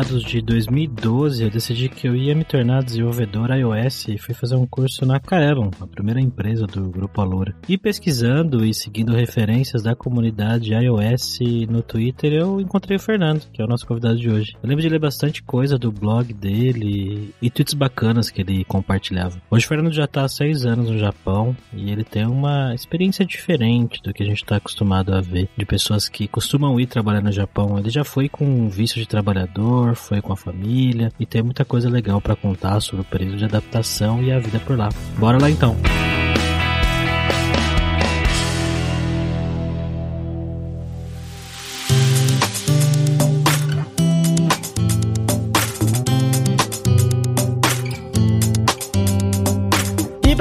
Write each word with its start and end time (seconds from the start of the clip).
meados 0.00 0.22
de 0.22 0.40
2012, 0.40 1.44
eu 1.44 1.50
decidi 1.50 1.86
que 1.90 2.08
eu 2.08 2.16
ia 2.16 2.34
me 2.34 2.42
tornar 2.42 2.82
desenvolvedor 2.82 3.50
iOS 3.50 4.08
e 4.08 4.16
fui 4.16 4.34
fazer 4.34 4.56
um 4.56 4.66
curso 4.66 5.04
na 5.04 5.20
Kaelon, 5.20 5.70
a 5.78 5.86
primeira 5.86 6.18
empresa 6.18 6.66
do 6.66 6.88
Grupo 6.88 7.20
Alura. 7.20 7.54
E 7.68 7.76
pesquisando 7.76 8.64
e 8.64 8.72
seguindo 8.72 9.12
referências 9.12 9.82
da 9.82 9.94
comunidade 9.94 10.72
iOS 10.72 11.40
no 11.68 11.82
Twitter, 11.82 12.32
eu 12.32 12.60
encontrei 12.62 12.96
o 12.96 13.00
Fernando, 13.00 13.44
que 13.52 13.60
é 13.60 13.64
o 13.64 13.68
nosso 13.68 13.86
convidado 13.86 14.16
de 14.16 14.30
hoje. 14.30 14.54
Eu 14.62 14.68
lembro 14.70 14.80
de 14.80 14.88
ler 14.88 14.98
bastante 14.98 15.42
coisa 15.42 15.76
do 15.76 15.92
blog 15.92 16.32
dele 16.32 17.34
e 17.42 17.50
tweets 17.50 17.74
bacanas 17.74 18.30
que 18.30 18.40
ele 18.40 18.64
compartilhava. 18.64 19.42
Hoje 19.50 19.66
o 19.66 19.68
Fernando 19.68 19.92
já 19.92 20.04
está 20.04 20.24
há 20.24 20.28
seis 20.28 20.64
anos 20.64 20.88
no 20.88 20.98
Japão 20.98 21.54
e 21.74 21.90
ele 21.90 22.04
tem 22.04 22.26
uma 22.26 22.74
experiência 22.74 23.26
diferente 23.26 24.00
do 24.02 24.14
que 24.14 24.22
a 24.22 24.26
gente 24.26 24.42
está 24.42 24.56
acostumado 24.56 25.14
a 25.14 25.20
ver 25.20 25.50
de 25.58 25.66
pessoas 25.66 26.08
que 26.08 26.26
costumam 26.26 26.80
ir 26.80 26.86
trabalhar 26.86 27.20
no 27.20 27.32
Japão. 27.32 27.78
Ele 27.78 27.90
já 27.90 28.02
foi 28.02 28.30
com 28.30 28.66
visto 28.70 28.98
de 28.98 29.06
trabalhador 29.06 29.89
foi 29.94 30.20
com 30.20 30.32
a 30.32 30.36
família 30.36 31.12
e 31.18 31.26
tem 31.26 31.42
muita 31.42 31.64
coisa 31.64 31.88
legal 31.88 32.20
para 32.20 32.36
contar 32.36 32.80
sobre 32.80 33.02
o 33.02 33.04
período 33.04 33.36
de 33.36 33.44
adaptação 33.44 34.22
e 34.22 34.32
a 34.32 34.38
vida 34.38 34.60
por 34.60 34.76
lá. 34.76 34.88
Bora 35.18 35.38
lá 35.40 35.50
então. 35.50 35.76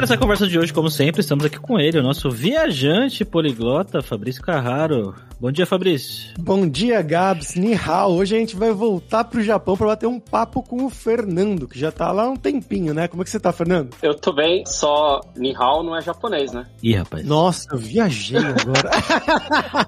Essa 0.09 0.17
conversa 0.17 0.47
de 0.47 0.57
hoje, 0.57 0.73
como 0.73 0.89
sempre, 0.89 1.21
estamos 1.21 1.45
aqui 1.45 1.59
com 1.59 1.79
ele, 1.79 1.99
o 1.99 2.01
nosso 2.01 2.31
viajante 2.31 3.23
poliglota, 3.23 4.01
Fabrício 4.01 4.41
Carraro. 4.41 5.13
Bom 5.39 5.51
dia, 5.51 5.67
Fabrício. 5.67 6.33
Bom 6.39 6.67
dia, 6.67 6.99
Gabs. 7.03 7.53
Nihao. 7.53 8.13
Hoje 8.13 8.35
a 8.35 8.39
gente 8.39 8.55
vai 8.55 8.71
voltar 8.71 9.25
pro 9.25 9.43
Japão 9.43 9.77
para 9.77 9.85
bater 9.85 10.07
um 10.07 10.19
papo 10.19 10.63
com 10.63 10.83
o 10.83 10.89
Fernando, 10.89 11.67
que 11.67 11.77
já 11.77 11.91
tá 11.91 12.11
lá 12.11 12.23
há 12.23 12.29
um 12.29 12.35
tempinho, 12.35 12.91
né? 12.91 13.07
Como 13.07 13.21
é 13.21 13.23
que 13.23 13.29
você 13.29 13.39
tá, 13.39 13.51
Fernando? 13.51 13.95
Eu 14.01 14.15
tô 14.15 14.33
bem, 14.33 14.65
só 14.65 15.21
Nihao 15.37 15.83
não 15.83 15.95
é 15.95 16.01
japonês, 16.01 16.51
né? 16.53 16.65
Ih, 16.81 16.95
rapaz. 16.95 17.23
Nossa, 17.23 17.67
eu 17.71 17.77
viajei 17.77 18.39
agora. 18.39 18.89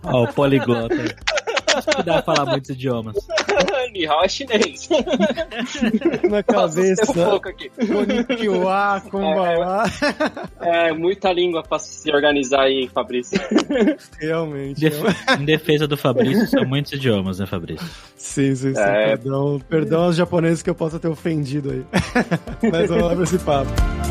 Ó, 0.04 0.26
o 0.26 0.34
poliglota. 0.34 0.96
Acho 1.76 1.88
que 1.88 2.04
dá 2.04 2.22
pra 2.22 2.36
falar 2.36 2.52
muitos 2.52 2.70
idiomas. 2.70 3.16
Nihao 3.94 4.24
é 4.24 4.30
chinês. 4.30 4.90
Na 6.30 6.44
cabeça. 6.44 7.14
Konnichiwa, 7.14 9.02
konbanwa. 9.10 9.84
É, 10.62 10.90
é, 10.90 10.94
muita 10.94 11.32
língua 11.32 11.64
pra 11.64 11.80
se 11.80 12.12
organizar 12.12 12.64
aí, 12.64 12.88
Fabrício. 12.88 13.40
Realmente. 14.20 14.80
Def 14.80 15.02
em 15.40 15.46
defesa 15.46 15.88
do 15.88 15.98
Fabrício, 15.98 16.48
são 16.48 16.66
muitos 16.66 16.92
idiomas, 16.94 17.40
né, 17.40 17.46
Fabrício? 17.46 17.88
Sim, 18.16 18.56
sim, 18.56 18.74
sim. 18.74 18.80
É... 18.80 19.18
Perdão, 19.18 19.62
perdão 19.70 20.04
aos 20.04 20.16
japoneses 20.16 20.62
que 20.62 20.70
eu 20.70 20.76
possa 20.76 21.00
ter 21.00 21.08
ofendido 21.08 21.72
aí. 21.72 21.86
Mas 22.72 22.90
vamos 22.90 23.04
lá 23.06 23.16
pra 23.16 23.24
esse 23.24 23.40
papo. 23.40 24.11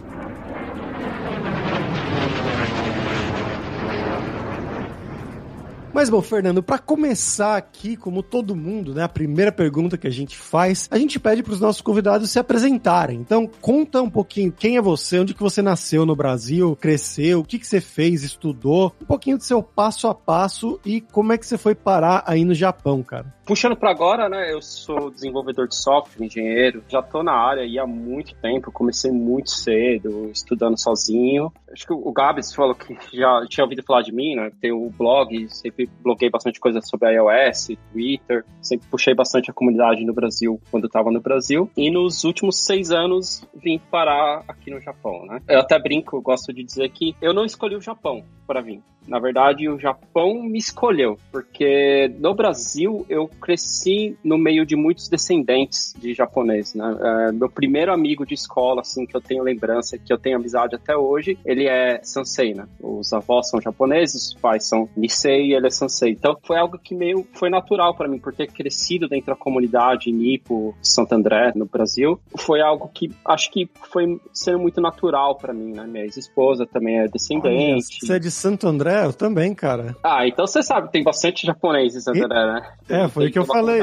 Mas 5.93 6.09
bom, 6.09 6.21
Fernando, 6.21 6.63
para 6.63 6.79
começar 6.79 7.57
aqui, 7.57 7.97
como 7.97 8.23
todo 8.23 8.55
mundo, 8.55 8.93
né, 8.93 9.03
a 9.03 9.09
primeira 9.09 9.51
pergunta 9.51 9.97
que 9.97 10.07
a 10.07 10.11
gente 10.11 10.37
faz, 10.37 10.87
a 10.89 10.97
gente 10.97 11.19
pede 11.19 11.43
para 11.43 11.51
os 11.51 11.59
nossos 11.59 11.81
convidados 11.81 12.31
se 12.31 12.39
apresentarem. 12.39 13.19
Então, 13.19 13.49
conta 13.59 14.01
um 14.01 14.09
pouquinho 14.09 14.51
quem 14.51 14.77
é 14.77 14.81
você, 14.81 15.19
onde 15.19 15.33
que 15.33 15.43
você 15.43 15.61
nasceu 15.61 16.05
no 16.05 16.15
Brasil, 16.15 16.77
cresceu, 16.79 17.41
o 17.41 17.43
que 17.43 17.59
que 17.59 17.67
você 17.67 17.81
fez, 17.81 18.23
estudou, 18.23 18.93
um 19.01 19.05
pouquinho 19.05 19.37
do 19.37 19.43
seu 19.43 19.61
passo 19.61 20.07
a 20.07 20.15
passo 20.15 20.79
e 20.85 21.01
como 21.01 21.33
é 21.33 21.37
que 21.37 21.45
você 21.45 21.57
foi 21.57 21.75
parar 21.75 22.23
aí 22.25 22.45
no 22.45 22.53
Japão, 22.53 23.03
cara. 23.03 23.25
Puxando 23.45 23.75
para 23.75 23.91
agora, 23.91 24.29
né, 24.29 24.53
eu 24.53 24.61
sou 24.61 25.11
desenvolvedor 25.11 25.67
de 25.67 25.75
software, 25.75 26.25
engenheiro, 26.25 26.81
já 26.87 27.01
tô 27.01 27.21
na 27.21 27.33
área 27.33 27.63
aí 27.63 27.77
há 27.77 27.85
muito 27.85 28.33
tempo, 28.35 28.71
comecei 28.71 29.11
muito 29.11 29.51
cedo, 29.51 30.29
estudando 30.31 30.79
sozinho. 30.79 31.51
Acho 31.69 31.85
que 31.85 31.93
o 31.93 32.11
Gabs 32.13 32.53
falou 32.53 32.75
que 32.75 32.95
já 33.13 33.45
tinha 33.49 33.65
ouvido 33.65 33.83
falar 33.83 34.03
de 34.03 34.13
mim, 34.13 34.35
né, 34.35 34.51
tem 34.61 34.71
o 34.71 34.89
blog, 34.89 35.49
sempre 35.49 35.80
sempre 35.81 35.89
bloguei 36.01 36.29
bastante 36.29 36.59
coisa 36.59 36.81
sobre 36.81 37.13
iOS, 37.13 37.71
Twitter, 37.91 38.45
sempre 38.61 38.87
puxei 38.89 39.13
bastante 39.13 39.49
a 39.49 39.53
comunidade 39.53 40.05
no 40.05 40.13
Brasil 40.13 40.59
quando 40.69 40.85
estava 40.85 41.11
no 41.11 41.21
Brasil. 41.21 41.69
E 41.75 41.89
nos 41.89 42.23
últimos 42.23 42.57
seis 42.57 42.91
anos 42.91 43.43
vim 43.55 43.79
parar 43.89 44.43
aqui 44.47 44.71
no 44.71 44.79
Japão, 44.79 45.25
né? 45.25 45.39
Eu 45.47 45.59
até 45.59 45.79
brinco, 45.79 46.17
eu 46.17 46.21
gosto 46.21 46.53
de 46.53 46.63
dizer 46.63 46.89
que 46.89 47.15
eu 47.21 47.33
não 47.33 47.45
escolhi 47.45 47.75
o 47.75 47.81
Japão 47.81 48.23
para 48.45 48.61
vir. 48.61 48.81
Na 49.07 49.17
verdade, 49.17 49.67
o 49.67 49.79
Japão 49.79 50.43
me 50.43 50.59
escolheu, 50.59 51.17
porque 51.31 52.13
no 52.19 52.35
Brasil 52.35 53.03
eu 53.09 53.27
cresci 53.27 54.15
no 54.23 54.37
meio 54.37 54.63
de 54.63 54.75
muitos 54.75 55.09
descendentes 55.09 55.95
de 55.97 56.13
japonês, 56.13 56.75
né? 56.75 56.97
É, 57.01 57.31
meu 57.31 57.49
primeiro 57.49 57.91
amigo 57.91 58.25
de 58.25 58.35
escola, 58.35 58.81
assim, 58.81 59.05
que 59.05 59.15
eu 59.17 59.21
tenho 59.21 59.43
lembrança, 59.43 59.97
que 59.97 60.13
eu 60.13 60.19
tenho 60.19 60.37
amizade 60.37 60.75
até 60.75 60.95
hoje, 60.95 61.37
ele 61.43 61.67
é 61.67 61.99
Sansei, 62.03 62.53
né? 62.53 62.67
Os 62.79 63.11
avós 63.11 63.49
são 63.49 63.59
japoneses, 63.59 64.27
os 64.27 64.33
pais 64.35 64.67
são 64.67 64.87
Nisei 64.95 65.47
e 65.47 65.53
ele 65.55 65.65
é 65.65 65.70
Sansei. 65.71 66.11
Então, 66.11 66.37
foi 66.43 66.57
algo 66.57 66.77
que 66.77 66.95
meio 66.95 67.27
foi 67.33 67.49
natural 67.49 67.95
para 67.95 68.07
mim, 68.07 68.19
por 68.19 68.33
ter 68.33 68.47
crescido 68.47 69.07
dentro 69.07 69.27
da 69.27 69.35
comunidade 69.35 70.11
Nipo, 70.11 70.75
Santo 70.81 71.13
André, 71.13 71.51
no 71.55 71.65
Brasil. 71.65 72.19
Foi 72.37 72.61
algo 72.61 72.89
que 72.93 73.11
acho 73.25 73.51
que 73.51 73.69
foi 73.91 74.19
sendo 74.33 74.59
muito 74.59 74.81
natural 74.81 75.35
para 75.35 75.53
mim, 75.53 75.73
né? 75.73 75.85
Minha 75.87 76.03
ex-esposa 76.03 76.65
também 76.65 76.99
é 76.99 77.07
descendente. 77.07 77.99
Olha, 78.01 78.07
você 78.07 78.13
é 78.13 78.19
de 78.19 78.31
Santo 78.31 78.67
André? 78.67 79.05
Eu 79.05 79.13
também, 79.13 79.53
cara. 79.53 79.95
Ah, 80.03 80.27
então 80.27 80.45
você 80.45 80.61
sabe, 80.61 80.91
tem 80.91 81.03
bastante 81.03 81.45
japonês 81.45 81.95
em 81.95 81.99
Santo 81.99 82.23
André, 82.23 82.45
né? 82.45 82.73
É, 82.89 83.07
foi 83.07 83.27
o 83.27 83.31
que 83.31 83.39
eu 83.39 83.45
falei. 83.45 83.81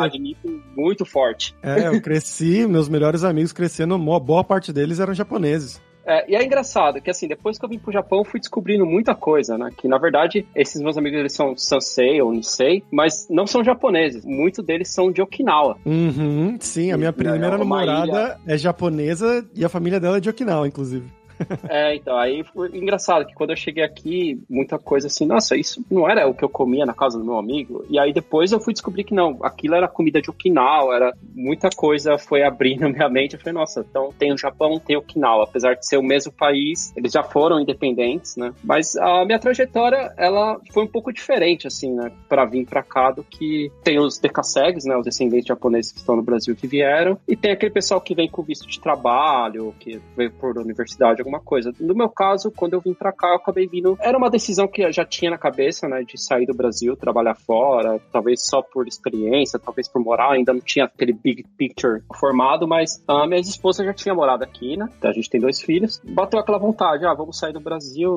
muito 0.77 1.05
forte. 1.05 1.55
É, 1.63 1.89
eu 1.89 2.01
cresci, 2.01 2.67
meus 2.67 2.89
melhores 2.89 3.25
amigos 3.25 3.53
crescendo, 3.53 3.99
boa 3.99 4.45
parte 4.45 4.73
deles 4.73 5.01
eram 5.01 5.15
japoneses. 5.15 5.81
É, 6.09 6.25
e 6.27 6.35
é 6.35 6.43
engraçado 6.43 7.03
que, 7.03 7.11
assim, 7.11 7.29
depois 7.29 7.59
que 7.59 7.65
eu 7.65 7.69
vim 7.69 7.79
pro 7.79 7.93
Japão, 7.93 8.21
eu 8.21 8.25
fui 8.25 8.41
descobrindo 8.41 8.87
muita 8.87 9.15
coisa, 9.15 9.59
né? 9.59 9.71
Que, 9.77 9.87
na 9.87 9.99
verdade, 9.99 10.47
esses 10.55 10.81
meus 10.81 10.97
amigos, 10.97 11.19
eles 11.19 11.35
são 11.35 11.55
Sansei 11.55 12.23
ou 12.23 12.33
Nisei, 12.33 12.83
mas 12.91 13.27
não 13.29 13.47
são 13.47 13.63
japoneses. 13.63 14.25
Muitos 14.25 14.65
deles 14.65 14.89
são 14.89 15.13
de 15.13 15.21
Okinawa. 15.21 15.77
Uhum, 15.85 16.57
sim, 16.59 16.93
a 16.93 16.97
minha 16.97 17.13
primeira 17.13 17.47
é 17.47 17.59
namorada 17.59 18.07
ilha... 18.07 18.41
é 18.47 18.57
japonesa 18.57 19.47
e 19.55 19.65
a 19.65 19.69
família 19.69 20.01
dela 20.01 20.17
é 20.17 20.21
de 20.21 20.31
Okinawa, 20.31 20.67
inclusive. 20.67 21.18
É, 21.69 21.95
então, 21.95 22.17
aí 22.17 22.45
foi 22.45 22.69
engraçado 22.77 23.27
que 23.27 23.35
quando 23.35 23.51
eu 23.51 23.57
cheguei 23.57 23.85
aqui, 23.85 24.41
muita 24.49 24.79
coisa 24.79 25.07
assim, 25.07 25.27
nossa, 25.27 25.57
isso 25.57 25.85
não 25.91 26.09
era 26.09 26.27
o 26.27 26.35
que 26.35 26.43
eu 26.43 26.49
comia 26.49 26.87
na 26.87 26.95
casa 26.95 27.19
do 27.19 27.25
meu 27.25 27.37
amigo. 27.37 27.85
E 27.91 27.99
aí 27.99 28.13
depois 28.13 28.53
eu 28.53 28.61
fui 28.61 28.73
descobrir 28.73 29.05
que 29.05 29.15
não, 29.15 29.39
aquilo 29.43 29.75
era 29.75 29.87
comida 29.87 30.21
de 30.21 30.31
Okinawa, 30.31 30.95
era 30.95 31.13
muita 31.35 31.69
coisa 31.71 32.17
foi 32.19 32.43
abrindo 32.43 32.89
minha 32.91 33.09
mente. 33.09 33.35
Eu 33.35 33.41
falei, 33.41 33.55
nossa, 33.55 33.85
então 33.89 34.13
tem 34.19 34.33
o 34.33 34.39
Japão, 34.39 34.79
tem 34.79 34.97
Okinawa, 34.97 35.45
apesar 35.45 35.75
de 35.75 35.87
ser 35.87 35.99
o 35.99 36.03
mesmo 36.03 36.33
país, 36.33 36.93
eles 36.97 37.13
já 37.13 37.23
foram 37.23 37.61
independentes, 37.61 38.37
né? 38.37 38.53
Mas 38.63 38.97
a 38.97 39.25
minha 39.25 39.39
trajetória, 39.39 40.13
ela 40.17 40.61
foi 40.73 40.85
um 40.85 40.87
pouco 40.87 41.13
diferente, 41.13 41.67
assim, 41.67 41.93
né, 41.95 42.11
para 42.29 42.45
vir 42.45 42.67
para 42.67 42.83
cá 42.83 43.11
do 43.11 43.23
que 43.23 43.71
tem 43.83 43.99
os 43.99 44.19
decassegues, 44.19 44.85
né, 44.85 44.97
os 44.97 45.05
descendentes 45.05 45.47
japoneses 45.47 45.93
que 45.93 45.99
estão 45.99 46.17
no 46.17 46.23
Brasil 46.23 46.55
que 46.57 46.67
vieram, 46.67 47.19
e 47.27 47.37
tem 47.37 47.53
aquele 47.53 47.73
pessoal 47.73 48.01
que 48.01 48.15
vem 48.15 48.29
com 48.29 48.43
visto 48.43 48.67
de 48.67 48.81
trabalho, 48.81 49.75
que 49.79 50.01
veio 50.17 50.31
por 50.33 50.57
universidade, 50.59 51.23
alguma 51.29 51.41
coisa. 51.41 51.73
No 51.79 51.95
meu 51.95 52.09
caso, 52.09 52.51
quando 52.51 52.73
eu 52.73 52.81
vim 52.81 52.95
para 52.95 53.13
cá, 53.13 53.29
eu 53.29 53.37
acabei 53.37 53.67
vindo. 53.67 53.97
Era 54.01 54.17
uma 54.17 54.31
decisão 54.31 54.67
que 54.67 54.83
eu 54.83 54.93
já 54.93 55.05
tinha 55.05 55.31
na 55.31 55.39
cabeça, 55.39 55.87
né, 55.87 56.03
de 56.03 56.21
sair 56.21 56.47
do 56.47 56.55
Brasil, 56.55 56.97
trabalhar 56.97 57.35
fora, 57.35 58.01
talvez 58.11 58.45
só 58.45 58.63
por 58.63 58.89
experiência, 58.89 59.59
talvez 59.59 59.87
por 59.89 60.03
morar. 60.03 60.33
Ainda 60.33 60.53
não 60.53 60.61
tinha 60.61 60.87
aquele 60.87 61.13
big 61.13 61.45
picture 61.57 62.03
formado, 62.19 62.67
mas 62.67 63.03
a 63.07 63.27
minha 63.27 63.41
esposa 63.41 63.85
já 63.85 63.93
tinha 63.93 64.15
morado 64.15 64.43
aqui, 64.43 64.77
né? 64.77 64.89
A 65.03 65.13
gente 65.13 65.31
tem 65.31 65.41
dois 65.41 65.61
filhos. 65.61 66.01
Bateu 66.05 66.41
aquela 66.41 66.59
vontade, 66.59 67.05
ah, 67.05 67.15
vamos 67.15 67.39
sair 67.39 67.53
do 67.53 67.61
Brasil, 67.61 68.17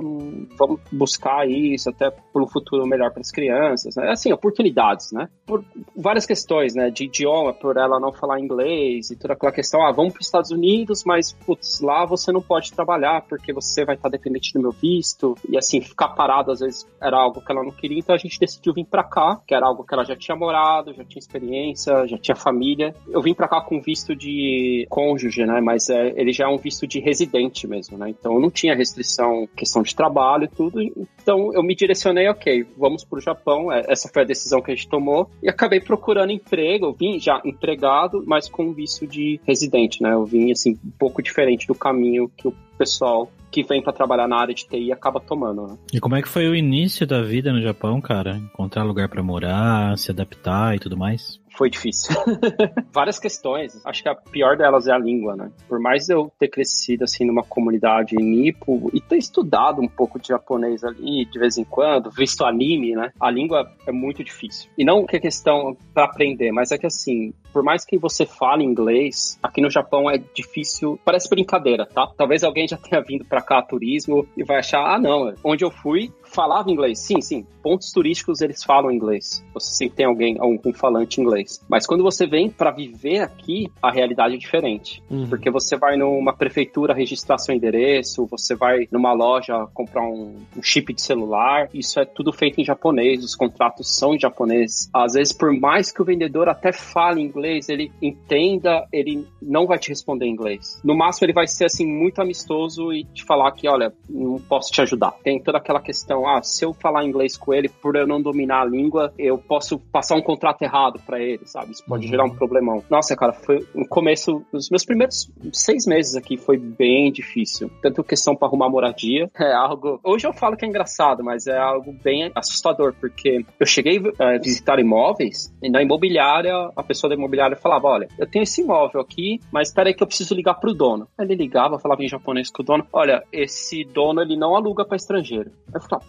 vamos 0.57 0.79
buscar 0.91 1.47
isso 1.47 1.89
até 1.89 2.09
por 2.09 2.41
um 2.41 2.47
futuro 2.47 2.87
melhor 2.87 3.11
para 3.11 3.21
as 3.21 3.31
crianças, 3.31 3.95
né? 3.95 4.09
Assim, 4.11 4.31
oportunidades, 4.31 5.11
né? 5.11 5.29
Por 5.45 5.63
várias 5.95 6.25
questões, 6.25 6.73
né? 6.73 6.89
De 6.89 7.05
idioma, 7.05 7.53
por 7.53 7.77
ela 7.77 7.99
não 7.99 8.13
falar 8.13 8.39
inglês 8.39 9.11
e 9.11 9.15
toda 9.15 9.33
aquela 9.33 9.51
questão, 9.51 9.85
ah, 9.85 9.91
vamos 9.91 10.13
para 10.13 10.21
os 10.21 10.27
Estados 10.27 10.51
Unidos, 10.51 11.03
mas 11.05 11.33
putz, 11.33 11.81
lá 11.81 12.05
você 12.05 12.31
não 12.31 12.41
pode 12.41 12.71
trabalhar 12.71 13.00
porque 13.27 13.53
você 13.53 13.83
vai 13.85 13.95
estar 13.95 14.09
dependente 14.09 14.53
do 14.53 14.59
meu 14.59 14.71
visto 14.71 15.35
e 15.49 15.57
assim 15.57 15.81
ficar 15.81 16.09
parado 16.09 16.51
às 16.51 16.59
vezes 16.59 16.85
era 17.01 17.17
algo 17.17 17.41
que 17.41 17.51
ela 17.51 17.63
não 17.63 17.71
queria, 17.71 17.99
então 17.99 18.13
a 18.13 18.17
gente 18.17 18.39
decidiu 18.39 18.73
vir 18.73 18.85
para 18.85 19.03
cá, 19.03 19.41
que 19.47 19.55
era 19.55 19.65
algo 19.65 19.83
que 19.83 19.93
ela 19.93 20.03
já 20.03 20.15
tinha 20.15 20.35
morado, 20.35 20.93
já 20.93 21.03
tinha 21.03 21.19
experiência, 21.19 22.07
já 22.07 22.17
tinha 22.17 22.35
família. 22.35 22.93
Eu 23.09 23.21
vim 23.21 23.33
para 23.33 23.47
cá 23.47 23.61
com 23.61 23.81
visto 23.81 24.15
de 24.15 24.85
cônjuge, 24.89 25.45
né? 25.45 25.61
Mas 25.61 25.89
é, 25.89 26.13
ele 26.15 26.31
já 26.31 26.45
é 26.45 26.47
um 26.47 26.57
visto 26.57 26.85
de 26.85 26.99
residente 26.99 27.67
mesmo, 27.67 27.97
né? 27.97 28.09
Então 28.09 28.33
eu 28.33 28.39
não 28.39 28.49
tinha 28.49 28.75
restrição, 28.75 29.47
questão 29.55 29.81
de 29.81 29.95
trabalho 29.95 30.45
e 30.45 30.47
tudo. 30.47 30.81
Então 31.21 31.53
eu 31.53 31.63
me 31.63 31.75
direcionei, 31.75 32.27
ok, 32.29 32.65
vamos 32.77 33.03
para 33.03 33.17
o 33.17 33.21
Japão. 33.21 33.71
É, 33.71 33.85
essa 33.87 34.09
foi 34.09 34.23
a 34.23 34.25
decisão 34.25 34.61
que 34.61 34.71
a 34.71 34.75
gente 34.75 34.87
tomou 34.87 35.29
e 35.41 35.49
acabei 35.49 35.79
procurando 35.79 36.31
emprego. 36.31 36.87
Eu 36.87 36.93
vim 36.93 37.19
já 37.19 37.41
empregado, 37.45 38.23
mas 38.25 38.49
com 38.49 38.73
visto 38.73 39.07
de 39.07 39.39
residente, 39.45 40.01
né? 40.01 40.13
Eu 40.13 40.25
vim 40.25 40.51
assim 40.51 40.77
um 40.85 40.91
pouco 40.97 41.21
diferente 41.21 41.67
do 41.67 41.75
caminho 41.75 42.29
que 42.35 42.47
o 42.47 42.55
pessoal 42.81 43.31
que 43.51 43.61
vem 43.63 43.79
para 43.79 43.93
trabalhar 43.93 44.27
na 44.27 44.37
área 44.37 44.55
de 44.55 44.65
TI 44.65 44.91
acaba 44.91 45.19
tomando. 45.19 45.67
Né? 45.67 45.77
E 45.93 45.99
como 45.99 46.15
é 46.15 46.21
que 46.21 46.27
foi 46.27 46.47
o 46.47 46.55
início 46.55 47.05
da 47.05 47.21
vida 47.21 47.53
no 47.53 47.61
Japão, 47.61 48.01
cara? 48.01 48.37
Encontrar 48.37 48.83
lugar 48.83 49.07
para 49.07 49.21
morar, 49.21 49.95
se 49.99 50.09
adaptar 50.09 50.75
e 50.75 50.79
tudo 50.79 50.97
mais? 50.97 51.40
Foi 51.55 51.69
difícil. 51.69 52.15
Várias 52.91 53.19
questões. 53.19 53.79
Acho 53.85 54.03
que 54.03 54.09
a 54.09 54.15
pior 54.15 54.57
delas 54.57 54.87
é 54.87 54.91
a 54.91 54.97
língua, 54.97 55.35
né? 55.35 55.51
Por 55.67 55.79
mais 55.79 56.09
eu 56.09 56.31
ter 56.39 56.47
crescido 56.47 57.03
assim 57.03 57.25
numa 57.25 57.43
comunidade 57.43 58.15
nipo 58.15 58.89
e 58.93 59.01
ter 59.01 59.17
estudado 59.17 59.81
um 59.81 59.87
pouco 59.87 60.19
de 60.19 60.29
japonês 60.29 60.83
ali 60.83 61.25
de 61.25 61.39
vez 61.39 61.57
em 61.57 61.63
quando, 61.63 62.09
visto 62.09 62.45
anime, 62.45 62.95
né? 62.95 63.11
A 63.19 63.29
língua 63.29 63.69
é 63.85 63.91
muito 63.91 64.23
difícil. 64.23 64.69
E 64.77 64.85
não 64.85 65.05
que 65.05 65.17
é 65.17 65.19
questão 65.19 65.75
para 65.93 66.05
aprender, 66.05 66.51
mas 66.51 66.71
é 66.71 66.77
que 66.77 66.87
assim, 66.87 67.33
por 67.51 67.63
mais 67.63 67.85
que 67.85 67.97
você 67.97 68.25
fale 68.25 68.63
inglês, 68.63 69.37
aqui 69.43 69.61
no 69.61 69.69
Japão 69.69 70.09
é 70.09 70.17
difícil, 70.33 70.99
parece 71.03 71.29
brincadeira, 71.29 71.85
tá? 71.85 72.07
Talvez 72.17 72.43
alguém 72.43 72.67
já 72.67 72.77
tenha 72.77 73.01
vindo 73.01 73.25
para 73.25 73.41
cá 73.41 73.59
a 73.59 73.63
turismo 73.63 74.27
e 74.35 74.43
vai 74.43 74.59
achar, 74.59 74.83
ah, 74.83 74.99
não, 74.99 75.33
onde 75.43 75.63
eu 75.63 75.71
fui 75.71 76.11
falava 76.31 76.71
inglês. 76.71 76.99
Sim, 76.99 77.21
sim. 77.21 77.45
Pontos 77.61 77.91
turísticos 77.91 78.41
eles 78.41 78.63
falam 78.63 78.91
inglês. 78.91 79.43
Você 79.53 79.73
sempre 79.73 79.97
tem 79.97 80.05
alguém, 80.05 80.37
algum 80.39 80.73
falante 80.73 81.21
inglês. 81.21 81.63
Mas 81.69 81.85
quando 81.85 82.03
você 82.03 82.25
vem 82.25 82.49
para 82.49 82.71
viver 82.71 83.19
aqui, 83.19 83.69
a 83.81 83.91
realidade 83.91 84.35
é 84.35 84.37
diferente. 84.37 85.03
Uhum. 85.09 85.27
Porque 85.27 85.51
você 85.51 85.77
vai 85.77 85.97
numa 85.97 86.33
prefeitura 86.33 86.93
registrar 86.93 87.37
seu 87.37 87.53
endereço, 87.53 88.25
você 88.25 88.55
vai 88.55 88.87
numa 88.91 89.13
loja 89.13 89.67
comprar 89.73 90.03
um, 90.03 90.37
um, 90.57 90.63
chip 90.63 90.93
de 90.93 91.01
celular. 91.01 91.69
Isso 91.73 91.99
é 91.99 92.05
tudo 92.05 92.31
feito 92.31 92.59
em 92.59 92.65
japonês, 92.65 93.23
os 93.23 93.35
contratos 93.35 93.95
são 93.95 94.15
em 94.15 94.19
japonês. 94.19 94.89
Às 94.93 95.13
vezes, 95.13 95.33
por 95.33 95.53
mais 95.53 95.91
que 95.91 96.01
o 96.01 96.05
vendedor 96.05 96.49
até 96.49 96.71
fale 96.71 97.21
inglês, 97.21 97.69
ele 97.69 97.91
entenda, 98.01 98.87
ele 98.91 99.27
não 99.41 99.67
vai 99.67 99.77
te 99.77 99.89
responder 99.89 100.25
em 100.25 100.31
inglês. 100.31 100.79
No 100.83 100.95
máximo, 100.95 101.25
ele 101.25 101.33
vai 101.33 101.47
ser 101.47 101.65
assim 101.65 101.85
muito 101.85 102.21
amistoso 102.21 102.93
e 102.93 103.03
te 103.03 103.23
falar 103.23 103.51
que, 103.51 103.67
olha, 103.67 103.93
não 104.09 104.39
posso 104.39 104.71
te 104.71 104.81
ajudar. 104.81 105.11
Tem 105.23 105.41
toda 105.41 105.57
aquela 105.57 105.81
questão 105.81 106.20
ah, 106.27 106.41
se 106.41 106.65
eu 106.65 106.73
falar 106.73 107.05
inglês 107.05 107.37
com 107.37 107.53
ele, 107.53 107.69
por 107.69 107.95
eu 107.95 108.07
não 108.07 108.21
dominar 108.21 108.61
a 108.61 108.65
língua, 108.65 109.13
eu 109.17 109.37
posso 109.37 109.79
passar 109.79 110.15
um 110.15 110.21
contrato 110.21 110.61
errado 110.61 110.99
para 111.05 111.19
ele, 111.19 111.45
sabe? 111.45 111.71
Isso 111.71 111.83
pode 111.85 112.05
uhum. 112.05 112.11
gerar 112.11 112.25
um 112.25 112.35
problemão. 112.35 112.83
Nossa, 112.89 113.15
cara, 113.15 113.33
foi 113.33 113.65
no 113.73 113.87
começo, 113.87 114.43
os 114.51 114.69
meus 114.69 114.85
primeiros 114.85 115.31
seis 115.53 115.85
meses 115.85 116.15
aqui 116.15 116.37
foi 116.37 116.57
bem 116.57 117.11
difícil. 117.11 117.69
Tanto 117.81 118.03
questão 118.03 118.35
para 118.35 118.47
arrumar 118.47 118.69
moradia, 118.69 119.29
é 119.39 119.53
algo. 119.53 119.99
Hoje 120.03 120.27
eu 120.27 120.33
falo 120.33 120.57
que 120.57 120.65
é 120.65 120.67
engraçado, 120.67 121.23
mas 121.23 121.47
é 121.47 121.57
algo 121.57 121.93
bem 122.03 122.31
assustador, 122.35 122.93
porque 122.99 123.45
eu 123.59 123.65
cheguei 123.65 124.01
a 124.19 124.37
visitar 124.37 124.79
imóveis 124.79 125.51
e 125.61 125.69
na 125.69 125.81
imobiliária, 125.81 126.53
a 126.75 126.83
pessoa 126.83 127.09
da 127.09 127.15
imobiliária 127.15 127.55
falava: 127.55 127.87
Olha, 127.87 128.07
eu 128.17 128.27
tenho 128.27 128.43
esse 128.43 128.61
imóvel 128.61 129.01
aqui, 129.01 129.39
mas 129.51 129.69
espera 129.69 129.89
aí 129.89 129.93
que 129.93 130.03
eu 130.03 130.07
preciso 130.07 130.35
ligar 130.35 130.55
pro 130.55 130.73
dono. 130.73 131.07
Aí 131.17 131.25
ele 131.25 131.35
ligava, 131.35 131.79
falava 131.79 132.03
em 132.03 132.07
japonês 132.07 132.49
com 132.51 132.61
o 132.61 132.65
dono: 132.65 132.85
Olha, 132.91 133.23
esse 133.31 133.83
dono 133.83 134.21
ele 134.21 134.35
não 134.35 134.55
aluga 134.55 134.85
para 134.85 134.97
estrangeiro. 134.97 135.51
Aí 135.67 135.75
eu 135.75 135.81
falava, 135.81 136.05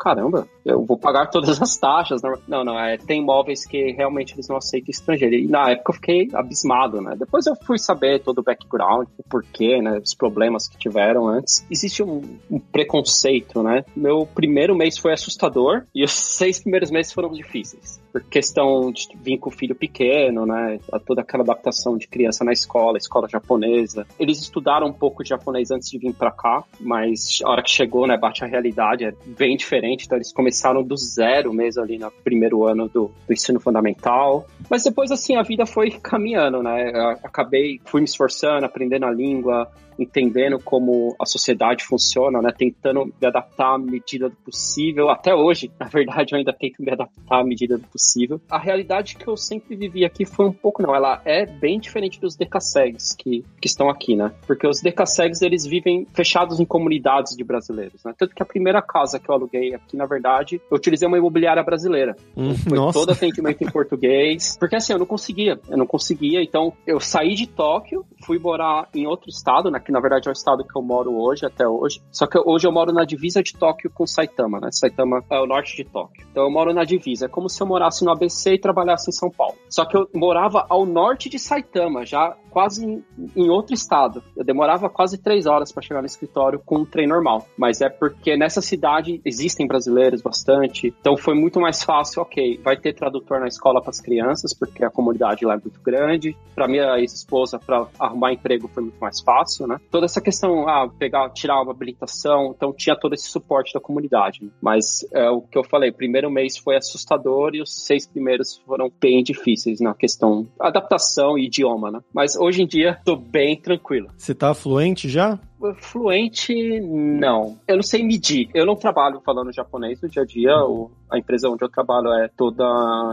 caramba, 0.00 0.48
eu 0.64 0.84
vou 0.84 0.98
pagar 0.98 1.26
todas 1.26 1.60
as 1.60 1.76
taxas. 1.76 2.22
Não, 2.48 2.64
não, 2.64 2.78
é, 2.78 2.96
tem 2.96 3.20
imóveis 3.20 3.66
que 3.66 3.92
realmente 3.92 4.34
eles 4.34 4.48
não 4.48 4.56
aceitam 4.56 4.90
estrangeiro. 4.90 5.34
E 5.34 5.46
na 5.46 5.70
época 5.70 5.90
eu 5.90 5.94
fiquei 5.94 6.28
abismado, 6.32 7.00
né? 7.00 7.14
Depois 7.18 7.46
eu 7.46 7.54
fui 7.66 7.78
saber 7.78 8.20
todo 8.20 8.38
o 8.38 8.42
background, 8.42 9.06
o 9.18 9.22
porquê, 9.22 9.80
né? 9.82 9.98
Os 9.98 10.14
problemas 10.14 10.66
que 10.66 10.78
tiveram 10.78 11.28
antes. 11.28 11.66
Existe 11.70 12.02
um, 12.02 12.22
um 12.50 12.58
preconceito, 12.58 13.62
né? 13.62 13.84
Meu 13.94 14.26
primeiro 14.26 14.74
mês 14.74 14.96
foi 14.96 15.12
assustador 15.12 15.84
e 15.94 16.02
os 16.02 16.12
seis 16.40 16.60
primeiros 16.60 16.90
meses 16.90 17.12
foram 17.12 17.30
difíceis 17.30 18.00
por 18.12 18.22
questão 18.22 18.90
de 18.92 19.08
vir 19.16 19.38
com 19.38 19.48
o 19.48 19.52
filho 19.52 19.74
pequeno, 19.74 20.44
né? 20.44 20.78
Toda 21.06 21.22
aquela 21.22 21.42
adaptação 21.42 21.96
de 21.96 22.06
criança 22.08 22.44
na 22.44 22.52
escola, 22.52 22.98
escola 22.98 23.28
japonesa. 23.28 24.06
Eles 24.18 24.40
estudaram 24.40 24.88
um 24.88 24.92
pouco 24.92 25.22
de 25.22 25.30
japonês 25.30 25.70
antes 25.70 25.88
de 25.88 25.98
vir 25.98 26.12
para 26.14 26.30
cá, 26.30 26.64
mas 26.78 27.38
a 27.44 27.50
hora 27.50 27.62
que 27.62 27.70
chegou, 27.70 28.06
né, 28.06 28.16
bate 28.16 28.44
a 28.44 28.46
realidade, 28.46 29.04
é 29.04 29.14
bem 29.26 29.56
diferente. 29.56 29.89
Então 29.92 30.16
eles 30.16 30.32
começaram 30.32 30.82
do 30.82 30.96
zero 30.96 31.52
mesmo 31.52 31.82
ali 31.82 31.98
no 31.98 32.10
primeiro 32.10 32.66
ano 32.66 32.88
do, 32.88 33.10
do 33.26 33.32
ensino 33.32 33.60
fundamental. 33.60 34.46
Mas 34.68 34.84
depois, 34.84 35.10
assim, 35.10 35.36
a 35.36 35.42
vida 35.42 35.66
foi 35.66 35.90
caminhando, 35.90 36.62
né? 36.62 36.90
Eu 36.94 37.08
acabei, 37.24 37.80
fui 37.84 38.00
me 38.00 38.06
esforçando, 38.06 38.64
aprendendo 38.64 39.06
a 39.06 39.10
língua, 39.10 39.70
entendendo 40.02 40.58
como 40.58 41.14
a 41.20 41.26
sociedade 41.26 41.84
funciona, 41.84 42.40
né? 42.40 42.50
Tentando 42.56 43.06
me 43.06 43.26
adaptar 43.26 43.74
à 43.74 43.78
medida 43.78 44.28
do 44.28 44.36
possível. 44.36 45.10
Até 45.10 45.34
hoje, 45.34 45.70
na 45.78 45.86
verdade, 45.86 46.32
eu 46.32 46.38
ainda 46.38 46.52
tento 46.52 46.82
me 46.82 46.90
adaptar 46.90 47.40
à 47.40 47.44
medida 47.44 47.76
do 47.76 47.86
possível. 47.86 48.40
A 48.50 48.58
realidade 48.58 49.16
que 49.16 49.26
eu 49.26 49.36
sempre 49.36 49.76
vivi 49.76 50.04
aqui 50.04 50.24
foi 50.24 50.46
um 50.46 50.52
pouco, 50.52 50.82
não, 50.82 50.94
ela 50.94 51.20
é 51.24 51.46
bem 51.46 51.78
diferente 51.78 52.20
dos 52.20 52.36
decassegues 52.36 53.14
que, 53.14 53.44
que 53.60 53.66
estão 53.66 53.88
aqui, 53.88 54.16
né? 54.16 54.32
Porque 54.46 54.66
os 54.66 54.80
decassegues, 54.80 55.42
eles 55.42 55.64
vivem 55.66 56.06
fechados 56.14 56.60
em 56.60 56.64
comunidades 56.64 57.36
de 57.36 57.44
brasileiros, 57.44 58.02
né? 58.04 58.14
Tanto 58.16 58.34
que 58.34 58.42
a 58.42 58.46
primeira 58.46 58.80
casa 58.82 59.18
que 59.18 59.30
eu 59.30 59.34
aluguei 59.34 59.74
aqui, 59.74 59.96
na 59.96 60.06
verdade, 60.06 60.60
eu 60.70 60.76
utilizei 60.76 61.06
uma 61.06 61.18
imobiliária 61.18 61.62
brasileira. 61.62 62.16
Hum, 62.36 62.54
foi 62.54 62.78
nossa. 62.78 62.98
todo 62.98 63.12
atendimento 63.12 63.62
em 63.62 63.66
português. 63.70 64.56
Porque 64.58 64.76
assim, 64.76 64.92
eu 64.92 64.98
não 64.98 65.06
conseguia. 65.06 65.58
Eu 65.68 65.76
não 65.76 65.86
conseguia. 65.86 66.42
Então, 66.42 66.72
eu 66.86 67.00
saí 67.00 67.34
de 67.34 67.46
Tóquio, 67.46 68.04
fui 68.24 68.38
morar 68.38 68.88
em 68.94 69.06
outro 69.06 69.28
estado, 69.28 69.70
né? 69.70 69.80
Que 69.90 69.92
na 69.92 70.00
verdade 70.00 70.28
é 70.28 70.30
o 70.30 70.32
estado 70.32 70.64
que 70.64 70.78
eu 70.78 70.82
moro 70.82 71.12
hoje, 71.20 71.44
até 71.44 71.66
hoje. 71.66 72.00
Só 72.12 72.26
que 72.26 72.38
hoje 72.38 72.66
eu 72.66 72.72
moro 72.72 72.92
na 72.92 73.04
divisa 73.04 73.42
de 73.42 73.52
Tóquio 73.52 73.90
com 73.92 74.06
Saitama, 74.06 74.60
né? 74.60 74.68
Saitama 74.70 75.22
é 75.28 75.40
o 75.40 75.46
norte 75.46 75.76
de 75.76 75.84
Tóquio. 75.84 76.24
Então 76.30 76.44
eu 76.44 76.50
moro 76.50 76.72
na 76.72 76.84
divisa. 76.84 77.26
É 77.26 77.28
como 77.28 77.48
se 77.48 77.60
eu 77.60 77.66
morasse 77.66 78.04
no 78.04 78.12
ABC 78.12 78.54
e 78.54 78.60
trabalhasse 78.60 79.10
em 79.10 79.12
São 79.12 79.30
Paulo. 79.30 79.56
Só 79.68 79.84
que 79.84 79.96
eu 79.96 80.08
morava 80.14 80.64
ao 80.68 80.86
norte 80.86 81.28
de 81.28 81.38
Saitama, 81.38 82.06
já 82.06 82.36
quase 82.50 83.02
em, 83.36 83.48
outro 83.48 83.74
estado. 83.74 84.22
Eu 84.36 84.44
demorava 84.44 84.88
quase 84.88 85.18
três 85.18 85.46
horas 85.46 85.72
para 85.72 85.82
chegar 85.82 86.00
no 86.00 86.06
escritório 86.06 86.60
com 86.64 86.78
um 86.78 86.84
trem 86.84 87.06
normal. 87.06 87.46
Mas 87.56 87.80
é 87.80 87.88
porque 87.88 88.36
nessa 88.36 88.60
cidade 88.60 89.20
existem 89.24 89.66
brasileiros 89.66 90.22
bastante. 90.22 90.94
Então 91.00 91.16
foi 91.16 91.34
muito 91.34 91.60
mais 91.60 91.82
fácil, 91.82 92.22
ok, 92.22 92.60
vai 92.62 92.76
ter 92.76 92.94
tradutor 92.94 93.40
na 93.40 93.46
escola 93.46 93.80
para 93.80 93.90
as 93.90 94.00
crianças, 94.00 94.52
porque 94.52 94.84
a 94.84 94.90
comunidade 94.90 95.44
lá 95.44 95.54
é 95.54 95.58
muito 95.58 95.80
grande. 95.80 96.36
Para 96.54 96.68
minha 96.68 96.98
ex-esposa, 96.98 97.58
para 97.58 97.86
arrumar 97.98 98.32
emprego 98.32 98.68
foi 98.68 98.82
muito 98.82 98.98
mais 98.98 99.20
fácil, 99.20 99.66
né? 99.66 99.78
Toda 99.90 100.06
essa 100.06 100.20
questão, 100.20 100.68
ah, 100.68 100.88
pegar, 100.98 101.30
tirar 101.30 101.62
uma 101.62 101.72
habilitação, 101.72 102.52
então 102.56 102.72
tinha 102.72 102.96
todo 102.96 103.14
esse 103.14 103.28
suporte 103.28 103.72
da 103.72 103.80
comunidade. 103.80 104.44
Né? 104.44 104.50
Mas 104.60 105.06
é 105.12 105.30
o 105.30 105.40
que 105.40 105.56
eu 105.56 105.64
falei, 105.64 105.92
primeiro 105.92 106.30
mês 106.30 106.56
foi 106.56 106.76
assustador 106.76 107.54
e 107.54 107.62
os 107.62 107.84
seis 107.84 108.06
primeiros 108.06 108.58
foram 108.66 108.90
bem 109.00 109.22
difíceis 109.22 109.80
na 109.80 109.94
questão 109.94 110.46
adaptação 110.58 111.38
e 111.38 111.46
idioma, 111.46 111.90
né? 111.90 112.00
Mas 112.12 112.36
hoje 112.40 112.62
em 112.62 112.66
dia 112.66 112.98
tô 113.04 113.16
bem 113.16 113.56
tranquilo. 113.56 114.08
Você 114.16 114.34
tá 114.34 114.54
fluente 114.54 115.08
já? 115.08 115.38
Fluente, 115.80 116.80
não. 116.80 117.58
Eu 117.66 117.76
não 117.76 117.82
sei 117.82 118.02
medir. 118.02 118.48
Eu 118.54 118.64
não 118.64 118.76
trabalho 118.76 119.20
falando 119.20 119.52
japonês 119.52 120.00
no 120.00 120.08
dia 120.08 120.22
a 120.22 120.26
dia. 120.26 120.56
Uhum. 120.64 120.90
A 121.10 121.18
empresa 121.18 121.48
onde 121.48 121.64
eu 121.64 121.68
trabalho 121.68 122.12
é 122.12 122.28
toda 122.28 122.64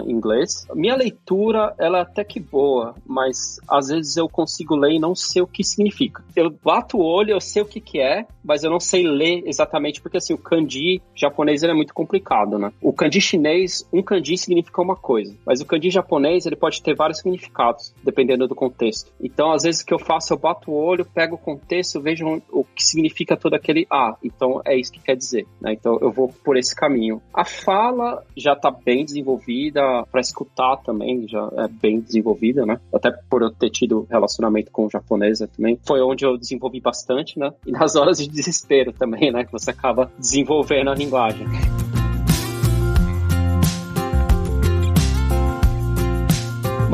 em 0.05 0.11
inglês. 0.11 0.67
Minha 0.73 0.95
leitura, 0.95 1.73
ela 1.79 1.99
é 1.99 2.01
até 2.01 2.23
que 2.23 2.39
boa, 2.39 2.95
mas 3.05 3.59
às 3.67 3.87
vezes 3.87 4.15
eu 4.17 4.29
consigo 4.29 4.75
ler 4.75 4.93
e 4.93 4.99
não 4.99 5.15
sei 5.15 5.41
o 5.41 5.47
que 5.47 5.63
significa. 5.63 6.23
Eu 6.35 6.51
bato 6.63 6.97
o 6.97 7.03
olho, 7.03 7.31
eu 7.31 7.41
sei 7.41 7.63
o 7.63 7.65
que 7.65 7.81
que 7.81 7.99
é, 7.99 8.27
mas 8.43 8.63
eu 8.63 8.69
não 8.69 8.79
sei 8.79 9.03
ler 9.03 9.41
exatamente, 9.47 9.99
porque 9.99 10.17
assim, 10.17 10.33
o 10.33 10.37
kanji 10.37 11.01
japonês 11.15 11.63
ele 11.63 11.71
é 11.71 11.75
muito 11.75 11.93
complicado, 11.93 12.59
né? 12.59 12.71
O 12.81 12.93
kanji 12.93 13.19
chinês, 13.19 13.87
um 13.91 14.03
kanji 14.03 14.37
significa 14.37 14.81
uma 14.81 14.95
coisa, 14.95 15.35
mas 15.43 15.59
o 15.59 15.65
kanji 15.65 15.89
japonês, 15.89 16.45
ele 16.45 16.55
pode 16.55 16.81
ter 16.83 16.95
vários 16.95 17.17
significados, 17.17 17.93
dependendo 18.03 18.47
do 18.47 18.53
contexto. 18.53 19.11
Então, 19.19 19.51
às 19.51 19.63
vezes 19.63 19.81
o 19.81 19.85
que 19.85 19.93
eu 19.93 19.99
faço, 19.99 20.33
eu 20.33 20.37
bato 20.37 20.71
o 20.71 20.75
olho, 20.75 21.03
pego 21.03 21.35
o 21.35 21.39
contexto, 21.39 21.99
vejo 21.99 22.36
o 22.51 22.63
que 22.63 22.83
significa 22.83 23.35
todo 23.35 23.53
aquele 23.53 23.85
ah, 23.91 24.15
então 24.23 24.61
é 24.65 24.75
isso 24.75 24.91
que 24.91 24.99
quer 24.99 25.15
dizer, 25.15 25.45
né? 25.61 25.73
Então 25.73 25.97
eu 26.01 26.11
vou 26.11 26.29
por 26.43 26.57
esse 26.57 26.75
caminho. 26.75 27.21
A 27.33 27.45
fala 27.45 28.23
já 28.35 28.53
está 28.53 28.71
bem 28.71 29.03
desenvolvida, 29.03 29.81
para 30.11 30.21
escutar 30.21 30.77
também 30.77 31.27
já 31.27 31.49
é 31.57 31.67
bem 31.67 31.99
desenvolvida, 31.99 32.65
né? 32.65 32.79
Até 32.93 33.11
por 33.29 33.41
eu 33.41 33.51
ter 33.51 33.69
tido 33.69 34.07
relacionamento 34.09 34.71
com 34.71 34.89
japonesa 34.89 35.47
também. 35.47 35.79
Foi 35.85 36.01
onde 36.01 36.25
eu 36.25 36.37
desenvolvi 36.37 36.79
bastante, 36.79 37.39
né? 37.39 37.51
E 37.65 37.71
nas 37.71 37.95
horas 37.95 38.17
de 38.17 38.27
desespero 38.27 38.91
também, 38.91 39.31
né? 39.31 39.45
Que 39.45 39.51
você 39.51 39.71
acaba 39.71 40.11
desenvolvendo 40.17 40.89
a 40.89 40.95
linguagem. 40.95 41.47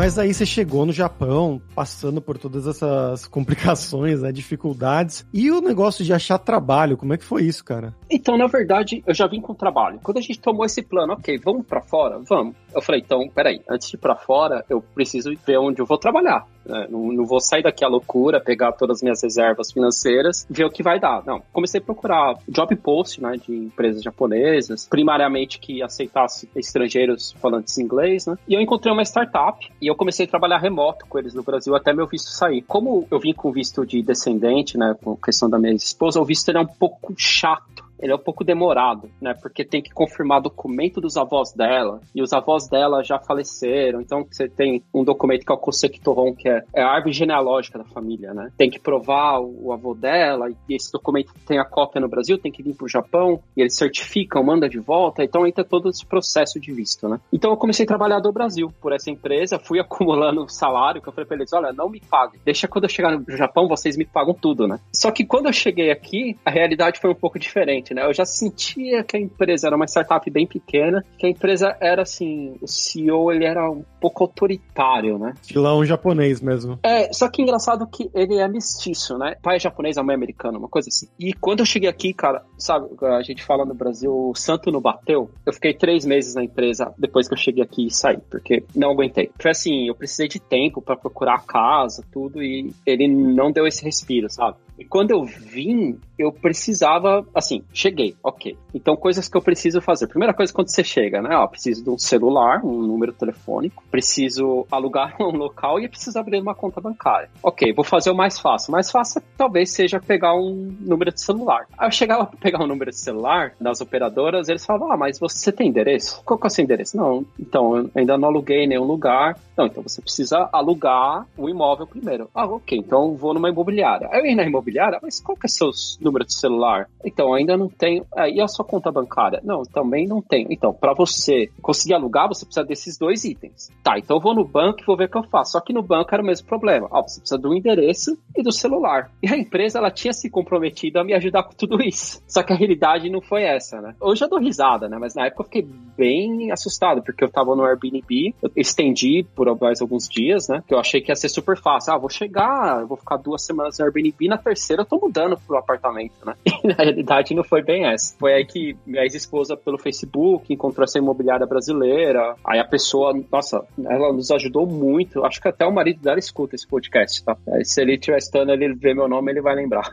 Mas 0.03 0.19
aí 0.19 0.33
você 0.33 0.45
chegou 0.45 0.85
no 0.85 0.91
Japão, 0.91 1.61
passando 1.73 2.21
por 2.21 2.37
todas 2.37 2.67
essas 2.67 3.25
complicações, 3.31 4.21
né, 4.21 4.33
dificuldades. 4.33 5.25
E 5.33 5.49
o 5.49 5.61
negócio 5.61 6.03
de 6.03 6.11
achar 6.11 6.37
trabalho, 6.37 6.97
como 6.97 7.13
é 7.13 7.17
que 7.17 7.23
foi 7.23 7.43
isso, 7.43 7.63
cara? 7.63 7.95
Então, 8.11 8.37
na 8.37 8.47
verdade, 8.47 9.01
eu 9.07 9.13
já 9.13 9.27
vim 9.27 9.39
com 9.39 9.55
trabalho. 9.55 10.01
Quando 10.03 10.17
a 10.17 10.21
gente 10.21 10.41
tomou 10.41 10.65
esse 10.65 10.81
plano, 10.81 11.13
ok, 11.13 11.37
vamos 11.37 11.65
para 11.65 11.79
fora? 11.79 12.19
Vamos. 12.27 12.53
Eu 12.75 12.81
falei, 12.81 12.99
então, 12.99 13.29
peraí, 13.29 13.61
antes 13.69 13.89
de 13.89 13.95
ir 13.95 13.99
pra 13.99 14.13
fora, 14.13 14.65
eu 14.69 14.81
preciso 14.81 15.31
ver 15.47 15.57
onde 15.57 15.79
eu 15.79 15.85
vou 15.85 15.97
trabalhar. 15.97 16.45
É, 16.67 16.87
não, 16.87 17.11
não, 17.11 17.25
vou 17.25 17.39
sair 17.39 17.63
daqui 17.63 17.83
à 17.83 17.87
loucura, 17.87 18.39
pegar 18.39 18.71
todas 18.73 18.97
as 18.97 19.03
minhas 19.03 19.21
reservas 19.21 19.71
financeiras, 19.71 20.45
ver 20.49 20.65
o 20.65 20.69
que 20.69 20.83
vai 20.83 20.99
dar. 20.99 21.23
Não, 21.25 21.41
comecei 21.51 21.79
a 21.79 21.83
procurar 21.83 22.37
job 22.47 22.75
post, 22.75 23.21
né, 23.21 23.37
de 23.37 23.53
empresas 23.53 24.01
japonesas, 24.01 24.87
primariamente 24.87 25.59
que 25.59 25.81
aceitasse 25.81 26.49
estrangeiros 26.55 27.33
falantes 27.41 27.77
inglês, 27.77 28.25
né? 28.25 28.37
E 28.47 28.53
eu 28.53 28.61
encontrei 28.61 28.93
uma 28.93 29.03
startup 29.03 29.69
e 29.81 29.87
eu 29.87 29.95
comecei 29.95 30.25
a 30.25 30.29
trabalhar 30.29 30.57
remoto 30.57 31.05
com 31.07 31.19
eles 31.19 31.33
no 31.33 31.43
Brasil 31.43 31.75
até 31.75 31.93
meu 31.93 32.07
visto 32.07 32.29
sair. 32.29 32.61
Como 32.61 33.07
eu 33.11 33.19
vim 33.19 33.33
com 33.33 33.51
visto 33.51 33.85
de 33.85 34.01
descendente, 34.01 34.77
né, 34.77 34.95
com 35.03 35.15
questão 35.15 35.49
da 35.49 35.59
minha 35.59 35.73
esposa, 35.73 36.19
o 36.19 36.25
visto 36.25 36.49
era 36.49 36.61
um 36.61 36.65
pouco 36.65 37.13
chato 37.17 37.83
ele 38.03 38.11
é 38.11 38.15
um 38.15 38.19
pouco 38.19 38.43
demorado, 38.43 39.09
né? 39.21 39.33
Porque 39.33 39.63
tem 39.63 39.81
que 39.81 39.89
confirmar 39.91 40.41
documento 40.41 40.99
dos 40.99 41.15
avós 41.15 41.53
dela, 41.53 42.01
e 42.13 42.21
os 42.21 42.33
avós 42.33 42.67
dela 42.67 43.01
já 43.01 43.17
faleceram, 43.17 44.01
então 44.01 44.25
você 44.29 44.49
tem 44.49 44.83
um 44.93 45.05
documento 45.05 45.45
que 45.45 45.51
é 45.51 45.55
o 45.55 45.57
Kosekitoron, 45.57 46.35
que 46.35 46.49
é, 46.49 46.61
é, 46.73 46.83
a 46.83 46.89
árvore 46.89 47.13
genealógica 47.13 47.79
da 47.79 47.85
família, 47.85 48.33
né? 48.33 48.51
Tem 48.57 48.69
que 48.69 48.77
provar 48.77 49.39
o, 49.39 49.67
o, 49.67 49.73
avô 49.73 49.95
dela, 49.95 50.49
e 50.49 50.75
esse 50.75 50.91
documento 50.91 51.33
tem 51.47 51.59
a 51.59 51.63
cópia 51.63 52.01
no 52.01 52.09
Brasil, 52.09 52.37
tem 52.37 52.51
que 52.51 52.61
vir 52.61 52.75
pro 52.75 52.89
Japão, 52.89 53.41
e 53.55 53.61
eles 53.61 53.77
certificam, 53.77 54.43
manda 54.43 54.67
de 54.67 54.79
volta, 54.79 55.23
então 55.23 55.47
entra 55.47 55.63
todo 55.63 55.89
esse 55.89 56.05
processo 56.05 56.59
de 56.59 56.73
visto, 56.73 57.07
né? 57.07 57.21
Então 57.31 57.51
eu 57.51 57.57
comecei 57.57 57.85
a 57.85 57.87
trabalhar 57.87 58.19
do 58.19 58.33
Brasil 58.33 58.69
por 58.81 58.91
essa 58.91 59.09
empresa, 59.09 59.57
fui 59.57 59.79
acumulando 59.81 60.49
salário, 60.49 61.01
que 61.01 61.07
eu 61.07 61.13
falei 61.13 61.25
pra 61.25 61.37
eles, 61.37 61.53
olha, 61.53 61.71
não 61.71 61.87
me 61.87 62.01
paguem, 62.01 62.41
deixa 62.43 62.67
quando 62.67 62.83
eu 62.83 62.89
chegar 62.89 63.17
no 63.17 63.37
Japão, 63.37 63.65
vocês 63.65 63.95
me 63.95 64.03
pagam 64.05 64.33
tudo, 64.33 64.67
né? 64.67 64.77
Só 64.91 65.09
que 65.09 65.23
quando 65.23 65.45
eu 65.45 65.53
cheguei 65.53 65.89
aqui, 65.89 66.37
a 66.43 66.51
realidade 66.51 66.99
foi 66.99 67.09
um 67.09 67.15
pouco 67.15 67.39
diferente, 67.39 67.92
né? 67.93 68.05
Eu 68.05 68.13
já 68.13 68.25
sentia 68.25 69.03
que 69.03 69.17
a 69.17 69.19
empresa 69.19 69.67
era 69.67 69.75
uma 69.75 69.85
startup 69.85 70.29
bem 70.29 70.47
pequena, 70.47 71.03
que 71.17 71.25
a 71.25 71.29
empresa 71.29 71.75
era 71.79 72.01
assim, 72.01 72.55
o 72.61 72.67
CEO 72.67 73.31
ele 73.31 73.45
era 73.45 73.69
um 73.69 73.83
pouco 73.99 74.23
autoritário, 74.23 75.17
né? 75.17 75.33
um 75.75 75.85
japonês 75.85 76.41
mesmo. 76.41 76.79
É, 76.83 77.11
só 77.13 77.29
que 77.29 77.41
engraçado 77.41 77.87
que 77.87 78.09
ele 78.13 78.37
é 78.37 78.47
mestiço, 78.47 79.17
né? 79.17 79.35
Pai 79.41 79.57
é 79.57 79.59
japonês, 79.59 79.97
a 79.97 80.03
mãe 80.03 80.13
é 80.13 80.17
americana, 80.17 80.57
uma 80.57 80.67
coisa 80.67 80.89
assim. 80.89 81.07
E 81.19 81.33
quando 81.33 81.59
eu 81.59 81.65
cheguei 81.65 81.89
aqui, 81.89 82.13
cara, 82.13 82.43
sabe, 82.57 82.87
a 83.01 83.21
gente 83.21 83.43
fala 83.43 83.65
no 83.65 83.73
Brasil, 83.73 84.11
o 84.11 84.35
santo 84.35 84.71
não 84.71 84.81
bateu. 84.81 85.29
Eu 85.45 85.53
fiquei 85.53 85.73
três 85.73 86.05
meses 86.05 86.35
na 86.35 86.43
empresa 86.43 86.93
depois 86.97 87.27
que 87.27 87.33
eu 87.33 87.37
cheguei 87.37 87.63
aqui 87.63 87.87
e 87.87 87.91
saí, 87.91 88.17
porque 88.29 88.63
não 88.75 88.91
aguentei. 88.91 89.31
Foi 89.39 89.51
assim, 89.51 89.87
eu 89.87 89.95
precisei 89.95 90.27
de 90.27 90.39
tempo 90.39 90.81
para 90.81 90.95
procurar 90.95 91.35
a 91.35 91.39
casa, 91.39 92.03
tudo, 92.11 92.41
e 92.41 92.73
ele 92.85 93.07
não 93.07 93.51
deu 93.51 93.67
esse 93.67 93.83
respiro, 93.83 94.29
sabe? 94.29 94.57
E 94.77 94.83
quando 94.83 95.11
eu 95.11 95.23
vim, 95.23 95.99
eu 96.17 96.31
precisava, 96.31 97.25
assim, 97.33 97.63
cheguei, 97.73 98.15
ok. 98.23 98.57
Então, 98.73 98.95
coisas 98.95 99.27
que 99.27 99.37
eu 99.37 99.41
preciso 99.41 99.81
fazer. 99.81 100.07
Primeira 100.07 100.33
coisa, 100.33 100.51
quando 100.51 100.69
você 100.69 100.83
chega, 100.83 101.21
né? 101.21 101.35
Ó, 101.35 101.47
preciso 101.47 101.83
de 101.83 101.89
um 101.89 101.97
celular, 101.97 102.63
um 102.65 102.81
número 102.81 103.13
telefônico, 103.13 103.83
preciso 103.91 104.65
alugar 104.71 105.15
um 105.21 105.35
local 105.35 105.79
e 105.79 105.87
preciso 105.87 106.17
abrir 106.17 106.41
uma 106.41 106.55
conta 106.55 106.81
bancária. 106.81 107.29
Ok, 107.41 107.71
vou 107.73 107.83
fazer 107.83 108.09
o 108.09 108.15
mais 108.15 108.39
fácil. 108.39 108.69
O 108.69 108.71
mais 108.71 108.89
fácil 108.89 109.21
talvez 109.37 109.71
seja 109.71 109.99
pegar 109.99 110.35
um 110.35 110.75
número 110.79 111.11
de 111.11 111.21
celular. 111.21 111.67
Aí 111.77 111.87
eu 111.87 111.91
chegava 111.91 112.25
para 112.27 112.39
pegar 112.39 112.63
um 112.63 112.67
número 112.67 112.91
de 112.91 112.97
celular 112.97 113.53
das 113.59 113.81
operadoras, 113.81 114.49
eles 114.49 114.65
falavam, 114.65 114.91
ah, 114.91 114.97
mas 114.97 115.19
você 115.19 115.51
tem 115.51 115.67
endereço? 115.67 116.21
Qual 116.25 116.39
que 116.39 116.45
é 116.45 116.47
o 116.47 116.49
seu 116.49 116.63
endereço? 116.63 116.97
Não, 116.97 117.25
então, 117.39 117.77
eu 117.77 117.91
ainda 117.95 118.17
não 118.17 118.29
aluguei 118.29 118.65
nenhum 118.65 118.83
lugar. 118.83 119.37
Não, 119.55 119.67
então 119.67 119.83
você 119.83 120.01
precisa 120.01 120.49
alugar 120.51 121.27
o 121.37 121.47
imóvel 121.47 121.85
primeiro. 121.85 122.27
Ah, 122.33 122.45
ok, 122.45 122.77
então 122.77 123.15
vou 123.15 123.33
numa 123.33 123.49
imobiliária. 123.49 124.09
Aí 124.11 124.19
eu 124.19 124.25
ia 124.25 124.35
na 124.35 124.43
imobiliária 124.43 124.62
imobiliária, 124.63 124.99
mas 125.01 125.19
qual 125.19 125.37
que 125.37 125.45
é 125.45 125.49
seu 125.49 125.69
número 125.99 126.25
de 126.25 126.33
celular? 126.33 126.89
Então, 127.03 127.33
ainda 127.33 127.57
não 127.57 127.67
tenho. 127.67 128.05
Ah, 128.15 128.29
e 128.29 128.41
a 128.41 128.47
sua 128.47 128.65
conta 128.65 128.91
bancária? 128.91 129.41
Não, 129.43 129.63
também 129.63 130.07
não 130.07 130.21
tenho. 130.21 130.47
Então, 130.49 130.73
para 130.73 130.93
você 130.93 131.49
conseguir 131.61 131.93
alugar, 131.93 132.27
você 132.27 132.45
precisa 132.45 132.65
desses 132.65 132.97
dois 132.97 133.23
itens. 133.25 133.69
Tá, 133.83 133.97
então 133.97 134.17
eu 134.17 134.21
vou 134.21 134.33
no 134.33 134.45
banco 134.45 134.81
e 134.81 134.85
vou 134.85 134.97
ver 134.97 135.05
o 135.05 135.09
que 135.09 135.17
eu 135.17 135.23
faço. 135.23 135.51
Só 135.51 135.59
que 135.59 135.73
no 135.73 135.83
banco 135.83 136.09
era 136.13 136.23
o 136.23 136.25
mesmo 136.25 136.47
problema. 136.47 136.87
Ó, 136.89 137.01
você 137.01 137.19
precisa 137.19 137.37
do 137.37 137.53
endereço 137.53 138.17
e 138.35 138.41
do 138.41 138.51
celular. 138.51 139.11
E 139.21 139.27
a 139.27 139.37
empresa, 139.37 139.79
ela 139.79 139.91
tinha 139.91 140.13
se 140.13 140.29
comprometido 140.29 140.99
a 140.99 141.03
me 141.03 141.13
ajudar 141.13 141.43
com 141.43 141.53
tudo 141.53 141.81
isso. 141.81 142.21
Só 142.27 142.41
que 142.41 142.53
a 142.53 142.55
realidade 142.55 143.09
não 143.09 143.21
foi 143.21 143.43
essa, 143.43 143.81
né? 143.81 143.95
Hoje 143.99 144.23
eu 144.23 144.29
dou 144.29 144.39
risada, 144.39 144.87
né? 144.87 144.97
Mas 144.99 145.13
na 145.13 145.25
época 145.27 145.41
eu 145.41 145.45
fiquei 145.45 145.67
bem 145.97 146.51
assustado, 146.51 147.03
porque 147.03 147.23
eu 147.23 147.29
tava 147.29 147.55
no 147.55 147.63
Airbnb, 147.63 148.33
eu 148.41 148.51
estendi 148.55 149.25
por 149.35 149.53
mais 149.59 149.81
alguns 149.81 150.07
dias, 150.07 150.47
né? 150.47 150.63
Que 150.67 150.73
eu 150.73 150.79
achei 150.79 151.01
que 151.01 151.11
ia 151.11 151.15
ser 151.15 151.29
super 151.29 151.57
fácil. 151.57 151.93
Ah, 151.93 151.97
vou 151.97 152.09
chegar, 152.09 152.85
vou 152.85 152.97
ficar 152.97 153.17
duas 153.17 153.43
semanas 153.45 153.77
no 153.77 153.85
Airbnb, 153.85 154.27
na 154.27 154.37
terceira 154.37 154.52
eu 154.81 154.85
tô 154.85 154.99
mudando 154.99 155.37
pro 155.45 155.57
apartamento, 155.57 156.13
né? 156.25 156.35
E 156.63 156.67
na 156.67 156.75
realidade 156.75 157.35
não 157.35 157.43
foi 157.43 157.61
bem 157.61 157.85
essa. 157.85 158.15
Foi 158.17 158.33
aí 158.33 158.45
que 158.45 158.77
minha 158.85 159.03
ex-esposa, 159.03 159.57
pelo 159.57 159.77
Facebook, 159.77 160.53
encontrou 160.53 160.85
essa 160.85 160.97
imobiliária 160.97 161.45
brasileira. 161.45 162.35
Aí 162.45 162.57
a 162.57 162.63
pessoa, 162.63 163.13
nossa, 163.29 163.65
ela 163.85 164.13
nos 164.13 164.31
ajudou 164.31 164.65
muito. 164.65 165.25
Acho 165.25 165.41
que 165.41 165.49
até 165.49 165.65
o 165.65 165.73
marido 165.73 166.01
dela 166.01 166.19
escuta 166.19 166.55
esse 166.55 166.65
podcast, 166.65 167.21
tá? 167.23 167.35
Se 167.63 167.81
ele 167.81 167.95
estiver 167.95 168.17
estando, 168.17 168.51
ele 168.51 168.73
vê 168.73 168.93
meu 168.93 169.09
nome, 169.09 169.31
ele 169.31 169.41
vai 169.41 169.55
lembrar. 169.55 169.91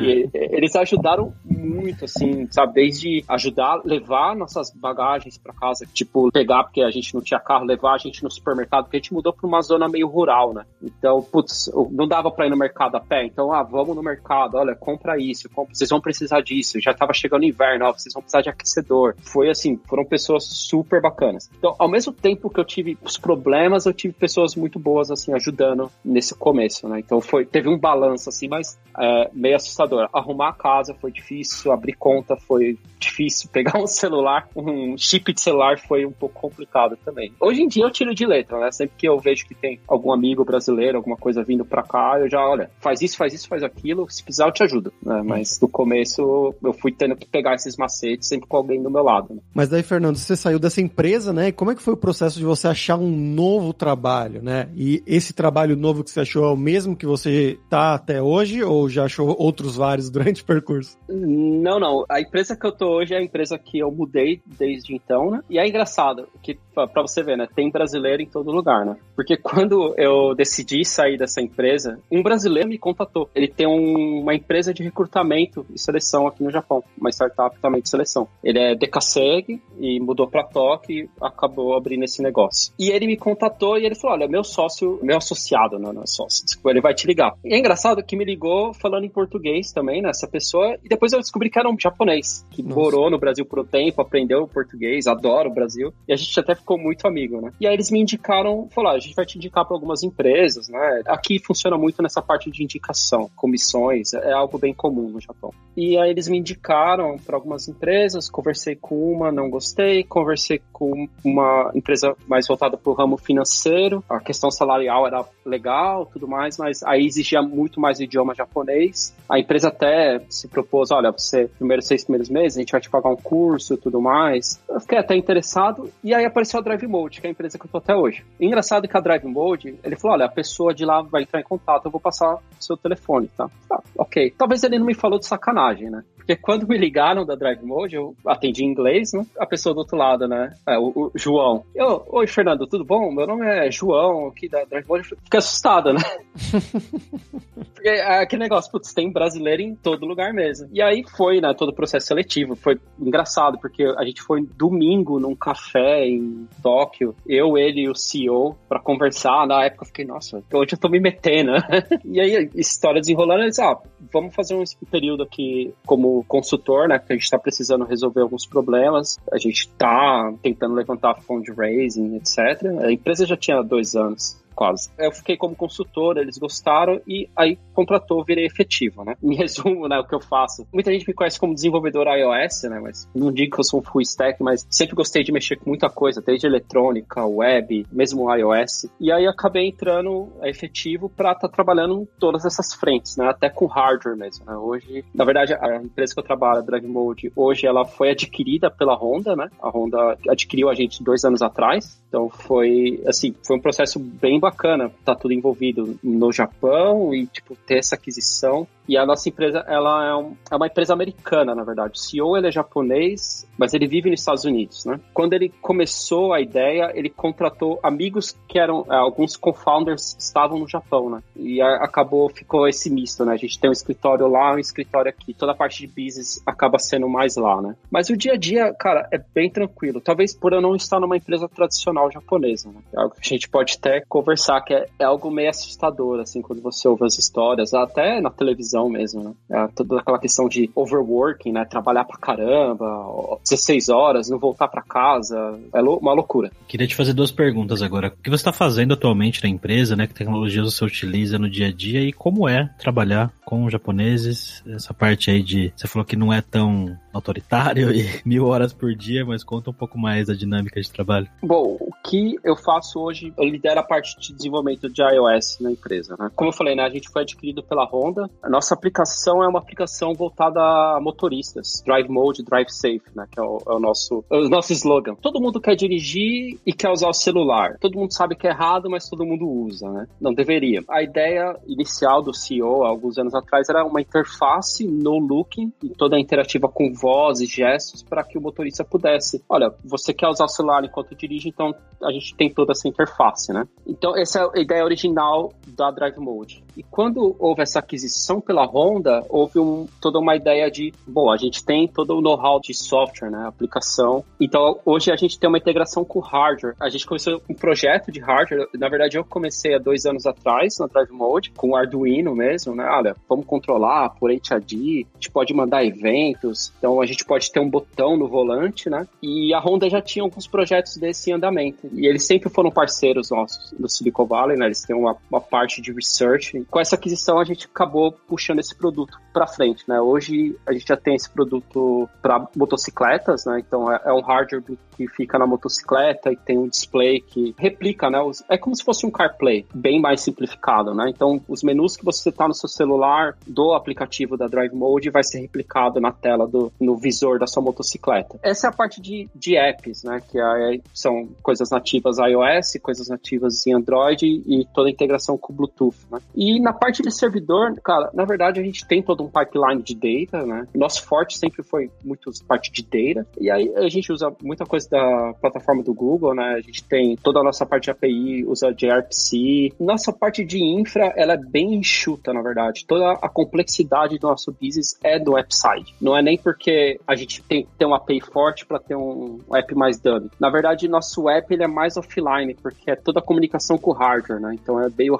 E 0.00 0.28
eles 0.32 0.74
ajudaram 0.76 1.32
muito, 1.44 2.04
assim, 2.04 2.46
sabe? 2.50 2.74
Desde 2.74 3.24
ajudar 3.28 3.80
levar 3.84 4.34
nossas 4.34 4.70
bagagens 4.74 5.38
para 5.38 5.52
casa, 5.52 5.86
tipo, 5.92 6.30
pegar, 6.32 6.64
porque 6.64 6.82
a 6.82 6.90
gente 6.90 7.14
não 7.14 7.20
tinha 7.20 7.40
carro, 7.40 7.64
levar 7.64 7.94
a 7.94 7.98
gente 7.98 8.22
no 8.22 8.30
supermercado, 8.30 8.84
porque 8.84 8.96
a 8.96 9.00
gente 9.00 9.12
mudou 9.12 9.32
pra 9.32 9.46
uma 9.46 9.60
zona 9.60 9.88
meio 9.88 10.08
rural, 10.08 10.52
né? 10.54 10.64
Então, 10.82 11.22
putz, 11.22 11.70
não 11.90 12.06
dava 12.06 12.30
pra 12.30 12.46
ir 12.46 12.50
no 12.50 12.56
mercado 12.56 12.96
a 12.96 13.00
pé, 13.00 13.24
então, 13.24 13.52
ah, 13.52 13.62
vamos 13.62 13.94
no 13.94 14.02
mercado, 14.02 14.56
olha, 14.56 14.74
compra 14.74 15.18
isso, 15.18 15.48
compra, 15.50 15.74
vocês 15.74 15.90
vão 15.90 16.00
precisar 16.00 16.40
disso, 16.40 16.80
já 16.80 16.94
tava 16.94 17.12
chegando 17.12 17.44
inverno, 17.44 17.86
ó, 17.86 17.92
vocês 17.92 18.12
vão 18.12 18.22
precisar 18.22 18.42
de 18.42 18.48
aquecedor. 18.48 19.14
Foi 19.20 19.50
assim, 19.50 19.78
foram 19.88 20.04
pessoas 20.04 20.44
super 20.44 21.00
bacanas. 21.00 21.50
Então, 21.58 21.74
ao 21.78 21.88
mesmo 21.88 22.12
tempo 22.12 22.50
que 22.50 22.60
eu 22.60 22.64
tive 22.64 22.96
os 23.02 23.18
problemas, 23.18 23.86
eu 23.86 23.92
tive 23.92 24.14
pessoas 24.14 24.54
muito 24.54 24.78
boas, 24.78 25.10
assim, 25.10 25.32
ajudando 25.34 25.90
nesse 26.04 26.34
começo, 26.34 26.88
né? 26.88 27.00
Então, 27.00 27.20
foi, 27.20 27.44
teve 27.44 27.68
um 27.68 27.78
balanço, 27.78 28.28
assim, 28.28 28.48
mas 28.48 28.78
é, 28.98 29.17
meio 29.32 29.56
assustador. 29.56 30.08
Arrumar 30.12 30.50
a 30.50 30.52
casa 30.52 30.94
foi 30.94 31.10
difícil, 31.10 31.72
abrir 31.72 31.94
conta 31.94 32.36
foi 32.36 32.78
difícil, 32.98 33.48
pegar 33.52 33.78
um 33.78 33.86
celular, 33.86 34.48
um 34.54 34.96
chip 34.96 35.32
de 35.32 35.40
celular 35.40 35.78
foi 35.78 36.04
um 36.04 36.12
pouco 36.12 36.40
complicado 36.40 36.96
também. 37.04 37.32
Hoje 37.40 37.62
em 37.62 37.68
dia 37.68 37.84
eu 37.84 37.90
tiro 37.90 38.14
de 38.14 38.26
letra, 38.26 38.58
né? 38.58 38.70
Sempre 38.70 38.96
que 38.96 39.08
eu 39.08 39.18
vejo 39.18 39.46
que 39.46 39.54
tem 39.54 39.80
algum 39.86 40.12
amigo 40.12 40.44
brasileiro, 40.44 40.98
alguma 40.98 41.16
coisa 41.16 41.42
vindo 41.42 41.64
pra 41.64 41.82
cá, 41.82 42.18
eu 42.18 42.28
já, 42.28 42.40
olha, 42.40 42.70
faz 42.80 43.00
isso, 43.02 43.16
faz 43.16 43.32
isso, 43.32 43.48
faz 43.48 43.62
aquilo, 43.62 44.08
se 44.10 44.22
precisar 44.22 44.46
eu 44.46 44.52
te 44.52 44.62
ajudo, 44.62 44.92
né? 45.02 45.22
Mas 45.24 45.58
no 45.60 45.68
começo 45.68 46.54
eu 46.62 46.72
fui 46.72 46.92
tendo 46.92 47.16
que 47.16 47.26
pegar 47.26 47.54
esses 47.54 47.76
macetes 47.76 48.28
sempre 48.28 48.48
com 48.48 48.56
alguém 48.56 48.82
do 48.82 48.90
meu 48.90 49.02
lado. 49.02 49.34
Né? 49.34 49.40
Mas 49.54 49.68
daí, 49.68 49.82
Fernando, 49.82 50.16
você 50.16 50.36
saiu 50.36 50.58
dessa 50.58 50.80
empresa, 50.80 51.32
né? 51.32 51.52
Como 51.52 51.70
é 51.70 51.74
que 51.74 51.82
foi 51.82 51.94
o 51.94 51.96
processo 51.96 52.38
de 52.38 52.44
você 52.44 52.68
achar 52.68 52.96
um 52.96 53.10
novo 53.10 53.72
trabalho, 53.72 54.42
né? 54.42 54.68
E 54.76 55.02
esse 55.06 55.32
trabalho 55.32 55.76
novo 55.76 56.04
que 56.04 56.10
você 56.10 56.20
achou 56.20 56.44
é 56.44 56.52
o 56.52 56.56
mesmo 56.56 56.96
que 56.96 57.06
você 57.06 57.58
tá 57.68 57.94
até 57.94 58.22
hoje 58.22 58.62
ou 58.62 58.88
já 58.88 59.07
achou 59.08 59.34
outros 59.38 59.76
vários 59.76 60.08
durante 60.10 60.42
o 60.42 60.44
percurso? 60.44 60.96
Não, 61.08 61.80
não. 61.80 62.04
A 62.08 62.20
empresa 62.20 62.56
que 62.56 62.66
eu 62.66 62.72
tô 62.72 62.86
hoje 62.98 63.14
é 63.14 63.18
a 63.18 63.22
empresa 63.22 63.58
que 63.58 63.78
eu 63.78 63.90
mudei 63.90 64.40
desde 64.46 64.94
então, 64.94 65.30
né? 65.30 65.40
E 65.50 65.58
é 65.58 65.66
engraçado 65.66 66.28
que 66.42 66.58
para 66.74 67.02
você 67.02 67.22
ver, 67.22 67.36
né? 67.36 67.48
Tem 67.52 67.70
brasileiro 67.70 68.22
em 68.22 68.26
todo 68.26 68.52
lugar, 68.52 68.86
né? 68.86 68.96
Porque 69.16 69.36
quando 69.42 69.94
eu 69.96 70.34
decidi 70.34 70.84
sair 70.84 71.18
dessa 71.18 71.40
empresa, 71.40 71.98
um 72.10 72.22
brasileiro 72.22 72.68
me 72.68 72.78
contatou. 72.78 73.28
Ele 73.34 73.48
tem 73.48 73.66
um, 73.66 74.20
uma 74.20 74.34
empresa 74.34 74.72
de 74.72 74.82
recrutamento 74.82 75.66
e 75.74 75.78
seleção 75.78 76.26
aqui 76.26 76.42
no 76.42 76.50
Japão, 76.50 76.84
uma 76.96 77.10
startup 77.10 77.58
também 77.60 77.82
de 77.82 77.88
seleção. 77.88 78.28
Ele 78.44 78.58
é 78.58 78.74
Decaseg 78.74 79.60
e 79.78 80.00
mudou 80.00 80.28
para 80.28 80.44
Tóquio 80.44 81.04
e 81.04 81.10
acabou 81.20 81.76
abrindo 81.76 82.04
esse 82.04 82.22
negócio. 82.22 82.72
E 82.78 82.90
ele 82.90 83.06
me 83.06 83.16
contatou 83.16 83.78
e 83.78 83.84
ele 83.84 83.94
falou: 83.94 84.16
Olha, 84.16 84.28
meu 84.28 84.44
sócio, 84.44 84.98
meu 85.02 85.16
associado, 85.16 85.78
não, 85.78 85.92
não 85.92 86.02
é 86.02 86.06
sócio, 86.06 86.44
desculpa, 86.44 86.70
ele 86.70 86.80
vai 86.80 86.94
te 86.94 87.06
ligar. 87.06 87.34
E 87.44 87.54
é 87.54 87.58
engraçado 87.58 88.02
que 88.02 88.16
me 88.16 88.24
ligou 88.24 88.72
falando 88.74 88.97
falando 88.98 89.04
em 89.04 89.08
português 89.08 89.72
também, 89.72 90.02
né? 90.02 90.10
Essa 90.10 90.26
pessoa. 90.26 90.76
E 90.84 90.88
depois 90.88 91.12
eu 91.12 91.20
descobri 91.20 91.48
que 91.48 91.58
era 91.58 91.70
um 91.70 91.78
japonês, 91.78 92.44
que 92.50 92.62
Nossa. 92.62 92.74
morou 92.74 93.10
no 93.10 93.18
Brasil 93.18 93.44
por 93.46 93.60
um 93.60 93.64
tempo, 93.64 94.02
aprendeu 94.02 94.46
português, 94.48 95.06
adora 95.06 95.48
o 95.48 95.54
Brasil. 95.54 95.92
E 96.06 96.12
a 96.12 96.16
gente 96.16 96.38
até 96.38 96.54
ficou 96.54 96.78
muito 96.78 97.06
amigo, 97.06 97.40
né? 97.40 97.52
E 97.60 97.66
aí 97.66 97.74
eles 97.74 97.90
me 97.90 98.00
indicaram, 98.00 98.68
falaram, 98.70 98.96
ah, 98.96 98.98
a 98.98 99.00
gente 99.00 99.14
vai 99.14 99.24
te 99.24 99.38
indicar 99.38 99.64
para 99.64 99.76
algumas 99.76 100.02
empresas, 100.02 100.68
né? 100.68 101.02
Aqui 101.06 101.38
funciona 101.38 101.76
muito 101.76 102.02
nessa 102.02 102.20
parte 102.20 102.50
de 102.50 102.62
indicação, 102.62 103.30
comissões, 103.36 104.12
é 104.14 104.32
algo 104.32 104.58
bem 104.58 104.74
comum 104.74 105.08
no 105.08 105.20
Japão. 105.20 105.52
E 105.76 105.96
aí 105.96 106.10
eles 106.10 106.28
me 106.28 106.38
indicaram 106.38 107.16
para 107.18 107.36
algumas 107.36 107.68
empresas, 107.68 108.28
conversei 108.28 108.74
com 108.74 109.12
uma, 109.12 109.30
não 109.30 109.48
gostei, 109.48 110.02
conversei 110.02 110.60
com 110.72 111.08
uma 111.24 111.70
empresa 111.74 112.16
mais 112.26 112.46
voltada 112.46 112.76
para 112.76 112.90
o 112.90 112.94
ramo 112.94 113.16
financeiro, 113.16 114.02
a 114.08 114.18
questão 114.18 114.50
salarial 114.50 115.06
era 115.06 115.24
legal, 115.44 116.06
tudo 116.06 116.26
mais, 116.26 116.58
mas 116.58 116.82
aí 116.82 117.04
exigia 117.04 117.42
muito 117.42 117.80
mais 117.80 118.00
idioma 118.00 118.34
japonês. 118.34 118.87
A 119.28 119.38
empresa 119.38 119.68
até 119.68 120.20
se 120.30 120.48
propôs, 120.48 120.90
olha, 120.90 121.10
você, 121.10 121.48
primeiros 121.58 121.86
seis 121.86 122.02
primeiros 122.02 122.30
meses, 122.30 122.56
a 122.56 122.60
gente 122.60 122.72
vai 122.72 122.80
te 122.80 122.88
pagar 122.88 123.10
um 123.10 123.16
curso 123.16 123.74
e 123.74 123.76
tudo 123.76 124.00
mais. 124.00 124.60
Eu 124.68 124.80
fiquei 124.80 124.98
até 124.98 125.14
interessado, 125.16 125.90
e 126.02 126.14
aí 126.14 126.24
apareceu 126.24 126.60
a 126.60 126.62
Drive 126.62 126.86
Mode, 126.86 127.20
que 127.20 127.26
é 127.26 127.30
a 127.30 127.32
empresa 127.32 127.58
que 127.58 127.66
eu 127.66 127.70
tô 127.70 127.78
até 127.78 127.94
hoje. 127.94 128.24
engraçado 128.40 128.88
que 128.88 128.96
a 128.96 129.00
Drive 129.00 129.24
Mode, 129.24 129.78
ele 129.84 129.96
falou, 129.96 130.16
olha, 130.16 130.26
a 130.26 130.30
pessoa 130.30 130.74
de 130.74 130.84
lá 130.84 131.02
vai 131.02 131.22
entrar 131.22 131.40
em 131.40 131.44
contato, 131.44 131.86
eu 131.86 131.90
vou 131.90 132.00
passar 132.00 132.36
o 132.36 132.40
seu 132.58 132.76
telefone, 132.76 133.28
tá? 133.36 133.50
tá 133.68 133.82
ok. 133.96 134.32
Talvez 134.36 134.62
ele 134.64 134.78
não 134.78 134.86
me 134.86 134.94
falou 134.94 135.18
de 135.18 135.26
sacanagem, 135.26 135.90
né? 135.90 136.02
Porque 136.28 136.42
quando 136.42 136.68
me 136.68 136.76
ligaram 136.76 137.24
da 137.24 137.34
Drive 137.34 137.62
Mode, 137.62 137.96
eu 137.96 138.14
atendi 138.26 138.62
em 138.62 138.68
inglês, 138.68 139.14
né? 139.14 139.24
A 139.38 139.46
pessoa 139.46 139.74
do 139.74 139.78
outro 139.78 139.96
lado, 139.96 140.28
né? 140.28 140.54
É, 140.66 140.76
o, 140.76 140.92
o, 140.94 141.12
João. 141.14 141.64
Eu, 141.74 142.04
Oi, 142.06 142.26
Fernando, 142.26 142.66
tudo 142.66 142.84
bom? 142.84 143.10
Meu 143.10 143.26
nome 143.26 143.46
é 143.46 143.70
João, 143.70 144.26
aqui 144.26 144.46
da 144.46 144.62
Drive 144.64 144.86
Mode. 144.86 145.04
Fiquei 145.04 145.38
assustada, 145.38 145.90
né? 145.90 146.00
Porque 147.72 147.88
é 147.88 148.20
aquele 148.20 148.42
negócio, 148.42 148.70
putz, 148.70 148.92
tem 148.92 149.10
brasileiro 149.10 149.62
em 149.62 149.74
todo 149.74 150.04
lugar 150.04 150.34
mesmo. 150.34 150.68
E 150.70 150.82
aí 150.82 151.02
foi, 151.16 151.40
né, 151.40 151.54
todo 151.54 151.70
o 151.70 151.74
processo 151.74 152.08
seletivo. 152.08 152.54
Foi 152.56 152.78
engraçado, 153.00 153.56
porque 153.58 153.84
a 153.84 154.04
gente 154.04 154.20
foi 154.20 154.44
domingo 154.44 155.20
num 155.20 155.34
café 155.34 156.04
em 156.04 156.46
Tóquio, 156.62 157.14
eu, 157.26 157.56
ele 157.56 157.82
e 157.82 157.88
o 157.88 157.94
CEO, 157.94 158.56
para 158.68 158.80
conversar. 158.80 159.46
Na 159.46 159.64
época 159.64 159.84
eu 159.84 159.86
fiquei, 159.86 160.04
nossa, 160.04 160.42
hoje 160.52 160.74
eu 160.74 160.78
tô 160.78 160.88
me 160.88 161.00
metendo, 161.00 161.52
né? 161.52 161.62
E 162.04 162.20
aí, 162.20 162.50
história 162.54 163.00
desenrolando, 163.00 163.42
eles, 163.42 163.58
ah, 163.58 163.78
vamos 164.12 164.34
fazer 164.34 164.54
um 164.54 164.64
período 164.90 165.22
aqui 165.22 165.72
como 165.86 166.17
consultor, 166.24 166.88
né? 166.88 166.98
Porque 166.98 167.12
a 167.12 167.16
gente 167.16 167.24
está 167.24 167.38
precisando 167.38 167.84
resolver 167.84 168.20
alguns 168.20 168.46
problemas. 168.46 169.18
A 169.32 169.38
gente 169.38 169.60
está 169.60 170.32
tentando 170.42 170.74
levantar 170.74 171.14
fundraising, 171.22 172.16
etc. 172.16 172.64
A 172.84 172.92
empresa 172.92 173.26
já 173.26 173.36
tinha 173.36 173.62
dois 173.62 173.94
anos 173.94 174.36
quase. 174.58 174.90
Eu 174.98 175.12
fiquei 175.12 175.36
como 175.36 175.54
consultor, 175.54 176.18
eles 176.18 176.36
gostaram 176.36 177.00
e 177.06 177.28
aí 177.36 177.56
contratou, 177.72 178.24
virei 178.24 178.44
efetivo, 178.44 179.04
né? 179.04 179.14
Em 179.22 179.36
resumo, 179.36 179.86
né, 179.86 180.00
o 180.00 180.04
que 180.04 180.16
eu 180.16 180.20
faço. 180.20 180.66
Muita 180.72 180.92
gente 180.92 181.06
me 181.06 181.14
conhece 181.14 181.38
como 181.38 181.54
desenvolvedor 181.54 182.08
iOS, 182.08 182.64
né, 182.64 182.80
mas 182.82 183.08
não 183.14 183.30
digo 183.30 183.54
que 183.54 183.60
eu 183.60 183.64
sou 183.64 183.78
um 183.78 183.82
full 183.84 184.00
stack, 184.00 184.42
mas 184.42 184.66
sempre 184.68 184.96
gostei 184.96 185.22
de 185.22 185.30
mexer 185.30 185.54
com 185.54 185.70
muita 185.70 185.88
coisa, 185.88 186.20
desde 186.20 186.48
eletrônica, 186.48 187.24
web, 187.24 187.86
mesmo 187.92 188.34
iOS. 188.34 188.86
E 188.98 189.12
aí 189.12 189.28
acabei 189.28 189.68
entrando 189.68 190.28
é, 190.42 190.50
efetivo 190.50 191.08
para 191.08 191.30
estar 191.30 191.46
tá 191.46 191.54
trabalhando 191.54 192.02
em 192.02 192.08
todas 192.18 192.44
essas 192.44 192.74
frentes, 192.74 193.16
né, 193.16 193.28
até 193.28 193.48
com 193.48 193.66
hardware 193.66 194.16
mesmo, 194.16 194.44
né? 194.44 194.56
Hoje, 194.56 195.04
na 195.14 195.24
verdade, 195.24 195.54
a 195.54 195.76
empresa 195.76 196.14
que 196.14 196.18
eu 196.18 196.24
trabalho, 196.24 196.58
a 196.58 196.62
Drive 196.62 196.88
Mode, 196.88 197.32
hoje 197.36 197.64
ela 197.64 197.84
foi 197.84 198.10
adquirida 198.10 198.68
pela 198.68 198.96
Honda, 198.96 199.36
né? 199.36 199.48
A 199.62 199.68
Honda 199.68 200.18
adquiriu 200.28 200.68
a 200.68 200.74
gente 200.74 201.04
dois 201.04 201.24
anos 201.24 201.42
atrás. 201.42 202.02
Então 202.08 202.28
foi, 202.28 203.00
assim, 203.06 203.34
foi 203.46 203.56
um 203.56 203.60
processo 203.60 204.00
bem 204.00 204.40
bacana 204.40 204.47
estar 204.48 204.90
tá 205.04 205.14
tudo 205.14 205.32
envolvido 205.32 205.98
no 206.02 206.32
Japão 206.32 207.14
e, 207.14 207.26
tipo, 207.26 207.54
ter 207.54 207.78
essa 207.78 207.94
aquisição. 207.94 208.66
E 208.88 208.96
a 208.96 209.04
nossa 209.04 209.28
empresa, 209.28 209.58
ela 209.68 210.06
é, 210.06 210.14
um, 210.14 210.34
é 210.50 210.56
uma 210.56 210.66
empresa 210.66 210.94
americana, 210.94 211.54
na 211.54 211.62
verdade. 211.62 211.92
O 211.94 211.98
CEO, 211.98 212.36
ele 212.36 212.48
é 212.48 212.50
japonês, 212.50 213.46
mas 213.58 213.74
ele 213.74 213.86
vive 213.86 214.08
nos 214.08 214.20
Estados 214.20 214.46
Unidos, 214.46 214.86
né? 214.86 214.98
Quando 215.12 215.34
ele 215.34 215.50
começou 215.60 216.32
a 216.32 216.40
ideia, 216.40 216.90
ele 216.94 217.10
contratou 217.10 217.78
amigos 217.82 218.34
que 218.48 218.58
eram, 218.58 218.86
é, 218.88 218.94
alguns 218.96 219.36
co-founders 219.36 220.16
estavam 220.18 220.58
no 220.58 220.66
Japão, 220.66 221.10
né? 221.10 221.22
E 221.36 221.60
a, 221.60 221.84
acabou, 221.84 222.30
ficou 222.30 222.66
esse 222.66 222.88
misto, 222.88 223.26
né? 223.26 223.34
A 223.34 223.36
gente 223.36 223.60
tem 223.60 223.68
um 223.68 223.72
escritório 223.72 224.26
lá, 224.26 224.54
um 224.54 224.58
escritório 224.58 225.10
aqui. 225.10 225.34
Toda 225.34 225.52
a 225.52 225.54
parte 225.54 225.86
de 225.86 225.88
business 225.88 226.42
acaba 226.46 226.78
sendo 226.78 227.10
mais 227.10 227.36
lá, 227.36 227.60
né? 227.60 227.76
Mas 227.90 228.08
o 228.08 228.16
dia 228.16 228.32
a 228.32 228.36
dia, 228.36 228.72
cara, 228.72 229.06
é 229.12 229.18
bem 229.34 229.50
tranquilo. 229.50 230.00
Talvez 230.00 230.34
por 230.34 230.54
eu 230.54 230.62
não 230.62 230.74
estar 230.74 230.98
numa 230.98 231.16
empresa 231.16 231.46
tradicional 231.46 232.10
japonesa, 232.10 232.70
né? 232.70 232.80
É 232.94 233.00
algo 233.00 233.14
que 233.14 233.20
a 233.20 233.28
gente 233.28 233.50
pode 233.50 233.76
até 233.78 234.02
conversar, 234.08 234.37
que 234.64 234.74
é, 234.74 234.86
é 234.98 235.04
algo 235.04 235.30
meio 235.30 235.50
assustador, 235.50 236.20
assim, 236.20 236.42
quando 236.42 236.62
você 236.62 236.88
ouve 236.88 237.04
as 237.04 237.18
histórias, 237.18 237.74
até 237.74 238.20
na 238.20 238.30
televisão 238.30 238.88
mesmo, 238.88 239.22
né? 239.22 239.34
É 239.50 239.68
toda 239.68 240.00
aquela 240.00 240.18
questão 240.18 240.48
de 240.48 240.70
overworking, 240.74 241.52
né? 241.52 241.64
Trabalhar 241.64 242.04
pra 242.04 242.18
caramba, 242.18 243.38
16 243.42 243.88
horas, 243.88 244.28
não 244.28 244.38
voltar 244.38 244.68
pra 244.68 244.82
casa, 244.82 245.58
é 245.72 245.80
uma 245.80 246.12
loucura. 246.12 246.50
Queria 246.66 246.86
te 246.86 246.96
fazer 246.96 247.12
duas 247.12 247.30
perguntas 247.30 247.82
agora. 247.82 248.08
O 248.08 248.22
que 248.22 248.30
você 248.30 248.36
está 248.36 248.52
fazendo 248.52 248.94
atualmente 248.94 249.42
na 249.42 249.48
empresa, 249.48 249.96
né? 249.96 250.06
Que 250.06 250.14
tecnologias 250.14 250.72
você 250.72 250.84
utiliza 250.84 251.38
no 251.38 251.48
dia 251.48 251.68
a 251.68 251.72
dia 251.72 252.00
e 252.00 252.12
como 252.12 252.48
é 252.48 252.70
trabalhar 252.78 253.32
com 253.44 253.68
japoneses? 253.68 254.62
Essa 254.66 254.92
parte 254.92 255.30
aí 255.30 255.42
de... 255.42 255.72
Você 255.76 255.86
falou 255.86 256.04
que 256.04 256.16
não 256.16 256.32
é 256.32 256.40
tão 256.40 256.96
autoritário 257.12 257.92
e 257.92 258.06
mil 258.24 258.46
horas 258.46 258.72
por 258.72 258.94
dia, 258.94 259.24
mas 259.24 259.44
conta 259.44 259.70
um 259.70 259.74
pouco 259.74 259.98
mais 259.98 260.28
da 260.28 260.34
dinâmica 260.34 260.80
de 260.80 260.90
trabalho. 260.90 261.28
Bom, 261.42 261.76
o 261.80 261.92
que 262.04 262.36
eu 262.44 262.56
faço 262.56 263.00
hoje, 263.00 263.32
eu 263.36 263.44
lidero 263.44 263.80
a 263.80 263.82
parte 263.82 264.18
de 264.18 264.27
desenvolvimento 264.32 264.88
de 264.88 265.02
iOS 265.02 265.58
na 265.60 265.70
empresa, 265.70 266.16
né? 266.18 266.30
Como 266.34 266.50
eu 266.50 266.54
falei, 266.54 266.74
né? 266.74 266.84
A 266.84 266.90
gente 266.90 267.08
foi 267.08 267.22
adquirido 267.22 267.62
pela 267.62 267.84
Honda. 267.84 268.28
A 268.42 268.48
nossa 268.48 268.74
aplicação 268.74 269.42
é 269.42 269.48
uma 269.48 269.58
aplicação 269.58 270.14
voltada 270.14 270.60
a 270.60 271.00
motoristas, 271.00 271.82
Drive 271.84 272.08
Mode, 272.08 272.42
Drive 272.42 272.70
Safe, 272.70 273.02
né? 273.14 273.26
Que 273.30 273.40
é 273.40 273.42
o, 273.42 273.62
é 273.66 273.72
o 273.72 273.78
nosso, 273.78 274.24
é 274.30 274.36
o 274.36 274.48
nosso 274.48 274.72
slogan. 274.72 275.14
Todo 275.14 275.40
mundo 275.40 275.60
quer 275.60 275.74
dirigir 275.74 276.58
e 276.64 276.72
quer 276.72 276.90
usar 276.90 277.08
o 277.08 277.12
celular. 277.12 277.76
Todo 277.80 277.98
mundo 277.98 278.12
sabe 278.12 278.36
que 278.36 278.46
é 278.46 278.50
errado, 278.50 278.90
mas 278.90 279.08
todo 279.08 279.24
mundo 279.24 279.48
usa, 279.48 279.88
né? 279.90 280.06
Não 280.20 280.32
deveria. 280.32 280.82
A 280.88 281.02
ideia 281.02 281.56
inicial 281.66 282.22
do 282.22 282.34
CEO, 282.34 282.84
alguns 282.84 283.18
anos 283.18 283.34
atrás, 283.34 283.68
era 283.68 283.84
uma 283.84 284.00
interface 284.00 284.86
no 284.86 285.18
looking, 285.18 285.72
toda 285.96 286.18
interativa 286.18 286.68
com 286.68 286.92
voz 286.92 287.40
e 287.40 287.46
gestos, 287.46 288.02
para 288.02 288.24
que 288.24 288.38
o 288.38 288.40
motorista 288.40 288.84
pudesse, 288.84 289.42
olha, 289.48 289.72
você 289.84 290.12
quer 290.12 290.28
usar 290.28 290.44
o 290.44 290.48
celular 290.48 290.84
enquanto 290.84 291.14
dirige, 291.14 291.48
então 291.48 291.74
a 292.02 292.12
gente 292.12 292.34
tem 292.36 292.52
toda 292.52 292.72
essa 292.72 292.88
interface, 292.88 293.52
né? 293.52 293.66
Então 293.86 294.16
essa 294.20 294.40
é 294.40 294.58
a 294.58 294.62
ideia 294.62 294.84
original 294.84 295.52
da 295.66 295.90
Drive 295.90 296.18
Mode. 296.18 296.62
E 296.78 296.84
quando 296.84 297.34
houve 297.40 297.60
essa 297.60 297.80
aquisição 297.80 298.40
pela 298.40 298.64
Honda, 298.64 299.26
houve 299.28 299.58
um, 299.58 299.88
toda 300.00 300.20
uma 300.20 300.36
ideia 300.36 300.70
de, 300.70 300.94
bom, 301.04 301.28
a 301.28 301.36
gente 301.36 301.64
tem 301.64 301.88
todo 301.88 302.16
o 302.16 302.20
know-how 302.20 302.60
de 302.60 302.72
software, 302.72 303.30
né, 303.30 303.46
aplicação. 303.48 304.24
Então, 304.40 304.78
hoje 304.84 305.10
a 305.10 305.16
gente 305.16 305.40
tem 305.40 305.48
uma 305.48 305.58
integração 305.58 306.04
com 306.04 306.20
hardware. 306.20 306.76
A 306.78 306.88
gente 306.88 307.04
começou 307.04 307.42
um 307.50 307.54
projeto 307.54 308.12
de 308.12 308.20
hardware. 308.20 308.68
Na 308.74 308.88
verdade, 308.88 309.18
eu 309.18 309.24
comecei 309.24 309.74
há 309.74 309.78
dois 309.78 310.06
anos 310.06 310.24
atrás 310.24 310.78
na 310.78 310.86
Drive 310.86 311.10
Mode, 311.10 311.50
com 311.50 311.70
o 311.70 311.76
Arduino 311.76 312.32
mesmo, 312.32 312.76
né? 312.76 312.86
Olha, 312.88 313.16
vamos 313.28 313.44
controlar 313.44 314.10
por 314.10 314.30
HID, 314.30 315.04
a 315.12 315.14
gente 315.16 315.32
pode 315.32 315.52
mandar 315.52 315.84
eventos, 315.84 316.72
então 316.78 317.00
a 317.00 317.06
gente 317.06 317.24
pode 317.24 317.50
ter 317.50 317.58
um 317.58 317.68
botão 317.68 318.16
no 318.16 318.28
volante, 318.28 318.88
né? 318.88 319.04
E 319.20 319.52
a 319.52 319.58
Honda 319.58 319.90
já 319.90 320.00
tinha 320.00 320.22
alguns 320.22 320.46
projetos 320.46 320.96
desse 320.96 321.28
em 321.28 321.34
andamento. 321.34 321.88
E 321.92 322.06
eles 322.06 322.24
sempre 322.24 322.48
foram 322.48 322.70
parceiros 322.70 323.30
nossos 323.30 323.72
do 323.72 323.88
Silicon 323.88 324.26
Valley, 324.26 324.56
né? 324.56 324.66
Eles 324.66 324.82
têm 324.82 324.94
uma, 324.94 325.16
uma 325.28 325.40
parte 325.40 325.82
de 325.82 325.92
research. 325.92 326.67
Com 326.70 326.80
essa 326.80 326.96
aquisição, 326.96 327.38
a 327.38 327.44
gente 327.44 327.66
acabou 327.66 328.12
puxando 328.12 328.58
esse 328.58 328.74
produto 328.74 329.18
para 329.32 329.46
frente, 329.46 329.84
né? 329.88 330.00
Hoje 330.00 330.56
a 330.66 330.72
gente 330.72 330.86
já 330.86 330.96
tem 330.96 331.14
esse 331.14 331.30
produto 331.30 332.08
para 332.20 332.46
motocicletas, 332.54 333.46
né? 333.46 333.62
Então 333.66 333.90
é, 333.90 334.00
é, 334.04 334.12
um 334.12 334.20
hardware 334.20 334.62
que 334.96 335.08
fica 335.08 335.38
na 335.38 335.46
motocicleta 335.46 336.32
e 336.32 336.36
tem 336.36 336.58
um 336.58 336.68
display 336.68 337.20
que 337.20 337.54
replica, 337.56 338.10
né? 338.10 338.20
Os, 338.20 338.42
é 338.50 338.58
como 338.58 338.74
se 338.74 338.84
fosse 338.84 339.06
um 339.06 339.10
CarPlay, 339.10 339.64
bem 339.72 340.00
mais 340.00 340.20
simplificado, 340.20 340.92
né? 340.92 341.08
Então 341.08 341.40
os 341.48 341.62
menus 341.62 341.96
que 341.96 342.04
você 342.04 342.30
tá 342.30 342.46
no 342.46 342.54
seu 342.54 342.68
celular 342.68 343.36
do 343.46 343.72
aplicativo 343.74 344.36
da 344.36 344.46
Drive 344.46 344.74
Mode 344.74 345.08
vai 345.08 345.22
ser 345.22 345.40
replicado 345.40 346.00
na 346.00 346.12
tela 346.12 346.46
do 346.46 346.72
no 346.80 346.96
visor 346.96 347.38
da 347.38 347.46
sua 347.46 347.62
motocicleta. 347.62 348.38
Essa 348.42 348.66
é 348.66 348.70
a 348.70 348.72
parte 348.72 349.00
de, 349.00 349.28
de 349.34 349.56
apps, 349.56 350.02
né? 350.02 350.20
Que 350.28 350.38
é, 350.38 350.80
são 350.92 351.28
coisas 351.42 351.70
nativas 351.70 352.18
iOS, 352.18 352.78
coisas 352.82 353.08
nativas 353.08 353.66
em 353.66 353.72
Android 353.72 354.26
e 354.26 354.66
toda 354.74 354.88
a 354.88 354.92
integração 354.92 355.38
com 355.38 355.52
Bluetooth, 355.52 355.96
né? 356.10 356.18
E 356.34 356.57
na 356.60 356.72
parte 356.72 357.02
de 357.02 357.10
servidor, 357.10 357.74
cara, 357.82 358.10
na 358.14 358.24
verdade 358.24 358.60
a 358.60 358.62
gente 358.62 358.86
tem 358.86 359.02
todo 359.02 359.22
um 359.22 359.28
pipeline 359.28 359.82
de 359.82 359.94
data, 359.94 360.44
né? 360.44 360.66
Nosso 360.74 361.04
forte 361.04 361.38
sempre 361.38 361.62
foi 361.62 361.90
muito 362.04 362.30
parte 362.46 362.72
de 362.72 362.82
data. 362.82 363.26
E 363.40 363.50
aí 363.50 363.72
a 363.76 363.88
gente 363.88 364.12
usa 364.12 364.34
muita 364.42 364.64
coisa 364.64 364.88
da 364.90 365.34
plataforma 365.40 365.82
do 365.82 365.94
Google, 365.94 366.34
né? 366.34 366.54
A 366.56 366.60
gente 366.60 366.84
tem 366.84 367.16
toda 367.16 367.40
a 367.40 367.42
nossa 367.42 367.64
parte 367.66 367.84
de 367.84 367.90
API, 367.90 368.44
usa 368.46 368.70
gRPC. 368.72 369.72
Nossa 369.78 370.12
parte 370.12 370.44
de 370.44 370.62
infra, 370.62 371.12
ela 371.16 371.34
é 371.34 371.36
bem 371.36 371.74
enxuta, 371.74 372.32
na 372.32 372.42
verdade. 372.42 372.84
Toda 372.86 373.12
a 373.12 373.28
complexidade 373.28 374.18
do 374.18 374.28
nosso 374.28 374.52
business 374.52 374.98
é 375.02 375.18
do 375.18 375.32
website. 375.32 375.94
Não 376.00 376.16
é 376.16 376.22
nem 376.22 376.38
porque 376.38 377.00
a 377.06 377.14
gente 377.14 377.42
tem 377.42 377.64
que 377.64 377.70
ter 377.78 377.84
uma 377.84 377.96
API 377.96 378.20
forte 378.20 378.66
para 378.66 378.78
ter 378.78 378.96
um 378.96 379.40
app 379.54 379.74
mais 379.74 380.00
dummy. 380.00 380.30
Na 380.38 380.50
verdade, 380.50 380.88
nosso 380.88 381.28
app 381.28 381.52
ele 381.52 381.64
é 381.64 381.68
mais 381.68 381.96
offline, 381.96 382.54
porque 382.54 382.90
é 382.90 382.96
toda 382.96 383.20
a 383.20 383.22
comunicação 383.22 383.76
com 383.78 383.90
o 383.90 383.94
hardware, 383.94 384.40
né? 384.40 384.54
Então 384.54 384.80
é 384.80 384.88
meio 384.96 385.18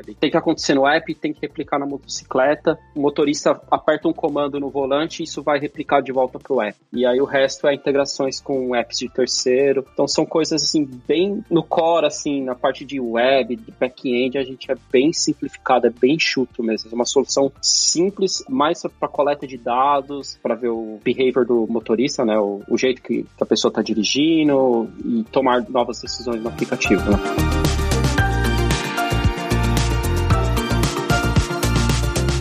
ali. 0.00 0.14
Tem 0.14 0.30
que 0.30 0.36
acontecer 0.52 0.74
no 0.74 0.86
app 0.86 1.14
tem 1.14 1.32
que 1.32 1.40
replicar 1.40 1.78
na 1.78 1.86
motocicleta. 1.86 2.78
O 2.94 3.00
motorista 3.00 3.60
aperta 3.70 4.08
um 4.08 4.12
comando 4.12 4.60
no 4.60 4.70
volante 4.70 5.20
e 5.20 5.24
isso 5.24 5.42
vai 5.42 5.58
replicar 5.58 6.00
de 6.02 6.12
volta 6.12 6.38
pro 6.38 6.60
app. 6.60 6.76
E 6.92 7.04
aí 7.04 7.20
o 7.20 7.24
resto 7.24 7.66
é 7.66 7.74
integrações 7.74 8.40
com 8.40 8.74
apps 8.76 8.98
de 8.98 9.08
terceiro. 9.08 9.84
Então 9.92 10.06
são 10.06 10.24
coisas 10.24 10.62
assim 10.62 10.88
bem 11.06 11.42
no 11.50 11.62
core 11.62 12.06
assim, 12.06 12.42
na 12.42 12.54
parte 12.54 12.84
de 12.84 13.00
web, 13.00 13.56
de 13.56 13.72
back-end, 13.72 14.38
a 14.38 14.44
gente 14.44 14.70
é 14.70 14.76
bem 14.90 15.12
simplificado, 15.12 15.86
é 15.86 15.90
bem 15.90 16.18
chuto 16.18 16.62
mesmo. 16.62 16.90
É 16.90 16.94
uma 16.94 17.04
solução 17.04 17.50
simples, 17.60 18.44
mais 18.48 18.82
para 18.98 19.08
coleta 19.08 19.46
de 19.46 19.56
dados, 19.56 20.38
para 20.42 20.54
ver 20.54 20.68
o 20.68 21.00
behavior 21.02 21.44
do 21.46 21.66
motorista, 21.68 22.24
né, 22.24 22.38
o, 22.38 22.60
o 22.68 22.76
jeito 22.76 23.02
que, 23.02 23.22
que 23.22 23.42
a 23.42 23.46
pessoa 23.46 23.70
está 23.70 23.82
dirigindo 23.82 24.90
e 25.04 25.24
tomar 25.24 25.68
novas 25.68 26.00
decisões 26.00 26.42
no 26.42 26.48
aplicativo. 26.48 27.02
Né? 27.10 27.81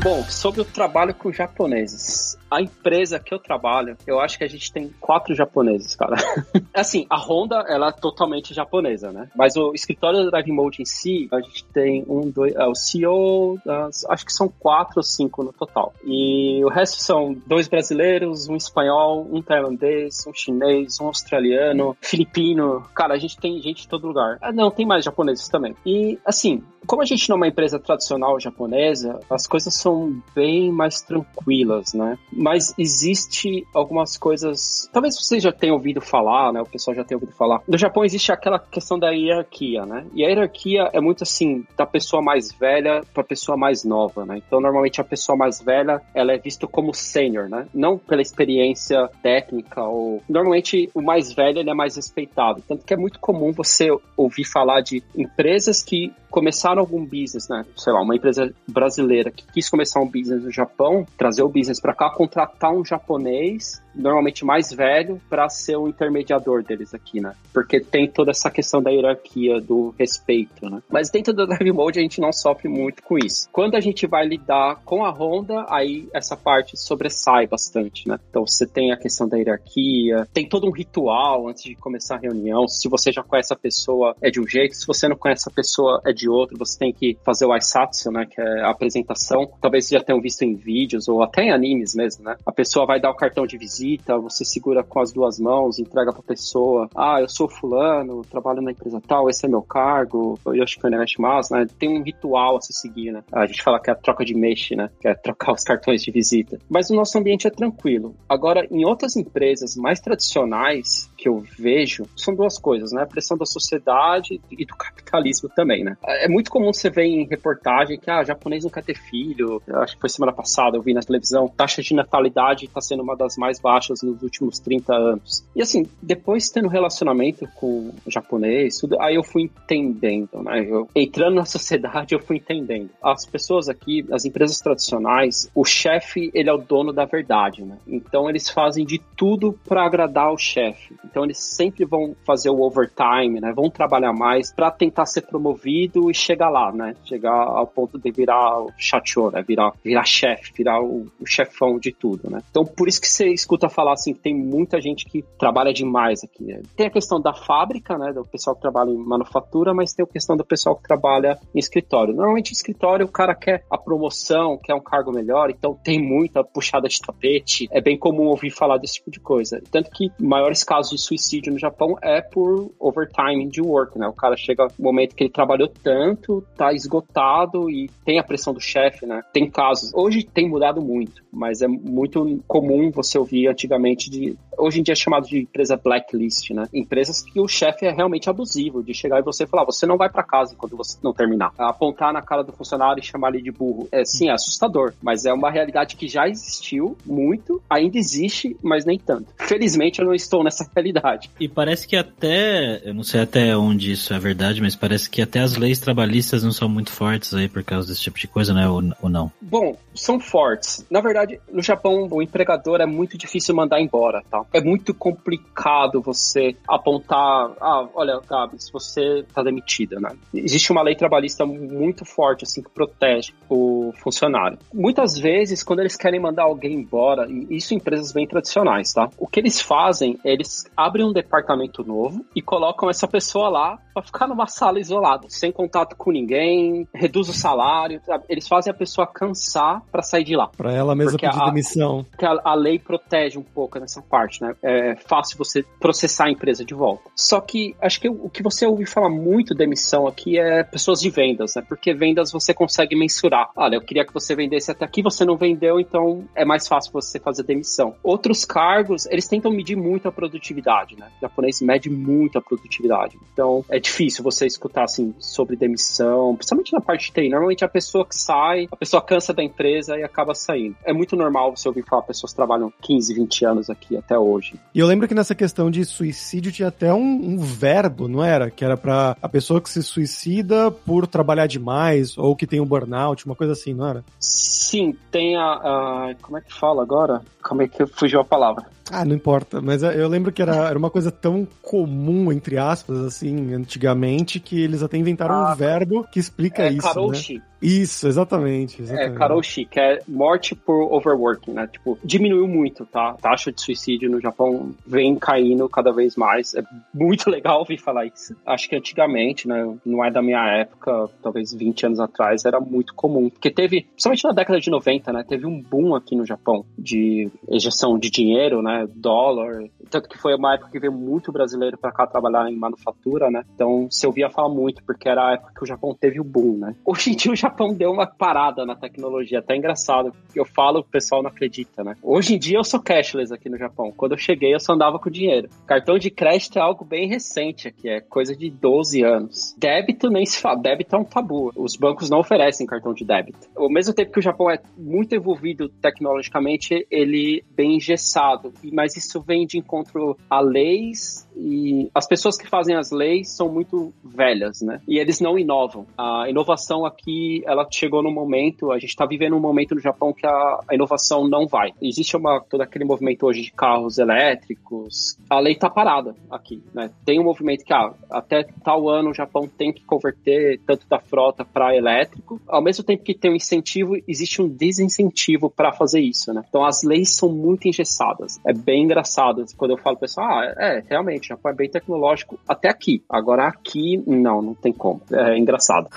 Bom, 0.01 0.23
sobre 0.23 0.61
o 0.61 0.65
trabalho 0.65 1.13
com 1.13 1.31
japoneses 1.31 2.35
a 2.51 2.61
empresa 2.61 3.17
que 3.17 3.33
eu 3.33 3.39
trabalho, 3.39 3.97
eu 4.05 4.19
acho 4.19 4.37
que 4.37 4.43
a 4.43 4.47
gente 4.47 4.71
tem 4.73 4.93
quatro 4.99 5.33
japoneses, 5.33 5.95
cara. 5.95 6.17
assim, 6.73 7.07
a 7.09 7.17
Honda, 7.17 7.63
ela 7.67 7.87
é 7.87 7.91
totalmente 7.93 8.53
japonesa, 8.53 9.11
né? 9.11 9.29
Mas 9.35 9.55
o 9.55 9.73
escritório 9.73 10.25
da 10.25 10.31
Drive 10.31 10.51
Mode 10.51 10.81
em 10.81 10.85
si, 10.85 11.29
a 11.31 11.39
gente 11.39 11.63
tem 11.65 12.03
um, 12.07 12.29
dois, 12.29 12.53
é, 12.53 12.65
o 12.65 12.75
CEO, 12.75 13.57
das, 13.65 14.03
acho 14.09 14.25
que 14.25 14.33
são 14.33 14.49
quatro 14.49 14.95
ou 14.97 15.03
cinco 15.03 15.43
no 15.43 15.53
total. 15.53 15.93
E 16.03 16.63
o 16.65 16.67
resto 16.67 17.01
são 17.01 17.33
dois 17.47 17.69
brasileiros, 17.69 18.49
um 18.49 18.57
espanhol, 18.57 19.25
um 19.31 19.41
tailandês, 19.41 20.25
um 20.27 20.33
chinês, 20.33 20.99
um 20.99 21.07
australiano, 21.07 21.95
filipino. 22.01 22.83
Cara, 22.93 23.13
a 23.13 23.17
gente 23.17 23.37
tem 23.37 23.61
gente 23.61 23.83
de 23.83 23.87
todo 23.87 24.07
lugar. 24.07 24.37
Ah, 24.41 24.51
não, 24.51 24.69
tem 24.69 24.85
mais 24.85 25.05
japoneses 25.05 25.47
também. 25.47 25.73
E, 25.85 26.19
assim, 26.25 26.61
como 26.85 27.01
a 27.01 27.05
gente 27.05 27.29
não 27.29 27.35
é 27.35 27.37
uma 27.37 27.47
empresa 27.47 27.79
tradicional 27.79 28.39
japonesa, 28.39 29.19
as 29.29 29.45
coisas 29.47 29.73
são 29.73 30.21
bem 30.35 30.71
mais 30.71 31.01
tranquilas, 31.01 31.93
né? 31.93 32.17
Mas 32.41 32.73
existe 32.77 33.67
algumas 33.73 34.17
coisas. 34.17 34.89
Talvez 34.91 35.15
você 35.15 35.39
já 35.39 35.51
tenha 35.51 35.73
ouvido 35.73 36.01
falar, 36.01 36.51
né? 36.51 36.61
O 36.61 36.65
pessoal 36.65 36.95
já 36.95 37.03
tenha 37.03 37.17
ouvido 37.17 37.35
falar. 37.35 37.61
No 37.67 37.77
Japão 37.77 38.03
existe 38.03 38.31
aquela 38.31 38.57
questão 38.57 38.97
da 38.97 39.11
hierarquia, 39.11 39.85
né? 39.85 40.05
E 40.13 40.25
a 40.25 40.27
hierarquia 40.27 40.89
é 40.91 40.99
muito 40.99 41.23
assim, 41.23 41.65
da 41.77 41.85
pessoa 41.85 42.21
mais 42.21 42.51
velha 42.51 43.01
para 43.13 43.21
a 43.21 43.25
pessoa 43.25 43.57
mais 43.57 43.83
nova, 43.83 44.25
né? 44.25 44.41
Então, 44.45 44.59
normalmente 44.59 44.99
a 44.99 45.03
pessoa 45.03 45.37
mais 45.37 45.61
velha, 45.61 46.01
ela 46.13 46.33
é 46.33 46.37
vista 46.37 46.67
como 46.67 46.93
sênior, 46.93 47.47
né? 47.47 47.67
Não 47.73 47.97
pela 47.97 48.21
experiência 48.21 49.07
técnica 49.21 49.83
ou 49.83 50.23
normalmente 50.27 50.89
o 50.93 51.01
mais 51.01 51.31
velho 51.33 51.59
ele 51.59 51.69
é 51.69 51.73
mais 51.73 51.95
respeitado. 51.95 52.63
Tanto 52.67 52.85
que 52.85 52.93
é 52.93 52.97
muito 52.97 53.19
comum 53.19 53.51
você 53.51 53.89
ouvir 54.17 54.45
falar 54.45 54.81
de 54.81 55.03
empresas 55.15 55.83
que 55.83 56.11
começaram 56.31 56.79
algum 56.79 57.03
business, 57.03 57.49
né? 57.49 57.65
Sei 57.75 57.91
lá, 57.91 58.01
uma 58.01 58.15
empresa 58.15 58.51
brasileira 58.67 59.29
que 59.29 59.45
quis 59.51 59.69
começar 59.69 59.99
um 59.99 60.07
business 60.07 60.43
no 60.43 60.49
Japão, 60.51 61.05
trazer 61.17 61.43
o 61.43 61.49
business 61.49 61.79
para 61.79 61.93
cá, 61.93 62.09
contratar 62.31 62.73
um 62.73 62.83
japonês 62.83 63.83
normalmente 63.93 64.45
mais 64.45 64.71
velho, 64.71 65.21
para 65.29 65.49
ser 65.49 65.75
o 65.75 65.87
intermediador 65.87 66.63
deles 66.63 66.93
aqui, 66.93 67.19
né? 67.19 67.33
Porque 67.53 67.79
tem 67.79 68.07
toda 68.07 68.31
essa 68.31 68.49
questão 68.49 68.81
da 68.81 68.89
hierarquia, 68.89 69.59
do 69.59 69.93
respeito, 69.97 70.69
né? 70.69 70.81
Mas 70.89 71.09
dentro 71.09 71.33
do 71.33 71.45
Live 71.45 71.71
Mode 71.71 71.99
a 71.99 72.01
gente 72.01 72.21
não 72.21 72.31
sofre 72.31 72.69
muito 72.69 73.03
com 73.03 73.17
isso. 73.17 73.49
Quando 73.51 73.75
a 73.75 73.79
gente 73.79 74.07
vai 74.07 74.25
lidar 74.25 74.81
com 74.85 75.03
a 75.03 75.09
Honda, 75.09 75.65
aí 75.69 76.07
essa 76.13 76.37
parte 76.37 76.77
sobressai 76.77 77.47
bastante, 77.47 78.07
né? 78.07 78.19
Então 78.29 78.45
você 78.45 78.65
tem 78.65 78.91
a 78.91 78.97
questão 78.97 79.27
da 79.27 79.37
hierarquia, 79.37 80.27
tem 80.33 80.47
todo 80.47 80.67
um 80.67 80.71
ritual 80.71 81.47
antes 81.47 81.63
de 81.63 81.75
começar 81.75 82.15
a 82.15 82.19
reunião. 82.19 82.67
Se 82.67 82.87
você 82.87 83.11
já 83.11 83.23
conhece 83.23 83.53
a 83.53 83.57
pessoa, 83.57 84.15
é 84.21 84.29
de 84.29 84.39
um 84.39 84.47
jeito, 84.47 84.75
se 84.75 84.87
você 84.87 85.07
não 85.07 85.15
conhece 85.15 85.47
a 85.47 85.51
pessoa, 85.51 86.01
é 86.05 86.13
de 86.13 86.29
outro. 86.29 86.57
Você 86.57 86.77
tem 86.79 86.93
que 86.93 87.17
fazer 87.23 87.45
o 87.45 87.51
Aisatsu, 87.51 88.11
né? 88.11 88.25
Que 88.25 88.39
é 88.41 88.61
a 88.61 88.69
apresentação. 88.69 89.51
Talvez 89.61 89.85
vocês 89.85 89.99
já 89.99 90.05
tenham 90.05 90.21
visto 90.21 90.43
em 90.43 90.55
vídeos 90.55 91.07
ou 91.07 91.21
até 91.21 91.43
em 91.43 91.51
animes 91.51 91.93
mesmo, 91.95 92.23
né? 92.23 92.37
A 92.45 92.51
pessoa 92.51 92.85
vai 92.85 92.99
dar 92.99 93.11
o 93.11 93.15
cartão 93.15 93.45
de 93.45 93.57
visita 93.57 93.80
visita, 93.81 94.17
você 94.17 94.45
segura 94.45 94.83
com 94.83 94.99
as 94.99 95.11
duas 95.11 95.39
mãos, 95.39 95.79
entrega 95.79 96.13
pra 96.13 96.21
pessoa. 96.21 96.87
Ah, 96.95 97.19
eu 97.19 97.27
sou 97.27 97.49
fulano, 97.49 98.21
trabalho 98.23 98.61
na 98.61 98.71
empresa 98.71 99.01
tal, 99.05 99.29
esse 99.29 99.45
é 99.45 99.49
meu 99.49 99.61
cargo, 99.61 100.39
Yoshikane 100.47 100.97
Gashimasu, 100.97 101.53
né? 101.53 101.65
Tem 101.79 101.89
um 101.89 102.03
ritual 102.03 102.57
a 102.57 102.61
se 102.61 102.73
seguir, 102.73 103.11
né? 103.11 103.23
A 103.31 103.45
gente 103.45 103.63
fala 103.63 103.79
que 103.79 103.89
é 103.89 103.93
a 103.93 103.95
troca 103.95 104.23
de 104.23 104.35
mexe, 104.35 104.75
né? 104.75 104.89
Que 104.99 105.07
é 105.07 105.15
trocar 105.15 105.53
os 105.53 105.63
cartões 105.63 106.03
de 106.03 106.11
visita. 106.11 106.59
Mas 106.69 106.89
o 106.89 106.95
nosso 106.95 107.17
ambiente 107.17 107.47
é 107.47 107.49
tranquilo. 107.49 108.15
Agora, 108.29 108.67
em 108.69 108.85
outras 108.85 109.15
empresas 109.15 109.75
mais 109.75 109.99
tradicionais, 109.99 111.10
que 111.21 111.29
eu 111.29 111.43
vejo 111.59 112.03
são 112.17 112.33
duas 112.33 112.57
coisas, 112.57 112.91
né? 112.91 113.03
A 113.03 113.05
pressão 113.05 113.37
da 113.37 113.45
sociedade 113.45 114.41
e 114.49 114.65
do 114.65 114.75
capitalismo 114.75 115.47
também, 115.49 115.83
né? 115.83 115.95
É 116.03 116.27
muito 116.27 116.49
comum 116.49 116.73
você 116.73 116.89
ver 116.89 117.03
em 117.03 117.27
reportagem 117.27 117.99
que, 117.99 118.09
ah, 118.09 118.23
japonês 118.23 118.65
quer 118.71 118.83
ter 118.83 118.97
filho. 118.97 119.61
Acho 119.67 119.95
que 119.95 120.01
foi 120.01 120.09
semana 120.09 120.33
passada, 120.33 120.77
eu 120.77 120.81
vi 120.81 120.93
na 120.93 121.01
televisão, 121.01 121.47
taxa 121.47 121.81
de 121.83 121.93
natalidade 121.93 122.65
está 122.65 122.81
sendo 122.81 123.03
uma 123.03 123.15
das 123.15 123.37
mais 123.37 123.59
baixas 123.59 124.01
nos 124.01 124.23
últimos 124.23 124.57
30 124.59 124.95
anos. 124.95 125.45
E 125.55 125.61
assim, 125.61 125.85
depois 126.01 126.49
tendo 126.49 126.67
relacionamento 126.67 127.47
com 127.55 127.93
o 128.05 128.09
japonês, 128.11 128.77
tudo, 128.79 128.99
aí 128.99 129.15
eu 129.15 129.23
fui 129.23 129.43
entendendo, 129.43 130.41
né? 130.41 130.65
Eu, 130.67 130.87
entrando 130.95 131.35
na 131.35 131.45
sociedade, 131.45 132.15
eu 132.15 132.19
fui 132.19 132.37
entendendo. 132.37 132.89
As 133.03 133.25
pessoas 133.25 133.69
aqui, 133.69 134.05
as 134.11 134.25
empresas 134.25 134.59
tradicionais, 134.59 135.51
o 135.53 135.63
chefe, 135.63 136.31
ele 136.33 136.49
é 136.49 136.53
o 136.53 136.57
dono 136.57 136.91
da 136.91 137.05
verdade, 137.05 137.63
né? 137.63 137.77
Então 137.87 138.27
eles 138.27 138.49
fazem 138.49 138.85
de 138.85 138.99
tudo 139.15 139.53
para 139.67 139.85
agradar 139.85 140.31
o 140.31 140.37
chefe. 140.37 140.95
Então 141.11 141.25
eles 141.25 141.37
sempre 141.37 141.85
vão 141.85 142.15
fazer 142.25 142.49
o 142.49 142.61
overtime, 142.61 143.39
né? 143.41 143.51
Vão 143.53 143.69
trabalhar 143.69 144.13
mais 144.13 144.51
para 144.53 144.71
tentar 144.71 145.05
ser 145.05 145.21
promovido 145.21 146.09
e 146.09 146.13
chegar 146.13 146.49
lá, 146.49 146.71
né? 146.71 146.95
Chegar 147.03 147.33
ao 147.33 147.67
ponto 147.67 147.99
de 147.99 148.09
virar 148.11 148.61
o 148.61 148.71
chateau, 148.77 149.29
né? 149.29 149.43
Virar, 149.45 149.73
virar 149.83 150.05
chefe, 150.05 150.53
virar 150.55 150.81
o, 150.81 151.07
o, 151.19 151.25
chefão 151.25 151.77
de 151.77 151.91
tudo, 151.91 152.29
né? 152.29 152.39
Então 152.49 152.65
por 152.65 152.87
isso 152.87 153.01
que 153.01 153.09
você 153.09 153.27
escuta 153.29 153.69
falar 153.69 153.93
assim 153.93 154.13
tem 154.13 154.33
muita 154.33 154.79
gente 154.79 155.05
que 155.05 155.23
trabalha 155.37 155.73
demais 155.73 156.23
aqui. 156.23 156.45
Né? 156.45 156.61
Tem 156.75 156.87
a 156.87 156.91
questão 156.91 157.19
da 157.19 157.33
fábrica, 157.33 157.97
né? 157.97 158.13
Do 158.13 158.25
pessoal 158.25 158.55
que 158.55 158.61
trabalha 158.61 158.89
em 158.89 158.97
manufatura, 158.97 159.73
mas 159.73 159.93
tem 159.93 160.03
a 160.03 160.07
questão 160.07 160.37
do 160.37 160.45
pessoal 160.45 160.77
que 160.77 160.83
trabalha 160.83 161.37
em 161.53 161.59
escritório. 161.59 162.13
Normalmente 162.13 162.51
em 162.51 162.53
escritório 162.53 163.05
o 163.05 163.11
cara 163.11 163.35
quer 163.35 163.65
a 163.69 163.77
promoção, 163.77 164.57
quer 164.57 164.73
um 164.73 164.81
cargo 164.81 165.11
melhor, 165.11 165.49
então 165.49 165.77
tem 165.83 166.01
muita 166.01 166.41
puxada 166.41 166.87
de 166.87 167.01
tapete. 167.01 167.67
É 167.69 167.81
bem 167.81 167.97
comum 167.97 168.27
ouvir 168.27 168.51
falar 168.51 168.77
desse 168.77 168.95
tipo 168.95 169.11
de 169.11 169.19
coisa. 169.19 169.61
Tanto 169.69 169.91
que 169.91 170.09
maiores 170.17 170.63
casos 170.63 170.91
de 170.91 171.00
suicídio 171.01 171.51
no 171.51 171.59
Japão 171.59 171.97
é 172.01 172.21
por 172.21 172.71
overtime 172.79 173.47
de 173.47 173.61
work, 173.61 173.97
né? 173.97 174.07
O 174.07 174.13
cara 174.13 174.35
chega 174.35 174.67
no 174.77 174.83
momento 174.83 175.15
que 175.15 175.23
ele 175.23 175.31
trabalhou 175.31 175.67
tanto, 175.67 176.43
tá 176.55 176.73
esgotado 176.73 177.69
e 177.69 177.89
tem 178.05 178.19
a 178.19 178.23
pressão 178.23 178.53
do 178.53 178.59
chefe, 178.59 179.05
né? 179.05 179.21
Tem 179.33 179.49
casos. 179.49 179.91
Hoje 179.93 180.23
tem 180.23 180.49
mudado 180.49 180.81
muito, 180.81 181.23
mas 181.31 181.61
é 181.61 181.67
muito 181.67 182.41
comum 182.47 182.91
você 182.91 183.17
ouvir 183.17 183.47
antigamente 183.47 184.09
de. 184.09 184.37
Hoje 184.57 184.79
em 184.79 184.83
dia 184.83 184.93
é 184.93 184.95
chamado 184.95 185.27
de 185.27 185.39
empresa 185.39 185.77
blacklist, 185.77 186.51
né? 186.51 186.67
Empresas 186.73 187.21
que 187.21 187.39
o 187.39 187.47
chefe 187.47 187.85
é 187.85 187.91
realmente 187.91 188.29
abusivo, 188.29 188.83
de 188.83 188.93
chegar 188.93 189.19
e 189.19 189.23
você 189.23 189.45
falar, 189.47 189.65
você 189.65 189.85
não 189.85 189.97
vai 189.97 190.09
para 190.09 190.23
casa 190.23 190.55
quando 190.57 190.77
você 190.77 190.97
não 191.03 191.13
terminar. 191.13 191.51
Apontar 191.57 192.13
na 192.13 192.21
cara 192.21 192.43
do 192.43 192.51
funcionário 192.51 193.01
e 193.01 193.05
chamar 193.05 193.29
ele 193.29 193.41
de 193.41 193.51
burro. 193.51 193.87
É 193.91 194.05
sim, 194.05 194.29
é 194.29 194.33
assustador, 194.33 194.93
mas 195.01 195.25
é 195.25 195.33
uma 195.33 195.49
realidade 195.49 195.95
que 195.95 196.07
já 196.07 196.27
existiu 196.27 196.97
muito, 197.05 197.61
ainda 197.69 197.97
existe, 197.97 198.55
mas 198.61 198.85
nem 198.85 198.99
tanto. 198.99 199.27
Felizmente 199.37 199.99
eu 199.99 200.05
não 200.05 200.13
estou 200.13 200.43
nessa 200.43 200.63
realidade 200.75 200.91
realidade. 201.11 201.29
E 201.39 201.47
parece 201.47 201.87
que 201.87 201.95
até, 201.95 202.81
eu 202.83 202.93
não 202.93 203.03
sei 203.03 203.21
até 203.21 203.55
onde 203.55 203.91
isso 203.91 204.13
é 204.13 204.19
verdade, 204.19 204.61
mas 204.61 204.75
parece 204.75 205.09
que 205.09 205.21
até 205.21 205.39
as 205.39 205.55
leis 205.55 205.79
trabalhistas 205.79 206.43
não 206.43 206.51
são 206.51 206.67
muito 206.67 206.91
fortes 206.91 207.33
aí 207.33 207.47
por 207.47 207.63
causa 207.63 207.87
desse 207.87 208.01
tipo 208.01 208.17
de 208.17 208.27
coisa, 208.27 208.53
né? 208.53 208.67
Ou, 208.67 208.81
ou 209.01 209.09
não? 209.09 209.31
Bom, 209.41 209.77
são 209.93 210.19
fortes. 210.19 210.85
Na 210.89 211.01
verdade, 211.01 211.39
no 211.51 211.61
Japão, 211.61 212.07
o 212.09 212.21
empregador 212.21 212.81
é 212.81 212.85
muito 212.85 213.17
difícil 213.17 213.55
mandar 213.55 213.81
embora, 213.81 214.23
tá? 214.29 214.40
É 214.53 214.61
muito 214.61 214.93
complicado 214.93 216.01
você 216.01 216.55
apontar, 216.67 217.51
ah, 217.59 217.87
olha, 217.93 218.19
Gabi, 218.27 218.61
se 218.61 218.71
você 218.71 219.25
tá 219.33 219.43
demitida, 219.43 219.99
né? 219.99 220.09
Existe 220.33 220.71
uma 220.71 220.81
lei 220.81 220.95
trabalhista 220.95 221.45
muito 221.45 222.05
forte, 222.05 222.43
assim, 222.43 222.61
que 222.61 222.69
protege 222.69 223.33
o 223.49 223.93
funcionário. 224.01 224.57
Muitas 224.73 225.17
vezes, 225.17 225.63
quando 225.63 225.79
eles 225.79 225.95
querem 225.95 226.19
mandar 226.19 226.43
alguém 226.43 226.73
embora, 226.73 227.27
e 227.29 227.55
isso 227.55 227.73
em 227.73 227.77
empresas 227.77 228.11
bem 228.11 228.27
tradicionais, 228.27 228.93
tá? 228.93 229.09
O 229.17 229.27
que 229.27 229.39
eles 229.39 229.61
fazem, 229.61 230.17
eles 230.23 230.65
abrem 230.75 231.05
um 231.05 231.13
departamento 231.13 231.83
novo 231.83 232.25
e 232.35 232.41
colocam 232.41 232.89
essa 232.89 233.07
pessoa 233.07 233.49
lá 233.49 233.79
para 233.93 234.03
ficar 234.03 234.27
numa 234.27 234.47
sala 234.47 234.79
isolada, 234.79 235.27
sem 235.29 235.51
contato 235.51 235.95
com 235.95 236.11
ninguém, 236.11 236.87
reduz 236.93 237.27
o 237.27 237.33
salário, 237.33 237.99
sabe? 238.05 238.23
eles 238.29 238.47
fazem 238.47 238.71
a 238.71 238.73
pessoa 238.73 239.05
cansar 239.05 239.81
para 239.91 240.01
sair 240.01 240.23
de 240.23 240.35
lá. 240.35 240.47
Para 240.47 240.73
ela 240.73 240.95
mesma 240.95 241.19
pedir 241.19 241.41
a, 241.41 241.45
demissão. 241.45 242.05
Que 242.17 242.25
a, 242.25 242.39
a, 242.43 242.55
lei 242.55 242.79
protege 242.79 243.37
um 243.37 243.43
pouco 243.43 243.77
nessa 243.77 244.01
parte. 244.01 244.30
Parte, 244.31 244.41
né? 244.41 244.55
É 244.63 244.95
fácil 244.95 245.37
você 245.37 245.63
processar 245.79 246.25
a 246.25 246.31
empresa 246.31 246.63
de 246.63 246.73
volta. 246.73 247.09
Só 247.15 247.41
que 247.41 247.75
acho 247.81 247.99
que 247.99 248.09
o 248.09 248.29
que 248.29 248.41
você 248.41 248.65
ouve 248.65 248.85
falar 248.85 249.09
muito 249.09 249.53
demissão 249.53 250.07
aqui 250.07 250.39
é 250.39 250.63
pessoas 250.63 251.01
de 251.01 251.09
vendas, 251.09 251.55
né? 251.55 251.63
Porque 251.67 251.93
vendas 251.93 252.31
você 252.31 252.53
consegue 252.53 252.95
mensurar. 252.95 253.49
Olha, 253.55 253.75
eu 253.75 253.81
queria 253.81 254.05
que 254.05 254.13
você 254.13 254.35
vendesse 254.35 254.71
até 254.71 254.85
aqui, 254.85 255.01
você 255.01 255.25
não 255.25 255.35
vendeu, 255.35 255.79
então 255.79 256.23
é 256.33 256.45
mais 256.45 256.67
fácil 256.67 256.93
você 256.93 257.19
fazer 257.19 257.43
demissão. 257.43 257.95
Outros 258.01 258.45
cargos, 258.45 259.05
eles 259.07 259.27
tentam 259.27 259.51
medir 259.51 259.75
muito 259.75 260.07
a 260.07 260.11
produtividade, 260.11 260.97
né? 260.97 261.07
O 261.17 261.21
japonês 261.21 261.61
mede 261.61 261.89
muito 261.89 262.37
a 262.37 262.41
produtividade. 262.41 263.17
Então 263.33 263.65
é 263.69 263.79
difícil 263.79 264.23
você 264.23 264.45
escutar 264.45 264.83
assim 264.83 265.13
sobre 265.19 265.55
demissão, 265.55 266.35
principalmente 266.35 266.73
na 266.73 266.81
parte 266.81 267.07
de 267.07 267.13
TI. 267.13 267.29
Normalmente 267.29 267.65
a 267.65 267.69
pessoa 267.69 268.05
que 268.05 268.15
sai, 268.15 268.67
a 268.71 268.75
pessoa 268.75 269.01
cansa 269.01 269.33
da 269.33 269.43
empresa 269.43 269.97
e 269.97 270.03
acaba 270.03 270.33
saindo. 270.33 270.75
É 270.85 270.93
muito 270.93 271.15
normal 271.15 271.55
você 271.55 271.67
ouvir 271.67 271.83
falar 271.83 272.03
pessoas 272.03 272.33
trabalham 272.33 272.71
15, 272.81 273.13
20 273.13 273.45
anos 273.45 273.69
aqui 273.69 273.97
até 273.97 274.17
hoje. 274.21 274.55
E 274.73 274.79
eu 274.79 274.87
lembro 274.87 275.07
que 275.07 275.13
nessa 275.13 275.35
questão 275.35 275.69
de 275.69 275.83
suicídio 275.85 276.51
tinha 276.51 276.67
até 276.67 276.93
um, 276.93 276.99
um 276.99 277.37
verbo, 277.37 278.07
não 278.07 278.23
era? 278.23 278.49
Que 278.49 278.63
era 278.63 278.77
para 278.77 279.15
a 279.21 279.29
pessoa 279.29 279.61
que 279.61 279.69
se 279.69 279.81
suicida 279.83 280.71
por 280.71 281.07
trabalhar 281.07 281.47
demais 281.47 282.17
ou 282.17 282.35
que 282.35 282.47
tem 282.47 282.59
um 282.59 282.65
burnout, 282.65 283.25
uma 283.25 283.35
coisa 283.35 283.53
assim, 283.53 283.73
não 283.73 283.87
era? 283.87 284.03
Sim, 284.19 284.95
tem 285.11 285.35
a, 285.35 285.53
a 285.53 286.15
como 286.21 286.37
é 286.37 286.41
que 286.41 286.53
fala 286.53 286.81
agora? 286.81 287.21
Como 287.43 287.61
é 287.61 287.67
que 287.67 287.85
fugiu 287.85 288.21
a 288.21 288.25
palavra? 288.25 288.65
Ah, 288.91 289.05
não 289.05 289.15
importa, 289.15 289.61
mas 289.61 289.83
eu 289.83 290.07
lembro 290.07 290.31
que 290.31 290.41
era, 290.41 290.69
era 290.69 290.77
uma 290.77 290.89
coisa 290.89 291.11
tão 291.11 291.47
comum, 291.61 292.31
entre 292.31 292.57
aspas, 292.57 292.99
assim, 292.99 293.53
antigamente, 293.53 294.39
que 294.39 294.61
eles 294.61 294.83
até 294.83 294.97
inventaram 294.97 295.35
ah, 295.35 295.51
um 295.51 295.55
verbo 295.55 296.05
que 296.11 296.19
explica 296.19 296.63
é, 296.63 296.71
isso. 296.71 296.81
Karoshi. 296.81 297.35
Né? 297.35 297.43
Isso, 297.61 298.07
exatamente, 298.07 298.81
exatamente. 298.81 299.13
É, 299.13 299.15
Karoshi, 299.15 299.65
que 299.65 299.79
é 299.79 299.99
morte 300.07 300.55
por 300.55 300.91
overworking, 300.91 301.51
né? 301.51 301.67
Tipo, 301.67 301.97
diminuiu 302.03 302.47
muito, 302.47 302.85
tá? 302.87 303.09
A 303.09 303.13
taxa 303.13 303.51
de 303.51 303.61
suicídio 303.61 304.09
no 304.09 304.19
Japão 304.19 304.73
vem 304.85 305.15
caindo 305.15 305.69
cada 305.69 305.91
vez 305.91 306.15
mais. 306.15 306.55
É 306.55 306.63
muito 306.91 307.29
legal 307.29 307.59
ouvir 307.59 307.77
falar 307.77 308.05
isso. 308.07 308.35
Acho 308.45 308.67
que 308.67 308.75
antigamente, 308.75 309.47
né? 309.47 309.77
Não 309.85 310.03
é 310.03 310.09
da 310.09 310.23
minha 310.23 310.43
época, 310.47 311.07
talvez 311.21 311.53
20 311.53 311.85
anos 311.85 311.99
atrás, 311.99 312.45
era 312.45 312.59
muito 312.59 312.95
comum. 312.95 313.29
Porque 313.29 313.51
teve, 313.51 313.83
principalmente 313.83 314.23
na 314.23 314.31
década 314.31 314.59
de 314.59 314.71
90, 314.71 315.13
né? 315.13 315.23
Teve 315.27 315.45
um 315.45 315.61
boom 315.61 315.93
aqui 315.93 316.15
no 316.15 316.25
Japão 316.25 316.65
de 316.77 317.29
ejeção 317.47 317.99
de 317.99 318.09
dinheiro, 318.09 318.63
né? 318.63 318.80
Dólar. 318.87 319.69
Tanto 319.91 320.09
que 320.09 320.17
foi 320.17 320.33
uma 320.35 320.55
época 320.55 320.71
que 320.71 320.79
veio 320.79 320.93
muito 320.93 321.31
brasileiro 321.31 321.77
para 321.77 321.91
cá 321.91 322.07
trabalhar 322.07 322.49
em 322.49 322.55
manufatura, 322.55 323.29
né? 323.29 323.43
Então 323.53 323.87
se 323.91 324.07
ouvia 324.07 324.29
falar 324.29 324.49
muito, 324.49 324.83
porque 324.83 325.09
era 325.09 325.27
a 325.27 325.33
época 325.33 325.53
que 325.55 325.63
o 325.63 325.67
Japão 325.67 325.93
teve 325.93 326.19
o 326.19 326.23
boom, 326.23 326.57
né? 326.57 326.75
Hoje 326.85 327.11
em 327.11 327.15
dia 327.15 327.31
o 327.31 327.35
Japão 327.35 327.73
deu 327.73 327.91
uma 327.91 328.07
parada 328.07 328.65
na 328.65 328.75
tecnologia, 328.75 329.39
até 329.39 329.55
engraçado. 329.55 330.13
Eu 330.33 330.45
falo, 330.45 330.79
o 330.79 330.83
pessoal 330.83 331.21
não 331.21 331.29
acredita, 331.29 331.83
né? 331.83 331.95
Hoje 332.01 332.35
em 332.35 332.39
dia 332.39 332.57
eu 332.57 332.63
sou 332.63 332.79
cashless 332.79 333.33
aqui 333.33 333.49
no 333.49 333.57
Japão. 333.57 333.91
Quando 333.95 334.13
eu 334.13 334.17
cheguei, 334.17 334.53
eu 334.53 334.59
só 334.59 334.73
andava 334.73 334.97
com 334.97 335.09
dinheiro. 335.09 335.49
Cartão 335.67 335.97
de 335.97 336.09
crédito 336.09 336.57
é 336.57 336.61
algo 336.61 336.85
bem 336.85 337.07
recente 337.07 337.67
aqui, 337.67 337.89
é 337.89 337.99
coisa 337.99 338.35
de 338.35 338.49
12 338.49 339.03
anos. 339.03 339.55
Débito 339.57 340.09
nem 340.09 340.25
se 340.25 340.39
fala, 340.39 340.61
débito 340.61 340.95
é 340.95 340.99
um 340.99 341.03
tabu. 341.03 341.51
Os 341.55 341.75
bancos 341.75 342.09
não 342.09 342.19
oferecem 342.19 342.65
cartão 342.65 342.93
de 342.93 343.03
débito. 343.03 343.49
Ao 343.55 343.69
mesmo 343.69 343.93
tempo 343.93 344.11
que 344.11 344.19
o 344.19 344.23
Japão 344.23 344.49
é 344.49 344.57
muito 344.77 345.13
evolvido 345.13 345.67
tecnologicamente, 345.67 346.87
ele 346.89 347.39
é 347.39 347.53
bem 347.53 347.75
engessado. 347.75 348.53
Mas 348.71 348.95
isso 348.95 349.21
vem 349.21 349.45
de 349.45 349.57
encontro 349.57 349.80
a 350.29 350.39
leis 350.39 351.27
e 351.35 351.89
as 351.93 352.07
pessoas 352.07 352.37
que 352.37 352.47
fazem 352.47 352.75
as 352.75 352.91
leis 352.91 353.35
são 353.35 353.49
muito 353.49 353.93
velhas, 354.03 354.61
né? 354.61 354.81
E 354.87 354.97
eles 354.97 355.19
não 355.19 355.37
inovam. 355.37 355.85
A 355.97 356.29
inovação 356.29 356.85
aqui, 356.85 357.41
ela 357.45 357.67
chegou 357.69 358.03
num 358.03 358.13
momento, 358.13 358.71
a 358.71 358.79
gente 358.79 358.89
está 358.89 359.05
vivendo 359.05 359.35
um 359.35 359.39
momento 359.39 359.75
no 359.75 359.81
Japão 359.81 360.13
que 360.13 360.25
a, 360.25 360.59
a, 360.67 360.75
inovação 360.75 361.27
não 361.27 361.47
vai. 361.47 361.71
Existe 361.81 362.15
uma, 362.15 362.41
todo 362.41 362.61
aquele 362.61 362.85
movimento 362.85 363.25
hoje 363.25 363.41
de 363.41 363.51
carros 363.51 363.97
elétricos, 363.97 365.17
a 365.29 365.39
lei 365.39 365.53
está 365.53 365.69
parada 365.69 366.15
aqui, 366.29 366.61
né? 366.73 366.91
Tem 367.05 367.19
um 367.19 367.23
movimento 367.23 367.63
que, 367.63 367.73
ah, 367.73 367.93
até 368.09 368.43
tal 368.63 368.89
ano 368.89 369.11
o 369.11 369.13
Japão 369.13 369.47
tem 369.47 369.71
que 369.71 369.83
converter 369.83 370.59
tanto 370.65 370.87
da 370.87 370.99
frota 370.99 371.45
para 371.45 371.75
elétrico, 371.75 372.41
ao 372.47 372.61
mesmo 372.61 372.83
tempo 372.83 373.03
que 373.03 373.13
tem 373.13 373.31
um 373.31 373.35
incentivo, 373.35 373.95
existe 374.07 374.41
um 374.41 374.47
desincentivo 374.47 375.49
para 375.49 375.71
fazer 375.71 376.01
isso, 376.01 376.33
né? 376.33 376.43
Então 376.47 376.63
as 376.65 376.83
leis 376.83 377.15
são 377.15 377.29
muito 377.29 377.67
engessadas. 377.67 378.39
É 378.45 378.53
bem 378.53 378.83
engraçado 378.83 379.45
quando 379.57 379.70
quando 379.71 379.77
eu 379.77 379.77
falo 379.77 379.97
pro 379.97 380.07
pessoal, 380.07 380.27
ah, 380.27 380.53
é, 380.57 380.83
realmente, 380.89 381.25
o 381.25 381.27
Japão 381.29 381.51
é 381.51 381.55
bem 381.55 381.69
tecnológico 381.69 382.39
até 382.47 382.69
aqui. 382.69 383.03
Agora 383.09 383.47
aqui, 383.47 384.03
não, 384.05 384.41
não 384.41 384.53
tem 384.53 384.73
como. 384.73 385.01
É 385.11 385.37
engraçado. 385.37 385.87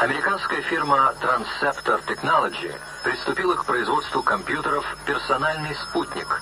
Transceptor 1.20 2.00
Technology. 2.02 2.70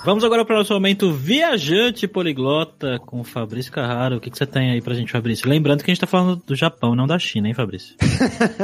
Vamos 0.05 0.23
agora 0.23 0.45
para 0.45 0.55
o 0.55 0.57
nosso 0.59 0.73
momento 0.73 1.11
viajante 1.11 2.07
poliglota 2.07 2.99
com 2.99 3.23
Fabrício 3.23 3.71
Carraro. 3.71 4.17
O 4.17 4.19
que, 4.21 4.29
que 4.29 4.37
você 4.37 4.45
tem 4.45 4.71
aí 4.71 4.81
pra 4.81 4.93
gente, 4.93 5.11
Fabrício? 5.11 5.49
Lembrando 5.49 5.83
que 5.83 5.91
a 5.91 5.93
gente 5.93 6.03
está 6.03 6.07
falando 6.07 6.41
do 6.45 6.55
Japão, 6.55 6.95
não 6.95 7.05
da 7.05 7.19
China, 7.19 7.47
hein, 7.47 7.53
Fabrício? 7.53 7.95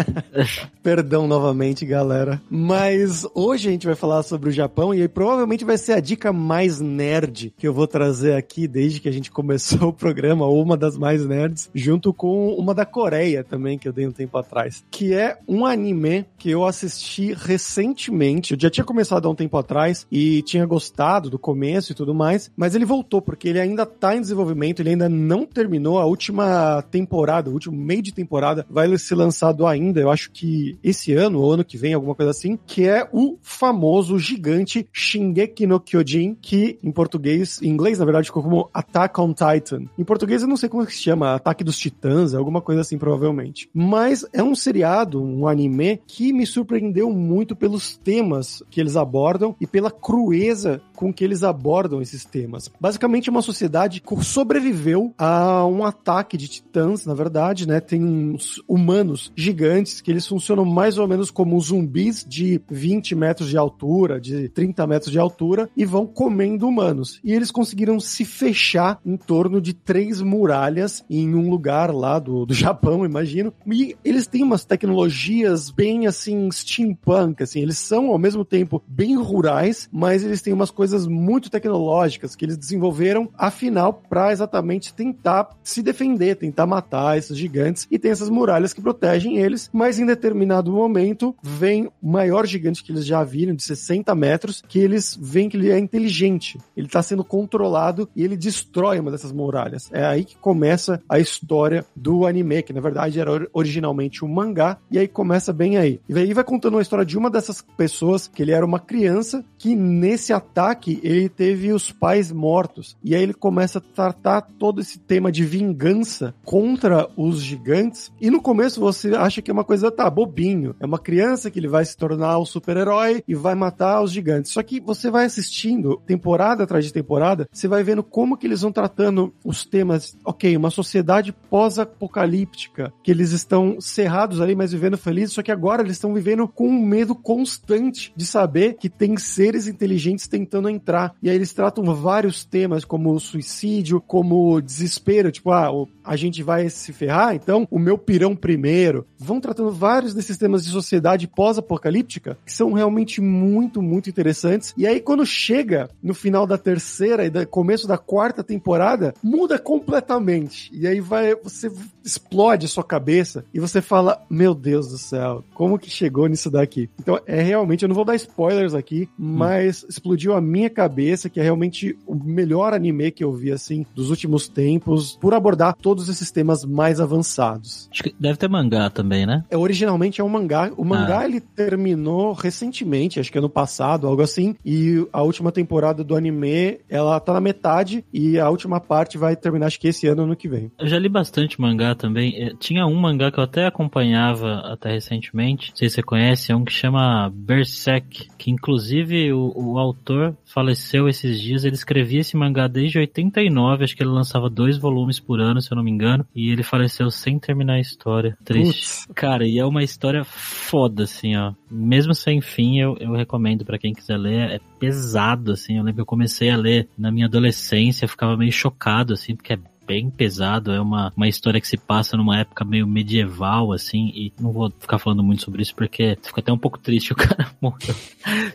Perdão 0.82 1.28
novamente, 1.28 1.86
galera. 1.86 2.42
Mas 2.50 3.28
hoje 3.36 3.68
a 3.68 3.72
gente 3.72 3.86
vai 3.86 3.96
falar 3.96 4.24
sobre 4.24 4.50
o 4.50 4.54
Japão 4.54 4.94
e 4.94 5.08
provavelmente 5.08 5.66
vai 5.66 5.78
ser 5.78 5.94
a 5.94 6.00
dica 6.00 6.32
mais 6.32 6.80
nerd 6.80 7.54
que 7.58 7.68
eu 7.68 7.74
vou 7.74 7.88
trazer 7.88 8.36
aqui 8.36 8.59
desde 8.68 9.00
que 9.00 9.10
a 9.10 9.12
gente 9.12 9.32
começou 9.32 9.90
o 9.90 9.94
programa, 9.94 10.46
ou 10.46 10.62
uma 10.62 10.78
das 10.78 10.98
mais 10.98 11.26
nerds, 11.26 11.70
junto 11.74 12.14
com 12.14 12.54
uma 12.54 12.74
da 12.74 12.86
Coreia 12.86 13.44
também, 13.44 13.78
que 13.78 13.88
eu 13.88 13.94
dei 13.94 14.08
um 14.08 14.12
tempo 14.12 14.38
atrás, 14.38 14.84
que 14.90 15.14
é 15.14 15.38
um 15.48 15.66
anime 15.66 16.26
que 16.38 16.50
eu 16.50 16.66
assisti 16.66 17.34
recentemente. 17.34 18.54
Eu 18.54 18.60
já 18.60 18.70
tinha 18.70 18.84
começado 18.84 19.28
há 19.28 19.32
um 19.32 19.36
tempo 19.36 19.58
atrás 19.58 20.08
e 20.12 20.42
tinha 20.44 20.66
gostado 20.66 21.30
do 21.30 21.40
começo 21.40 21.92
e 21.92 21.96
tudo 21.96 22.14
mais, 22.14 22.52
mas 22.56 22.76
ele 22.76 22.86
voltou 22.86 23.22
porque 23.22 23.50
ele 23.50 23.60
ainda 23.60 23.86
tá 23.86 24.16
em 24.16 24.22
desenvolvimento, 24.22 24.82
ele 24.82 24.90
ainda 24.90 25.10
não 25.10 25.46
terminou 25.46 26.00
a 26.00 26.06
última 26.06 26.82
temporada, 26.84 27.50
o 27.50 27.54
último 27.54 27.78
meio 27.78 28.02
de 28.02 28.14
temporada 28.14 28.66
vai 28.70 28.96
ser 28.98 29.16
lançado 29.16 29.66
ainda, 29.66 30.00
eu 30.00 30.10
acho 30.10 30.32
que 30.32 30.78
esse 30.84 31.14
ano 31.14 31.40
ou 31.42 31.54
ano 31.54 31.66
que 31.66 31.78
vem, 31.78 31.94
alguma 31.94 32.16
coisa 32.16 32.32
assim, 32.32 32.58
que 32.66 32.88
é 32.88 33.08
o 33.12 33.38
famoso 33.42 34.18
gigante 34.18 34.88
Shingeki 34.92 35.68
no 35.68 35.80
Kyojin, 35.80 36.36
que 36.42 36.80
em 36.84 36.92
português, 36.92 37.62
em 37.62 37.68
inglês 37.68 38.00
na 38.00 38.06
verdade 38.06 38.32
como 38.42 38.70
Attack 38.74 39.20
on 39.20 39.34
Titan. 39.34 39.86
Em 39.98 40.04
português 40.04 40.42
eu 40.42 40.48
não 40.48 40.58
sei 40.58 40.70
como 40.70 40.86
se 40.86 40.94
chama, 40.94 41.36
Ataque 41.36 41.64
dos 41.64 41.78
Titãs, 41.78 42.34
alguma 42.34 42.62
coisa 42.62 42.82
assim 42.82 42.98
provavelmente. 42.98 43.70
Mas 43.74 44.26
é 44.34 44.44
um 44.44 44.56
seriado, 44.56 45.22
um 45.22 45.48
anime 45.48 46.02
que 46.08 46.34
me 46.34 46.46
surpreendeu 46.46 47.10
muito 47.12 47.56
pelos 47.56 47.98
temas 47.98 48.64
que 48.70 48.80
eles 48.80 48.96
abordam 48.96 49.56
e 49.60 49.68
pela 49.68 49.92
crueza 49.92 50.82
com 51.00 51.14
que 51.14 51.24
eles 51.24 51.44
abordam 51.44 52.02
esses 52.02 52.26
temas. 52.26 52.70
Basicamente, 52.78 53.30
uma 53.30 53.42
sociedade 53.42 54.02
que 54.02 54.24
sobreviveu 54.26 55.14
a 55.18 55.66
um 55.66 55.86
ataque 55.86 56.36
de 56.36 56.50
titãs, 56.50 57.06
na 57.06 57.14
verdade, 57.14 57.66
né? 57.66 57.80
Tem 57.80 58.04
uns 58.04 58.62
humanos 58.68 59.32
gigantes 59.34 60.02
que 60.02 60.12
eles 60.12 60.28
funcionam 60.28 60.66
mais 60.66 60.98
ou 60.98 61.08
menos 61.08 61.32
como 61.32 61.58
zumbis 61.62 62.26
de 62.28 62.62
20 62.70 63.16
metros 63.16 63.48
de 63.48 63.58
altura, 63.58 64.20
de 64.20 64.50
30 64.50 64.86
metros 64.86 65.10
de 65.10 65.18
altura 65.18 65.70
e 65.78 65.86
vão 65.86 66.06
comendo 66.06 66.68
humanos. 66.68 67.22
E 67.24 67.32
eles 67.32 67.50
conseguiram 67.50 67.98
se 67.98 68.26
fechar 68.26 69.00
em 69.06 69.16
torno 69.16 69.62
de 69.62 69.74
três 69.74 70.22
muralhas 70.22 71.06
em 71.10 71.34
um 71.34 71.50
lugar 71.50 71.96
lá 71.96 72.20
do, 72.20 72.46
do 72.46 72.54
Japão, 72.54 73.06
imagino. 73.06 73.54
E 73.72 73.96
eles 74.04 74.28
têm 74.28 74.44
umas 74.44 74.66
tecnologias 74.66 75.72
bem 75.72 76.08
assim, 76.08 76.52
steampunk, 76.52 77.42
assim. 77.42 77.62
Eles 77.62 77.78
são 77.78 78.08
ao 78.08 78.18
mesmo 78.18 78.44
tempo 78.44 78.84
bem 78.86 79.16
rurais, 79.16 79.88
mas 79.90 80.26
eles 80.26 80.42
têm 80.42 80.52
umas 80.52 80.70
coisas 80.70 80.89
muito 81.08 81.50
tecnológicas 81.50 82.36
que 82.36 82.46
eles 82.46 82.58
desenvolveram, 82.58 83.30
afinal, 83.38 83.94
para 83.94 84.32
exatamente 84.32 84.94
tentar 84.94 85.50
se 85.64 85.82
defender, 85.82 86.36
tentar 86.36 86.66
matar 86.66 87.18
esses 87.18 87.38
gigantes. 87.38 87.88
E 87.90 88.00
tem 88.00 88.12
essas 88.12 88.30
muralhas 88.30 88.74
que 88.74 88.82
protegem 88.82 89.38
eles, 89.38 89.70
mas 89.74 90.00
em 90.00 90.06
determinado 90.06 90.72
momento 90.72 91.36
vem 91.42 91.88
o 92.02 92.10
maior 92.10 92.46
gigante 92.46 92.84
que 92.84 92.92
eles 92.92 93.06
já 93.06 93.24
viram, 93.24 93.56
de 93.56 93.64
60 93.64 94.14
metros, 94.16 94.64
que 94.68 94.80
eles 94.80 95.18
veem 95.20 95.50
que 95.50 95.58
ele 95.58 95.72
é 95.72 95.80
inteligente. 95.80 96.58
Ele 96.76 96.88
está 96.88 97.02
sendo 97.02 97.24
controlado 97.24 98.10
e 98.16 98.24
ele 98.24 98.38
destrói 98.38 99.00
uma 99.00 99.12
dessas 99.12 99.32
muralhas. 99.32 99.90
É 99.92 100.06
aí 100.06 100.24
que 100.24 100.38
começa 100.38 101.02
a 101.08 101.20
história 101.20 101.86
do 101.96 102.26
anime, 102.26 102.64
que 102.64 102.74
na 102.74 102.82
verdade 102.82 103.20
era 103.20 103.48
originalmente 103.54 104.24
um 104.24 104.28
mangá, 104.28 104.78
e 104.90 104.98
aí 104.98 105.08
começa 105.08 105.54
bem 105.54 105.78
aí. 105.78 106.00
E 106.08 106.18
aí 106.18 106.34
vai 106.34 106.44
contando 106.44 106.78
a 106.78 106.82
história 106.82 107.06
de 107.06 107.18
uma 107.18 107.30
dessas 107.30 107.62
pessoas, 107.62 108.28
que 108.28 108.42
ele 108.42 108.52
era 108.52 108.66
uma 108.66 108.80
criança, 108.80 109.44
que 109.60 109.76
nesse 109.76 110.32
ataque 110.32 111.00
ele 111.04 111.28
teve 111.28 111.74
os 111.74 111.92
pais 111.92 112.32
mortos. 112.32 112.98
E 113.04 113.14
aí 113.14 113.22
ele 113.22 113.34
começa 113.34 113.78
a 113.80 113.82
tratar 113.82 114.42
todo 114.58 114.80
esse 114.80 114.98
tema 114.98 115.32
de 115.32 115.44
vingança 115.44 116.34
contra 116.46 117.08
os 117.18 117.42
gigantes. 117.42 118.12
E 118.22 118.32
no 118.32 118.42
começo 118.42 118.80
você 118.80 119.14
acha 119.16 119.42
que 119.42 119.52
é 119.52 119.54
uma 119.54 119.66
coisa, 119.66 119.92
tá, 119.92 120.10
bobinho. 120.10 120.74
É 120.80 120.86
uma 120.86 120.98
criança 120.98 121.52
que 121.52 121.60
ele 121.60 121.68
vai 121.68 121.84
se 121.84 121.98
tornar 121.98 122.38
o 122.38 122.44
um 122.44 122.46
super-herói 122.46 123.22
e 123.28 123.36
vai 123.36 123.54
matar 123.54 124.02
os 124.02 124.12
gigantes. 124.12 124.54
Só 124.54 124.64
que 124.64 124.80
você 124.80 125.12
vai 125.12 125.26
assistindo 125.26 126.02
temporada 126.06 126.64
atrás 126.64 126.86
de 126.86 126.94
temporada, 126.94 127.48
você 127.52 127.68
vai 127.68 127.84
vendo 127.84 128.02
como 128.02 128.38
que 128.38 128.48
eles 128.48 128.62
vão 128.62 128.72
tratando 128.72 129.34
os 129.44 129.66
temas, 129.66 130.18
ok, 130.24 130.56
uma 130.56 130.70
sociedade 130.70 131.34
pós-apocalíptica, 131.50 132.94
que 133.04 133.12
eles 133.12 133.32
estão 133.32 133.82
cerrados 133.82 134.40
ali, 134.40 134.56
mas 134.56 134.72
vivendo 134.72 134.98
felizes, 134.98 135.34
só 135.34 135.44
que 135.44 135.52
agora 135.52 135.82
eles 135.82 135.98
estão 135.98 136.14
vivendo 136.14 136.48
com 136.48 136.68
um 136.68 136.86
medo 136.86 137.14
constante 137.14 138.14
de 138.16 138.26
saber 138.26 138.76
que 138.76 138.90
tem 138.90 139.18
seres 139.50 139.68
inteligentes 139.68 140.28
tentando 140.28 140.70
entrar. 140.70 141.16
E 141.24 141.30
aí 141.30 141.36
eles 141.36 141.54
tratam 141.54 141.84
vários 141.96 142.46
temas, 142.46 142.86
como 142.86 143.20
suicídio, 143.20 144.00
como 144.00 144.62
desespero, 144.62 145.32
tipo, 145.32 145.52
ah, 145.52 145.72
a 146.04 146.16
gente 146.16 146.44
vai 146.44 146.70
se 146.70 146.94
ferrar, 146.94 147.36
então 147.36 147.68
o 147.72 147.80
meu 147.80 147.98
pirão 147.98 148.36
primeiro. 148.36 149.08
Vão 149.18 149.42
tratando 149.42 149.72
vários 149.72 150.14
desses 150.14 150.38
temas 150.38 150.64
de 150.64 150.70
sociedade 150.70 151.28
pós-apocalíptica 151.28 152.38
que 152.46 152.54
são 152.54 152.74
realmente 152.74 153.22
muito, 153.22 153.82
muito 153.82 154.10
interessantes. 154.10 154.74
E 154.78 154.86
aí, 154.86 155.00
quando 155.00 155.26
chega 155.26 155.90
no 156.02 156.14
final 156.14 156.46
da 156.46 156.58
terceira 156.58 157.26
e 157.26 157.30
do 157.30 157.46
começo 157.48 157.88
da 157.88 157.98
quarta 157.98 158.44
temporada, 158.44 159.14
muda 159.24 159.58
completamente. 159.58 160.70
E 160.74 160.86
aí 160.86 161.00
vai, 161.00 161.36
você 161.36 161.72
explode 162.04 162.66
a 162.66 162.70
sua 162.70 162.84
cabeça 162.84 163.46
e 163.54 163.60
você 163.60 163.82
fala: 163.82 164.22
Meu 164.30 164.54
Deus 164.54 164.90
do 164.90 164.98
céu, 164.98 165.44
como 165.54 165.80
que 165.80 165.90
chegou 165.90 166.28
nisso 166.28 166.52
daqui? 166.52 166.90
Então, 167.00 167.20
é 167.26 167.42
realmente, 167.42 167.84
eu 167.84 167.90
não 167.90 167.96
vou 167.96 168.06
dar 168.06 168.16
spoilers 168.16 168.74
aqui, 168.74 169.10
mas 169.40 169.86
explodiu 169.88 170.34
a 170.34 170.42
minha 170.42 170.70
cabeça, 170.70 171.30
que 171.30 171.40
é 171.40 171.44
realmente 171.44 171.98
o 172.06 172.16
melhor 172.16 172.74
anime 172.74 173.12
que 173.12 173.24
eu 173.24 173.32
vi, 173.32 173.52
assim, 173.52 173.86
dos 173.96 174.10
últimos 174.10 174.48
tempos, 174.48 175.18
por 175.20 175.34
abordar 175.34 175.76
todos 175.76 176.10
esses 176.10 176.32
temas 176.32 176.66
mais 176.66 177.00
avançados. 177.00 177.90
Acho 177.92 178.04
que 178.04 178.16
deve 178.20 178.38
ter 178.38 178.50
mangá 178.50 178.90
também, 178.90 179.26
né? 179.26 179.44
É, 179.50 179.58
originalmente 179.58 180.22
é 180.22 180.24
um 180.24 180.30
mangá. 180.30 180.72
O 180.78 180.84
mangá, 180.84 181.20
ah. 181.20 181.26
ele 181.26 181.40
terminou 181.40 182.34
recentemente, 182.34 183.20
acho 183.20 183.32
que 183.32 183.38
ano 183.38 183.50
passado, 183.50 184.08
algo 184.08 184.22
assim, 184.22 184.56
e 184.66 185.08
a 185.12 185.22
última 185.22 185.52
temporada 185.52 186.04
do 186.04 186.16
anime, 186.16 186.80
ela 186.90 187.20
tá 187.20 187.34
na 187.34 187.42
metade 187.42 188.04
e 188.14 188.40
a 188.40 188.50
última 188.50 188.80
parte 188.80 189.18
vai 189.18 189.36
terminar, 189.36 189.68
acho 189.68 189.80
que 189.80 189.88
esse 189.88 190.08
ano, 190.08 190.24
ano 190.24 190.36
que 190.36 190.48
vem. 190.48 190.72
Eu 190.80 190.88
já 190.88 191.00
li 191.00 191.10
bastante 191.10 191.60
mangá 191.60 191.96
também. 191.96 192.36
É, 192.36 192.54
tinha 192.60 192.86
um 192.86 192.96
mangá 192.96 193.32
que 193.32 193.40
eu 193.40 193.44
até 193.44 193.66
acompanhava 193.66 194.60
até 194.66 194.92
recentemente, 194.92 195.70
não 195.70 195.78
sei 195.78 195.90
se 195.90 195.96
você 195.96 196.04
conhece, 196.04 196.52
é 196.52 196.56
um 196.56 196.64
que 196.64 196.74
chama 196.74 197.32
Berserk, 197.34 198.28
que 198.38 198.52
inclusive 198.52 199.29
o, 199.32 199.54
o 199.56 199.78
autor 199.78 200.36
faleceu 200.46 201.08
esses 201.08 201.40
dias. 201.40 201.64
Ele 201.64 201.76
escrevia 201.76 202.22
esse 202.22 202.36
mangá 202.36 202.68
desde 202.68 203.00
89, 203.00 203.84
acho 203.84 203.96
que 203.96 204.04
ele 204.04 204.10
lançava 204.10 204.50
dois 204.50 204.78
volumes 204.78 205.20
por 205.20 205.40
ano, 205.40 205.62
se 205.62 205.72
eu 205.72 205.76
não 205.76 205.84
me 205.84 205.92
engano, 205.92 206.26
e 206.36 206.50
ele 206.50 206.64
faleceu 206.64 207.10
sem 207.10 207.40
terminar 207.40 207.74
a 207.74 207.80
história. 207.80 208.38
Triste. 208.44 209.08
Cara, 209.14 209.48
e 209.48 209.60
é 209.60 209.66
uma 209.66 209.84
história 209.84 210.24
foda, 210.24 211.04
assim, 211.04 211.36
ó. 211.36 211.54
Mesmo 211.70 212.14
sem 212.14 212.42
fim, 212.42 212.80
eu, 212.80 212.98
eu 213.00 213.14
recomendo 213.14 213.66
para 213.66 213.78
quem 213.78 213.94
quiser 213.94 214.18
ler. 214.18 214.52
É 214.52 214.60
pesado, 214.80 215.52
assim. 215.52 215.78
Eu 215.78 215.84
lembro 215.84 215.96
que 215.96 216.02
eu 216.02 216.06
comecei 216.06 216.50
a 216.50 216.58
ler 216.58 216.88
na 216.98 217.12
minha 217.12 217.26
adolescência, 217.26 218.08
ficava 218.08 218.38
meio 218.38 218.52
chocado, 218.52 219.14
assim, 219.14 219.36
porque 219.36 219.54
é 219.54 219.60
bem 219.90 220.12
pesado. 220.12 220.72
É 220.72 220.80
uma, 220.80 221.12
uma 221.18 221.28
história 221.28 221.60
que 221.60 221.68
se 221.68 221.76
passa 221.76 222.16
numa 222.16 222.38
época 222.38 222.64
meio 222.64 222.86
medieval, 222.86 223.74
assim, 223.74 224.12
e 224.14 224.32
não 224.40 224.52
vou 224.52 224.72
ficar 224.80 225.00
falando 225.00 225.24
muito 225.24 225.42
sobre 225.42 225.64
isso 225.64 225.74
porque 225.76 226.16
fica 226.22 226.42
até 226.42 226.54
um 226.54 226.58
pouco 226.60 226.78
triste 226.78 227.12
o 227.12 227.16
cara 227.16 227.50
morreu. 227.60 227.96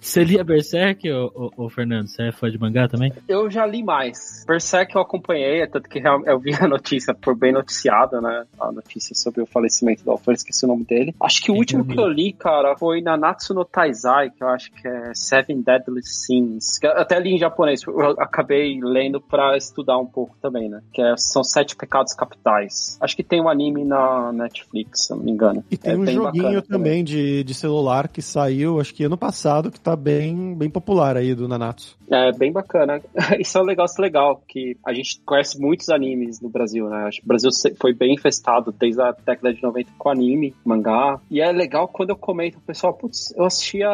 Você 0.01 0.23
lia 0.23 0.44
Berserk, 0.44 1.11
ô, 1.11 1.51
ô, 1.57 1.64
ô, 1.64 1.68
Fernando? 1.68 2.07
Você 2.07 2.29
é 2.29 2.33
fã 2.33 2.49
de 2.49 2.57
mangá 2.57 2.87
também? 2.87 3.12
Eu 3.27 3.51
já 3.51 3.66
li 3.66 3.83
mais. 3.83 4.44
Berserk 4.47 4.94
eu 4.94 5.03
acompanhei, 5.03 5.62
é 5.62 5.66
tanto 5.66 5.88
que 5.88 5.99
eu 5.99 6.38
vi 6.38 6.55
a 6.55 6.68
notícia, 6.68 7.12
por 7.12 7.37
bem 7.37 7.53
noticiada, 7.53 8.20
né? 8.20 8.44
A 8.61 8.70
notícia 8.70 9.16
sobre 9.16 9.42
o 9.42 9.47
falecimento 9.47 10.05
do 10.05 10.12
autor, 10.12 10.35
esqueci 10.35 10.64
o 10.64 10.68
nome 10.68 10.85
dele. 10.85 11.16
Acho 11.20 11.42
que 11.42 11.51
o 11.51 11.55
último 11.57 11.85
que 11.85 11.99
eu 11.99 12.07
li, 12.07 12.33
cara, 12.33 12.77
foi 12.77 13.01
Nanatsu 13.01 13.55
no 13.55 13.64
Taizai, 13.64 14.31
que 14.31 14.44
eu 14.44 14.49
acho 14.49 14.70
que 14.70 14.87
é 14.87 15.12
Seven 15.14 15.62
Deadly 15.62 16.03
Sins. 16.05 16.79
Até 16.85 17.18
li 17.18 17.35
em 17.35 17.38
japonês, 17.38 17.83
eu 17.83 18.11
acabei 18.20 18.79
lendo 18.81 19.20
pra 19.20 19.57
estudar 19.57 19.99
um 19.99 20.07
pouco 20.07 20.37
também, 20.40 20.68
né? 20.68 20.81
Que 20.92 21.03
é 21.03 21.16
são 21.33 21.43
Sete 21.43 21.77
Pecados 21.77 22.15
Capitais. 22.15 22.99
Acho 23.01 23.17
que 23.17 23.23
tem 23.23 23.41
um 23.41 23.49
anime 23.49 23.85
na 23.85 24.33
Netflix, 24.33 25.07
se 25.07 25.11
não 25.11 25.19
me 25.19 25.31
engano. 25.31 25.65
E 25.71 25.77
tem 25.77 25.93
é 25.93 25.97
um 25.97 26.07
joguinho 26.07 26.63
também 26.63 27.05
de, 27.05 27.45
de 27.45 27.55
celular 27.55 28.09
que 28.09 28.23
saiu, 28.23 28.81
acho 28.81 28.95
que 28.95 29.05
ano 29.05 29.17
passado, 29.17 29.71
que 29.71 29.81
tá 29.81 29.97
bem, 29.97 30.55
bem 30.55 30.71
popular 30.71 31.17
aí 31.17 31.35
do 31.35 31.49
Nanatsu. 31.49 31.97
É, 32.11 32.33
bem 32.33 32.53
bacana. 32.53 33.01
Isso 33.39 33.57
é 33.59 33.63
um 33.63 33.67
negócio 33.67 34.01
legal, 34.01 34.43
que 34.47 34.77
a 34.85 34.93
gente 34.93 35.21
conhece 35.25 35.61
muitos 35.61 35.89
animes 35.89 36.41
no 36.41 36.49
Brasil, 36.49 36.89
né? 36.89 37.05
Acho 37.07 37.21
que 37.21 37.25
o 37.25 37.29
Brasil 37.29 37.51
foi 37.81 37.95
bem 37.95 38.15
infestado 38.15 38.73
desde 38.73 39.01
a 39.01 39.13
década 39.13 39.53
de 39.53 39.63
90 39.63 39.91
com 39.99 40.11
anime, 40.11 40.55
mangá. 40.65 41.21
E 41.31 41.41
é 41.41 41.51
legal 41.51 41.89
quando 41.89 42.11
eu 42.11 42.17
comento, 42.17 42.59
o 42.59 42.63
pessoal, 42.63 42.93
putz, 42.93 43.35
eu 43.37 43.45
assistia 43.45 43.89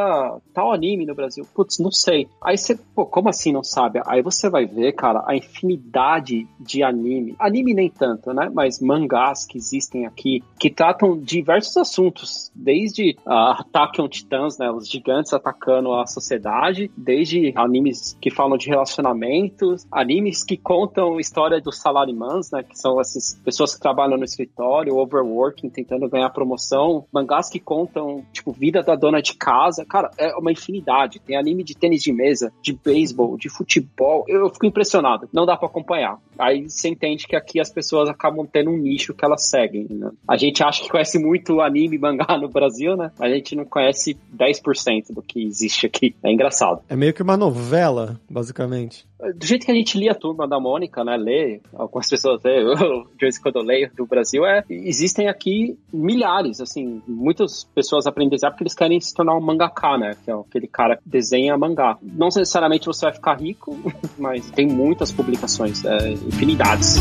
tal 0.53 0.73
anime 0.73 1.07
no 1.07 1.15
Brasil. 1.15 1.47
Putz, 1.55 1.79
não 1.79 1.91
sei. 1.91 2.29
Aí 2.43 2.57
você, 2.57 2.79
pô, 2.95 3.07
como 3.07 3.29
assim 3.29 3.53
não 3.53 3.63
sabe? 3.63 4.01
Aí 4.07 4.23
você 4.23 4.49
vai 4.49 4.67
ver, 4.67 4.93
cara, 4.93 5.23
a 5.27 5.37
infinidade 5.37 6.47
de 6.59 6.83
anime 6.83 7.20
anime. 7.21 7.37
Anime 7.39 7.75
nem 7.75 7.91
tanto, 7.91 8.33
né? 8.33 8.51
Mas 8.53 8.81
mangás 8.81 9.47
que 9.47 9.59
existem 9.59 10.07
aqui, 10.07 10.43
que 10.59 10.71
tratam 10.71 11.19
diversos 11.19 11.77
assuntos, 11.77 12.51
desde 12.55 13.17
uh, 13.27 13.61
Attack 13.61 14.01
on 14.01 14.09
Titans, 14.09 14.59
né? 14.59 14.71
Os 14.71 14.89
gigantes 14.89 15.33
atacando 15.33 15.93
a 15.93 16.07
sociedade, 16.07 16.91
desde 16.97 17.53
animes 17.57 18.17
que 18.21 18.31
falam 18.31 18.57
de 18.57 18.69
relacionamentos, 18.69 19.87
animes 19.91 20.43
que 20.43 20.57
contam 20.57 21.21
história 21.21 21.61
dos 21.61 21.79
salarimans, 21.79 22.51
né? 22.51 22.63
Que 22.63 22.79
são 22.79 23.01
essas 23.01 23.41
pessoas 23.45 23.75
que 23.75 23.81
trabalham 23.81 24.19
no 24.19 24.25
escritório, 24.25 24.97
overworking, 24.97 25.69
tentando 25.69 26.09
ganhar 26.09 26.31
promoção, 26.31 27.05
mangás 27.13 27.49
que 27.49 27.61
contam, 27.61 28.25
tipo, 28.33 28.53
vida 28.53 28.83
da 28.83 28.95
dona 28.95 29.21
de 29.21 29.35
casa. 29.35 29.85
Cara, 29.85 30.11
é 30.19 30.35
uma 30.37 30.53
infinidade. 30.53 31.21
Tem 31.21 31.37
anime 31.37 31.63
de 31.63 31.77
tênis 31.77 32.03
de 32.03 32.13
mesa, 32.13 32.53
de 32.63 32.73
beisebol, 32.73 33.37
de 33.37 33.49
futebol. 33.49 34.25
Eu 34.29 34.49
fico 34.51 34.67
impressionado. 34.67 35.29
Não 35.33 35.47
dá 35.47 35.57
para 35.57 35.69
acompanhar. 35.69 36.19
Aí 36.39 36.69
você 36.69 36.89
entende 37.01 37.27
que 37.27 37.35
aqui 37.35 37.59
as 37.59 37.71
pessoas 37.71 38.09
acabam 38.09 38.47
tendo 38.47 38.71
um 38.71 38.77
nicho 38.77 39.15
que 39.15 39.25
elas 39.25 39.49
seguem. 39.49 39.87
Né? 39.89 40.11
A 40.29 40.37
gente 40.37 40.63
acha 40.63 40.83
que 40.83 40.91
conhece 40.91 41.19
muito 41.19 41.61
anime 41.61 41.97
e 41.97 41.99
mangá 41.99 42.37
no 42.37 42.49
Brasil, 42.49 42.97
né? 42.97 43.11
A 43.19 43.29
gente 43.29 43.57
não 43.57 43.65
conhece 43.65 44.19
10% 44.37 45.15
do 45.15 45.23
que 45.23 45.43
existe 45.43 45.87
aqui. 45.87 46.15
É 46.23 46.31
engraçado. 46.31 46.83
É 46.89 46.97
meio 46.97 47.15
que 47.15 47.23
uma 47.23 47.37
novela, 47.37 48.21
basicamente 48.29 49.10
do 49.35 49.47
jeito 49.47 49.67
que 49.67 49.73
a 49.73 49.75
gente 49.75 49.99
lia 49.99 50.13
a 50.13 50.15
turma 50.15 50.47
da 50.49 50.59
Mônica, 50.59 51.05
né? 51.05 51.17
Lê, 51.17 51.61
algumas 51.75 52.09
pessoas 52.09 52.43
lê, 52.43 52.63
eu, 52.63 53.05
de 53.05 53.21
vez 53.21 53.37
em 53.37 53.43
quando 53.43 53.57
eu 53.57 53.63
leio 53.63 53.91
do 53.95 54.07
Brasil, 54.07 54.45
é, 54.47 54.65
existem 54.69 55.29
aqui 55.29 55.79
milhares, 55.93 56.61
assim, 56.61 57.03
muitas 57.07 57.65
pessoas 57.75 58.07
aprendem 58.07 58.31
desenhar 58.31 58.53
porque 58.53 58.65
eles 58.65 58.75
querem 58.75 59.01
se 59.01 59.15
tornar 59.15 59.37
um 59.37 59.41
mangaka, 59.41 59.99
né? 59.99 60.17
Que 60.25 60.31
é 60.31 60.35
aquele 60.35 60.67
cara 60.67 60.97
que 60.97 61.09
desenha 61.09 61.57
mangá. 61.57 61.99
Não 62.03 62.27
necessariamente 62.27 62.87
você 62.87 63.07
vai 63.07 63.15
ficar 63.15 63.35
rico, 63.35 63.77
mas 64.19 64.51
tem 64.51 64.67
muitas 64.67 65.13
publicações, 65.13 65.85
é, 65.85 66.11
infinidades. 66.11 66.97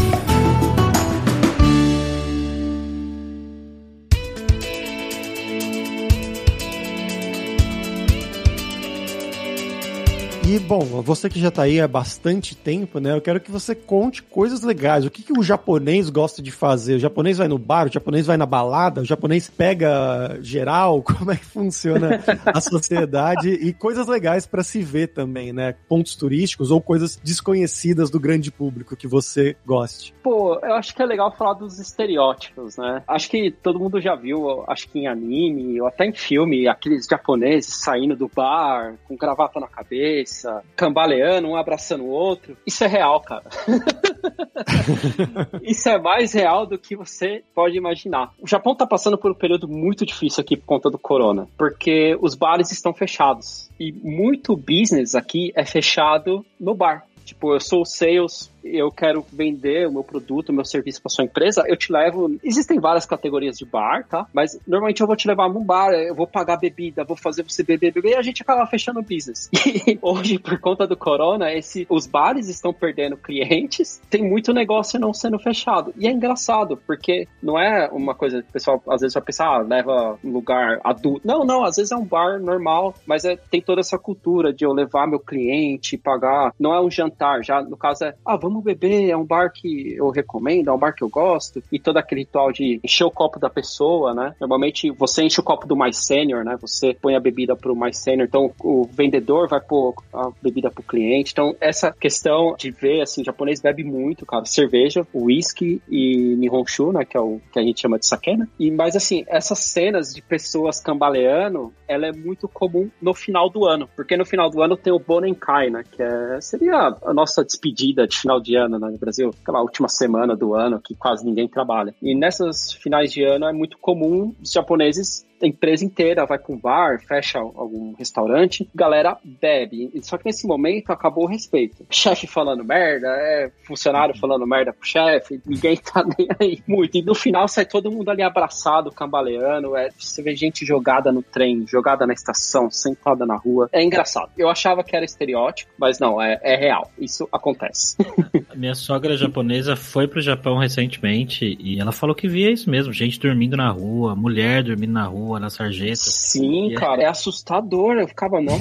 E, 10.50 10.58
bom, 10.58 10.80
você 11.04 11.30
que 11.30 11.40
já 11.40 11.52
tá 11.52 11.62
aí 11.62 11.80
há 11.80 11.88
bastante 11.88 12.58
tempo, 12.58 13.00
né? 13.00 13.16
Eu 13.16 13.22
quero 13.22 13.40
que 13.40 13.52
você 13.52 13.76
conte 13.76 14.24
coisas 14.24 14.64
legais. 14.64 15.06
O 15.06 15.12
que, 15.12 15.22
que 15.22 15.32
o 15.32 15.44
japonês 15.44 16.10
gosta 16.10 16.42
de 16.42 16.50
fazer? 16.50 16.96
O 16.96 17.00
japonês 17.00 17.38
vai 17.38 17.48
no 17.48 17.60
bar, 17.60 17.86
o 17.86 17.94
japonês 17.94 18.26
vai 18.26 18.36
na 18.36 18.48
balada, 18.48 19.02
o 19.02 19.06
japonês 19.06 19.48
pega 19.48 20.40
geral? 20.42 21.04
Como 21.06 21.32
é 21.32 21.36
que 21.36 21.46
funciona 21.46 22.20
a 22.48 22.60
sociedade? 22.60 23.48
e 23.48 23.72
coisas 23.72 24.08
legais 24.08 24.48
para 24.48 24.64
se 24.64 24.82
ver 24.82 25.10
também, 25.10 25.54
né? 25.54 25.76
Pontos 25.88 26.16
turísticos 26.16 26.72
ou 26.72 26.82
coisas 26.82 27.18
desconhecidas 27.24 28.10
do 28.10 28.20
grande 28.20 28.52
público 28.52 28.96
que 28.96 29.08
você 29.08 29.56
goste. 29.64 30.16
Pô, 30.24 30.60
eu 30.64 30.74
acho 30.74 30.96
que 30.96 31.02
é 31.04 31.06
legal 31.06 31.32
falar 31.38 31.54
dos 31.54 31.78
estereótipos, 31.78 32.76
né? 32.76 33.04
Acho 33.08 33.30
que 33.30 33.52
todo 33.52 33.78
mundo 33.78 34.02
já 34.02 34.16
viu, 34.16 34.64
acho 34.68 34.90
que 34.90 34.98
em 34.98 35.08
anime 35.08 35.80
ou 35.80 35.86
até 35.86 36.08
em 36.08 36.14
filme, 36.14 36.68
aqueles 36.68 37.06
japoneses 37.06 37.84
saindo 37.84 38.16
do 38.16 38.28
bar 38.28 38.96
com 39.08 39.16
gravata 39.16 39.60
na 39.60 39.68
cabeça 39.68 40.39
cambaleando, 40.76 41.48
um 41.48 41.56
abraçando 41.56 42.04
o 42.04 42.10
outro. 42.10 42.58
Isso 42.66 42.84
é 42.84 42.88
real, 42.88 43.20
cara. 43.22 43.46
Isso 45.64 45.90
é 45.90 46.00
mais 46.00 46.34
real 46.34 46.66
do 46.66 46.78
que 46.78 46.96
você 46.96 47.44
pode 47.54 47.78
imaginar. 47.78 48.34
O 48.40 48.48
Japão 48.48 48.76
tá 48.76 48.86
passando 48.86 49.18
por 49.18 49.32
um 49.32 49.36
período 49.36 49.68
muito 49.68 50.06
difícil 50.06 50.42
aqui 50.42 50.58
por 50.58 50.66
conta 50.66 50.90
do 50.90 50.98
corona, 50.98 51.48
porque 51.58 52.18
os 52.22 52.36
bares 52.36 52.72
estão 52.72 52.94
fechados. 52.94 53.70
E 53.80 53.92
muito 53.92 54.56
business 54.56 55.16
aqui 55.16 55.52
é 55.56 55.66
fechado 55.66 56.46
no 56.60 56.76
bar. 56.76 57.06
Tipo, 57.30 57.54
eu 57.54 57.60
sou 57.60 57.86
sales, 57.86 58.52
eu 58.64 58.92
quero 58.92 59.26
vender 59.32 59.88
o 59.88 59.92
meu 59.92 60.04
produto, 60.04 60.50
o 60.50 60.54
meu 60.54 60.66
serviço 60.66 61.02
para 61.02 61.10
sua 61.10 61.26
empresa, 61.26 61.64
eu 61.68 61.78
te 61.78 61.92
levo. 61.92 62.38
Existem 62.44 62.80
várias 62.80 63.06
categorias 63.06 63.58
de 63.58 63.66
bar, 63.66 64.06
tá? 64.08 64.26
Mas 64.34 64.60
normalmente 64.68 65.02
eu 65.02 65.08
vou 65.08 65.16
te 65.16 65.28
levar 65.28 65.50
num 65.50 65.64
bar, 65.64 65.92
eu 65.94 66.16
vou 66.16 66.28
pagar 66.28 66.58
bebida, 66.58 67.04
vou 67.04 67.18
fazer 67.18 67.44
você 67.44 67.64
beber, 67.64 67.94
beber, 67.94 68.12
e 68.12 68.16
a 68.16 68.22
gente 68.22 68.42
acaba 68.42 68.66
fechando 68.66 69.00
o 69.00 69.04
business. 69.04 69.50
E 69.90 69.98
hoje, 70.02 70.38
por 70.40 70.60
conta 70.60 70.86
do 70.86 70.98
corona, 70.98 71.54
esse, 71.54 71.86
os 71.90 72.06
bares 72.06 72.50
estão 72.50 72.74
perdendo 72.74 73.16
clientes, 73.16 74.02
tem 74.10 74.28
muito 74.28 74.52
negócio 74.52 75.00
não 75.00 75.14
sendo 75.14 75.40
fechado. 75.40 75.94
E 75.96 76.08
é 76.08 76.12
engraçado, 76.12 76.78
porque 76.86 77.28
não 77.42 77.58
é 77.58 77.88
uma 77.92 78.14
coisa 78.16 78.42
que 78.42 78.50
o 78.50 78.52
pessoal 78.52 78.82
às 78.90 79.02
vezes 79.02 79.14
vai 79.14 79.24
pensar, 79.24 79.48
ah, 79.48 79.60
leva 79.60 80.18
um 80.24 80.32
lugar 80.32 80.80
adulto. 80.84 81.26
Não, 81.26 81.46
não, 81.46 81.64
às 81.64 81.76
vezes 81.76 81.92
é 81.92 81.96
um 81.96 82.06
bar 82.06 82.40
normal, 82.40 82.94
mas 83.06 83.26
é, 83.26 83.36
tem 83.36 83.62
toda 83.62 83.80
essa 83.80 83.98
cultura 83.98 84.52
de 84.52 84.66
eu 84.66 84.74
levar 84.74 85.08
meu 85.08 85.20
cliente, 85.20 85.98
pagar. 85.98 86.54
Não 86.60 86.74
é 86.74 86.82
um 86.82 86.90
jantar, 86.90 87.44
já 87.44 87.62
no 87.62 87.78
caso 87.78 88.06
é, 88.06 88.16
ah, 88.26 88.36
vamos 88.36 88.49
vamos 88.50 88.64
beber, 88.64 89.10
é 89.10 89.16
um 89.16 89.26
bar 89.26 89.52
que 89.54 89.96
eu 89.96 90.10
recomendo, 90.10 90.70
é 90.70 90.74
um 90.74 90.78
bar 90.78 90.94
que 90.94 91.04
eu 91.04 91.10
gosto, 91.10 91.62
e 91.72 91.80
todo 91.80 91.98
aquele 91.98 92.22
ritual 92.22 92.52
de 92.52 92.80
encher 92.84 93.06
o 93.06 93.12
copo 93.12 93.40
da 93.40 93.50
pessoa, 93.50 94.14
né? 94.14 94.36
Normalmente 94.40 94.90
você 94.92 95.24
enche 95.24 95.40
o 95.40 95.44
copo 95.44 95.68
do 95.68 95.76
mais 95.76 95.98
sênior, 95.98 96.44
né? 96.44 96.58
Você 96.60 96.94
põe 97.00 97.16
a 97.16 97.20
bebida 97.20 97.56
pro 97.56 97.76
mais 97.76 97.98
sênior, 97.98 98.28
então 98.28 98.52
o 98.62 98.86
vendedor 98.92 99.48
vai 99.48 99.62
pôr 99.62 99.94
a 100.14 100.32
bebida 100.42 100.72
pro 100.72 100.84
cliente. 100.84 101.32
Então, 101.32 101.56
essa 101.62 101.92
questão 101.92 102.56
de 102.58 102.72
ver, 102.72 103.02
assim, 103.02 103.22
o 103.22 103.26
japonês 103.26 103.62
bebe 103.62 103.84
muito, 103.84 104.26
cara, 104.26 104.46
cerveja, 104.46 105.06
whisky 105.14 105.82
e 105.88 106.36
nihonshu, 106.36 106.92
né? 106.92 107.06
Que 107.06 107.18
é 107.18 107.22
o 107.22 107.40
que 107.54 107.60
a 107.60 107.64
gente 107.64 107.82
chama 107.82 108.00
de 108.00 108.08
sake, 108.08 108.36
né? 108.36 108.48
E, 108.60 108.72
mas, 108.72 108.96
assim, 108.96 109.24
essas 109.28 109.60
cenas 109.60 110.14
de 110.14 110.22
pessoas 110.22 110.80
cambaleando, 110.80 111.72
ela 111.88 112.08
é 112.08 112.12
muito 112.12 112.48
comum 112.48 112.90
no 113.02 113.14
final 113.14 113.50
do 113.50 113.66
ano, 113.66 113.88
porque 113.96 114.18
no 114.18 114.26
final 114.26 114.50
do 114.50 114.62
ano 114.62 114.76
tem 114.76 114.92
o 114.92 115.00
Bonenkai, 115.00 115.70
né? 115.70 115.84
Que 115.92 116.02
é, 116.02 116.42
seria 116.42 116.96
a 117.04 117.14
nossa 117.14 117.44
despedida 117.44 118.08
de 118.08 118.18
final 118.18 118.39
de 118.42 118.56
ano 118.56 118.80
né, 118.80 118.90
no 118.90 118.98
Brasil, 118.98 119.32
aquela 119.42 119.62
última 119.62 119.88
semana 119.88 120.36
do 120.36 120.54
ano 120.54 120.82
que 120.82 120.96
quase 120.96 121.26
ninguém 121.26 121.48
trabalha. 121.48 121.94
E 122.02 122.16
nessas 122.16 122.74
finais 122.74 123.12
de 123.12 123.24
ano 123.24 123.46
é 123.46 123.54
muito 123.54 123.78
comum 123.78 124.34
os 124.42 124.52
japoneses 124.52 125.26
a 125.42 125.48
empresa 125.48 125.86
inteira 125.86 126.26
vai 126.26 126.38
para 126.38 126.54
um 126.54 126.60
bar, 126.60 127.00
fecha 127.06 127.40
algum 127.40 127.94
restaurante, 127.94 128.70
galera 128.74 129.18
bebe. 129.24 129.92
Só 130.02 130.18
que 130.18 130.26
nesse 130.26 130.48
momento 130.48 130.92
acabou 130.92 131.26
o 131.26 131.28
respeito. 131.28 131.86
Chefe 131.90 132.28
falando 132.28 132.64
merda, 132.64 133.08
é 133.08 133.52
funcionário 133.64 134.18
falando 134.18 134.46
merda 134.46 134.74
pro 134.74 134.88
chefe, 134.88 135.42
ninguém 135.46 135.78
tá 135.82 136.04
nem 136.18 136.28
aí 136.40 136.64
muito. 136.68 136.98
E 136.98 137.02
no 137.02 137.16
final 137.16 137.48
sai 137.48 137.66
todo 137.66 137.92
mundo 137.92 138.10
ali 138.10 138.22
abraçado, 138.22 138.92
cambaleando, 138.92 139.76
é, 139.76 139.90
você 139.98 140.22
vê 140.22 140.36
gente 140.36 140.66
jogada 140.66 141.12
no 141.12 141.22
trem, 141.22 141.66
jogada 141.68 142.06
na 142.06 142.14
estação, 142.14 142.70
sentada 142.70 143.26
na 143.26 143.36
rua. 143.36 143.70
É 143.72 143.84
engraçado. 143.84 144.32
Eu 144.38 144.50
achava 144.50 144.84
que 144.84 144.96
era 144.96 145.06
estereótipo, 145.06 145.72
mas 145.78 146.00
não, 146.00 146.22
é, 146.22 146.40
é 146.42 146.56
real. 146.56 146.92
Isso 147.00 147.28
acontece. 147.32 147.98
Minha 148.56 148.76
sogra 148.76 149.16
japonesa 149.16 149.76
foi 149.76 150.08
pro 150.08 150.22
Japão 150.22 150.58
recentemente 150.58 151.58
e 151.60 151.80
ela 151.80 151.92
falou 151.92 152.16
que 152.16 152.28
via 152.28 152.52
isso 152.52 152.70
mesmo, 152.70 152.92
gente 152.92 153.20
dormindo 153.20 153.56
na 153.56 153.70
rua, 153.70 154.16
mulher 154.16 154.64
dormindo 154.64 154.94
na 154.94 155.06
rua, 155.06 155.29
rua, 155.30 155.40
na 155.40 155.50
sarjeta. 155.50 155.96
Sim, 155.98 156.74
cara, 156.76 157.04
é... 157.04 157.06
é 157.06 157.08
assustador. 157.08 157.98
Eu 157.98 158.08
ficava, 158.08 158.42
não. 158.42 158.60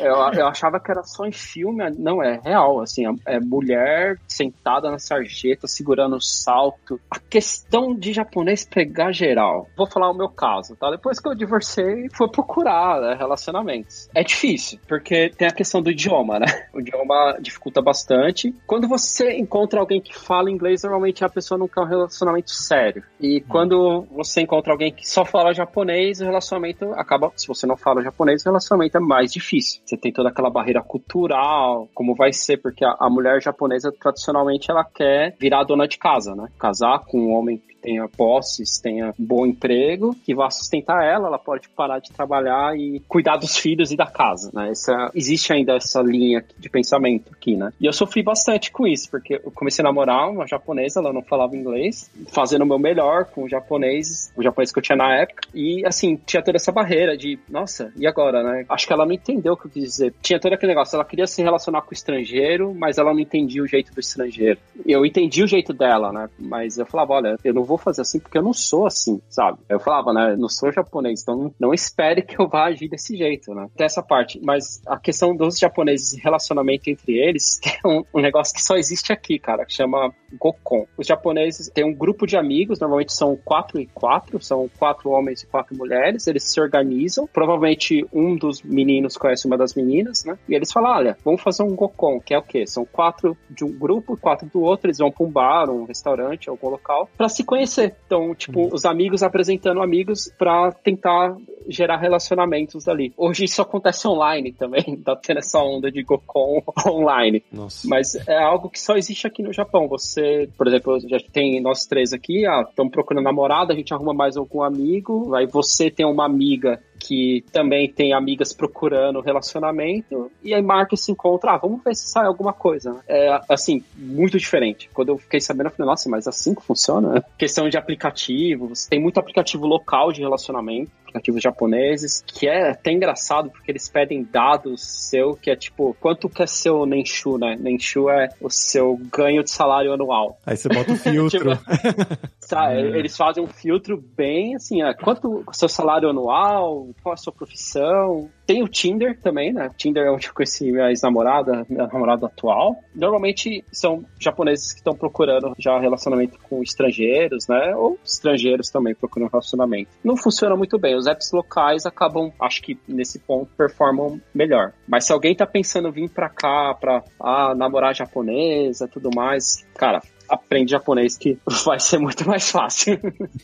eu, 0.00 0.14
eu 0.32 0.46
achava 0.46 0.80
que 0.80 0.90
era 0.90 1.02
só 1.02 1.26
em 1.26 1.32
filme. 1.32 1.84
Não, 1.98 2.22
é 2.22 2.40
real. 2.42 2.80
Assim, 2.80 3.04
é 3.26 3.38
mulher 3.38 4.18
sentada 4.26 4.90
na 4.90 4.98
sarjeta, 4.98 5.66
segurando 5.66 6.16
o 6.16 6.20
salto. 6.20 6.98
A 7.10 7.18
questão 7.18 7.94
de 7.94 8.12
japonês 8.12 8.64
pegar 8.64 9.12
geral. 9.12 9.66
Vou 9.76 9.86
falar 9.86 10.10
o 10.10 10.16
meu 10.16 10.28
caso, 10.28 10.74
tá? 10.76 10.90
Depois 10.90 11.20
que 11.20 11.28
eu 11.28 11.34
divorciei, 11.34 12.08
fui 12.12 12.28
procurar 12.28 13.00
né, 13.00 13.14
relacionamentos. 13.18 14.08
É 14.14 14.22
difícil, 14.22 14.78
porque 14.88 15.30
tem 15.30 15.48
a 15.48 15.52
questão 15.52 15.82
do 15.82 15.90
idioma, 15.90 16.38
né? 16.38 16.46
O 16.72 16.80
idioma 16.80 17.36
dificulta 17.40 17.82
bastante. 17.82 18.54
Quando 18.66 18.86
você 18.86 19.32
encontra 19.36 19.80
alguém 19.80 20.00
que 20.00 20.16
fala 20.16 20.50
inglês, 20.50 20.82
normalmente 20.82 21.24
a 21.24 21.28
pessoa 21.28 21.58
não 21.58 21.66
quer 21.66 21.80
um 21.80 21.86
relacionamento 21.86 22.50
sério. 22.50 23.02
E 23.20 23.38
hum. 23.38 23.44
quando 23.48 24.06
você 24.12 24.42
encontra 24.42 24.72
alguém 24.72 24.92
que 24.92 25.08
só 25.08 25.24
fala 25.24 25.52
japonês, 25.52 25.89
japonês, 25.90 26.20
o 26.20 26.24
relacionamento 26.24 26.92
acaba, 26.92 27.32
se 27.36 27.46
você 27.46 27.66
não 27.66 27.76
fala 27.76 28.02
japonês, 28.02 28.42
o 28.42 28.48
relacionamento 28.48 28.96
é 28.96 29.00
mais 29.00 29.32
difícil. 29.32 29.82
Você 29.84 29.96
tem 29.96 30.12
toda 30.12 30.28
aquela 30.28 30.50
barreira 30.50 30.82
cultural, 30.82 31.88
como 31.94 32.14
vai 32.14 32.32
ser, 32.32 32.58
porque 32.58 32.84
a, 32.84 32.96
a 32.98 33.10
mulher 33.10 33.42
japonesa 33.42 33.92
tradicionalmente 33.92 34.70
ela 34.70 34.84
quer 34.84 35.36
virar 35.38 35.64
dona 35.64 35.88
de 35.88 35.98
casa, 35.98 36.34
né? 36.34 36.48
Casar 36.58 37.00
com 37.06 37.18
um 37.18 37.32
homem 37.32 37.60
tenha 37.80 38.08
posses, 38.08 38.78
tenha 38.78 39.08
um 39.18 39.24
bom 39.26 39.46
emprego, 39.46 40.14
que 40.24 40.34
vá 40.34 40.50
sustentar 40.50 41.04
ela, 41.04 41.28
ela 41.28 41.38
pode 41.38 41.68
parar 41.68 41.98
de 41.98 42.12
trabalhar 42.12 42.76
e 42.76 43.00
cuidar 43.08 43.36
dos 43.36 43.56
filhos 43.56 43.90
e 43.90 43.96
da 43.96 44.06
casa, 44.06 44.50
né? 44.52 44.70
Essa, 44.70 45.10
existe 45.14 45.52
ainda 45.52 45.74
essa 45.74 46.00
linha 46.02 46.44
de 46.58 46.68
pensamento 46.68 47.32
aqui, 47.32 47.56
né? 47.56 47.72
E 47.80 47.86
eu 47.86 47.92
sofri 47.92 48.22
bastante 48.22 48.70
com 48.70 48.86
isso, 48.86 49.10
porque 49.10 49.40
eu 49.44 49.50
comecei 49.50 49.82
a 49.82 49.88
namorar 49.88 50.30
uma 50.30 50.46
japonesa, 50.46 51.00
ela 51.00 51.12
não 51.12 51.22
falava 51.22 51.56
inglês, 51.56 52.10
fazendo 52.28 52.62
o 52.62 52.66
meu 52.66 52.78
melhor 52.78 53.24
com 53.24 53.44
o 53.44 53.48
japonês, 53.48 54.32
o 54.36 54.42
japonês 54.42 54.72
que 54.72 54.78
eu 54.78 54.82
tinha 54.82 54.96
na 54.96 55.16
época, 55.16 55.48
e 55.54 55.84
assim, 55.86 56.16
tinha 56.26 56.42
toda 56.42 56.56
essa 56.56 56.72
barreira 56.72 57.16
de, 57.16 57.38
nossa, 57.48 57.92
e 57.96 58.06
agora, 58.06 58.42
né? 58.42 58.64
Acho 58.68 58.86
que 58.86 58.92
ela 58.92 59.06
não 59.06 59.12
entendeu 59.12 59.54
o 59.54 59.56
que 59.56 59.66
eu 59.66 59.70
quis 59.70 59.82
dizer. 59.82 60.14
Tinha 60.22 60.38
todo 60.38 60.52
aquele 60.52 60.72
negócio, 60.72 60.96
ela 60.96 61.04
queria 61.04 61.26
se 61.26 61.42
relacionar 61.42 61.82
com 61.82 61.90
o 61.90 61.94
estrangeiro, 61.94 62.74
mas 62.74 62.98
ela 62.98 63.12
não 63.12 63.20
entendia 63.20 63.62
o 63.62 63.66
jeito 63.66 63.92
do 63.92 64.00
estrangeiro. 64.00 64.58
Eu 64.86 65.04
entendi 65.04 65.42
o 65.42 65.46
jeito 65.46 65.72
dela, 65.72 66.12
né? 66.12 66.28
Mas 66.38 66.78
eu 66.78 66.86
falava, 66.86 67.14
olha, 67.14 67.36
eu 67.44 67.54
não 67.54 67.64
vou 67.70 67.78
fazer 67.78 68.02
assim 68.02 68.18
porque 68.18 68.36
eu 68.36 68.42
não 68.42 68.52
sou 68.52 68.86
assim, 68.86 69.20
sabe? 69.28 69.58
Eu 69.68 69.78
falava, 69.78 70.12
né? 70.12 70.36
Não 70.36 70.48
sou 70.48 70.72
japonês, 70.72 71.22
então 71.22 71.54
não 71.58 71.72
espere 71.72 72.22
que 72.22 72.40
eu 72.40 72.48
vá 72.48 72.64
agir 72.64 72.88
desse 72.88 73.16
jeito, 73.16 73.54
né? 73.54 73.68
Tem 73.76 73.86
essa 73.86 74.02
parte. 74.02 74.40
Mas 74.42 74.82
a 74.86 74.98
questão 74.98 75.36
dos 75.36 75.58
japoneses 75.58 76.14
e 76.14 76.20
relacionamento 76.20 76.90
entre 76.90 77.12
eles 77.12 77.60
é 77.84 77.86
um, 77.86 78.04
um, 78.14 78.20
negócio 78.20 78.54
que 78.54 78.62
só 78.62 78.76
existe 78.76 79.12
aqui, 79.12 79.38
cara, 79.38 79.64
que 79.64 79.72
chama 79.72 80.12
Gokon. 80.32 80.86
Os 80.96 81.06
japoneses 81.06 81.70
têm 81.70 81.84
um 81.84 81.94
grupo 81.94 82.26
de 82.26 82.36
amigos, 82.36 82.80
normalmente 82.80 83.12
são 83.12 83.36
quatro 83.36 83.80
e 83.80 83.86
quatro, 83.86 84.42
são 84.42 84.68
quatro 84.78 85.10
homens 85.10 85.42
e 85.42 85.46
quatro 85.46 85.76
mulheres, 85.76 86.26
eles 86.26 86.42
se 86.44 86.60
organizam. 86.60 87.28
Provavelmente 87.32 88.04
um 88.12 88.36
dos 88.36 88.62
meninos 88.62 89.16
conhece 89.16 89.46
uma 89.46 89.56
das 89.56 89.74
meninas, 89.74 90.24
né? 90.24 90.36
E 90.48 90.54
eles 90.54 90.72
falam: 90.72 90.90
olha, 90.90 91.16
vamos 91.24 91.40
fazer 91.40 91.62
um 91.62 91.76
Gokon, 91.76 92.20
que 92.20 92.34
é 92.34 92.38
o 92.38 92.42
quê? 92.42 92.66
São 92.66 92.84
quatro 92.84 93.36
de 93.48 93.64
um 93.64 93.70
grupo, 93.70 94.16
quatro 94.16 94.48
do 94.48 94.60
outro, 94.60 94.88
eles 94.88 94.98
vão 94.98 95.12
pra 95.12 95.24
um 95.24 95.30
bar, 95.30 95.70
um 95.70 95.84
restaurante, 95.84 96.48
algum 96.48 96.68
local, 96.68 97.08
para 97.16 97.28
se 97.28 97.44
conhecer. 97.44 97.59
Então, 98.10 98.34
tipo, 98.34 98.62
uhum. 98.62 98.70
os 98.72 98.84
amigos 98.84 99.22
apresentando 99.22 99.80
amigos 99.80 100.32
para 100.36 100.72
tentar 100.72 101.36
gerar 101.68 101.96
relacionamentos 101.98 102.88
ali. 102.88 103.12
Hoje 103.16 103.44
isso 103.44 103.62
acontece 103.62 104.06
online 104.08 104.52
também, 104.52 104.96
tá 105.04 105.14
tendo 105.14 105.38
essa 105.38 105.60
onda 105.60 105.90
de 105.90 106.02
Gokon 106.02 106.62
online. 106.86 107.42
Nossa. 107.52 107.86
Mas 107.88 108.14
é 108.26 108.42
algo 108.42 108.68
que 108.68 108.80
só 108.80 108.96
existe 108.96 109.26
aqui 109.26 109.42
no 109.42 109.52
Japão. 109.52 109.86
Você, 109.88 110.48
por 110.56 110.66
exemplo, 110.66 110.98
já 111.08 111.18
tem 111.32 111.60
nós 111.60 111.86
três 111.86 112.12
aqui, 112.12 112.44
ah, 112.46 112.64
estamos 112.68 112.92
procurando 112.92 113.24
namorada, 113.24 113.72
a 113.72 113.76
gente 113.76 113.94
arruma 113.94 114.12
mais 114.12 114.36
algum 114.36 114.62
amigo, 114.62 115.34
aí 115.34 115.46
você 115.46 115.90
tem 115.90 116.06
uma 116.06 116.24
amiga 116.24 116.80
que 117.00 117.42
também 117.50 117.90
tem 117.90 118.12
amigas 118.12 118.52
procurando 118.52 119.22
relacionamento, 119.22 120.30
e 120.44 120.52
aí 120.52 120.62
marca 120.62 120.94
esse 120.94 121.10
encontro, 121.10 121.48
ah, 121.48 121.56
vamos 121.56 121.82
ver 121.82 121.94
se 121.96 122.06
sai 122.06 122.26
alguma 122.26 122.52
coisa. 122.52 123.02
É, 123.08 123.40
assim, 123.48 123.82
muito 123.96 124.38
diferente. 124.38 124.90
Quando 124.92 125.08
eu 125.08 125.18
fiquei 125.18 125.40
sabendo, 125.40 125.68
eu 125.68 125.70
falei, 125.70 125.88
nossa, 125.88 126.10
mas 126.10 126.28
assim 126.28 126.54
que 126.54 126.62
funciona? 126.62 127.24
Questão 127.50 127.68
de 127.68 127.76
aplicativos, 127.76 128.86
tem 128.86 129.00
muito 129.00 129.18
aplicativo 129.18 129.66
local 129.66 130.12
de 130.12 130.20
relacionamento, 130.20 130.92
aplicativos 131.10 131.42
japoneses, 131.42 132.22
que 132.26 132.48
é 132.48 132.70
até 132.70 132.92
engraçado, 132.92 133.50
porque 133.50 133.70
eles 133.70 133.88
pedem 133.88 134.22
dados 134.22 134.82
seu, 134.82 135.34
que 135.34 135.50
é 135.50 135.56
tipo, 135.56 135.96
quanto 136.00 136.28
que 136.28 136.42
é 136.42 136.46
seu 136.46 136.86
Nenshu, 136.86 137.36
né? 137.36 137.56
Nenshu 137.58 138.08
é 138.08 138.28
o 138.40 138.48
seu 138.48 138.98
ganho 139.12 139.42
de 139.42 139.50
salário 139.50 139.92
anual. 139.92 140.38
Aí 140.46 140.56
você 140.56 140.68
bota 140.68 140.92
o 140.92 140.96
filtro. 140.96 141.56
tipo, 142.40 142.96
eles 142.96 143.16
fazem 143.16 143.42
um 143.42 143.48
filtro 143.48 144.02
bem 144.16 144.54
assim, 144.54 144.82
é, 144.82 144.94
quanto 144.94 145.44
o 145.46 145.52
seu 145.52 145.68
salário 145.68 146.08
anual, 146.08 146.88
qual 147.02 147.12
a 147.12 147.16
sua 147.16 147.32
profissão, 147.32 148.30
tem 148.50 148.64
o 148.64 148.68
Tinder 148.68 149.16
também, 149.20 149.52
né? 149.52 149.70
Tinder 149.76 150.04
é 150.04 150.10
onde 150.10 150.26
eu 150.26 150.34
conheci 150.34 150.72
minha 150.72 150.88
ex-namorada, 150.88 151.64
minha 151.68 151.86
namorada 151.86 152.26
atual. 152.26 152.76
Normalmente 152.92 153.64
são 153.70 154.04
japoneses 154.18 154.72
que 154.72 154.80
estão 154.80 154.92
procurando 154.92 155.54
já 155.56 155.78
relacionamento 155.78 156.36
com 156.48 156.60
estrangeiros, 156.60 157.46
né? 157.46 157.74
Ou 157.76 157.96
estrangeiros 158.04 158.68
também 158.68 158.92
procurando 158.92 159.30
relacionamento. 159.30 159.90
Não 160.02 160.16
funciona 160.16 160.56
muito 160.56 160.76
bem. 160.80 160.96
Os 161.00 161.06
apps 161.06 161.32
locais 161.32 161.86
acabam, 161.86 162.30
acho 162.38 162.60
que 162.60 162.78
nesse 162.86 163.18
ponto, 163.18 163.50
performam 163.56 164.20
melhor. 164.34 164.74
Mas 164.86 165.06
se 165.06 165.12
alguém 165.12 165.34
tá 165.34 165.46
pensando 165.46 165.90
vir 165.90 166.10
pra 166.10 166.28
cá 166.28 166.74
pra 166.78 167.02
ah, 167.18 167.54
namorar 167.54 167.94
japonesa 167.94 168.84
e 168.84 168.88
tudo 168.88 169.08
mais, 169.14 169.66
cara, 169.74 170.02
aprende 170.28 170.70
japonês 170.70 171.16
que 171.16 171.38
vai 171.64 171.80
ser 171.80 171.98
muito 171.98 172.26
mais 172.26 172.50
fácil. 172.50 172.98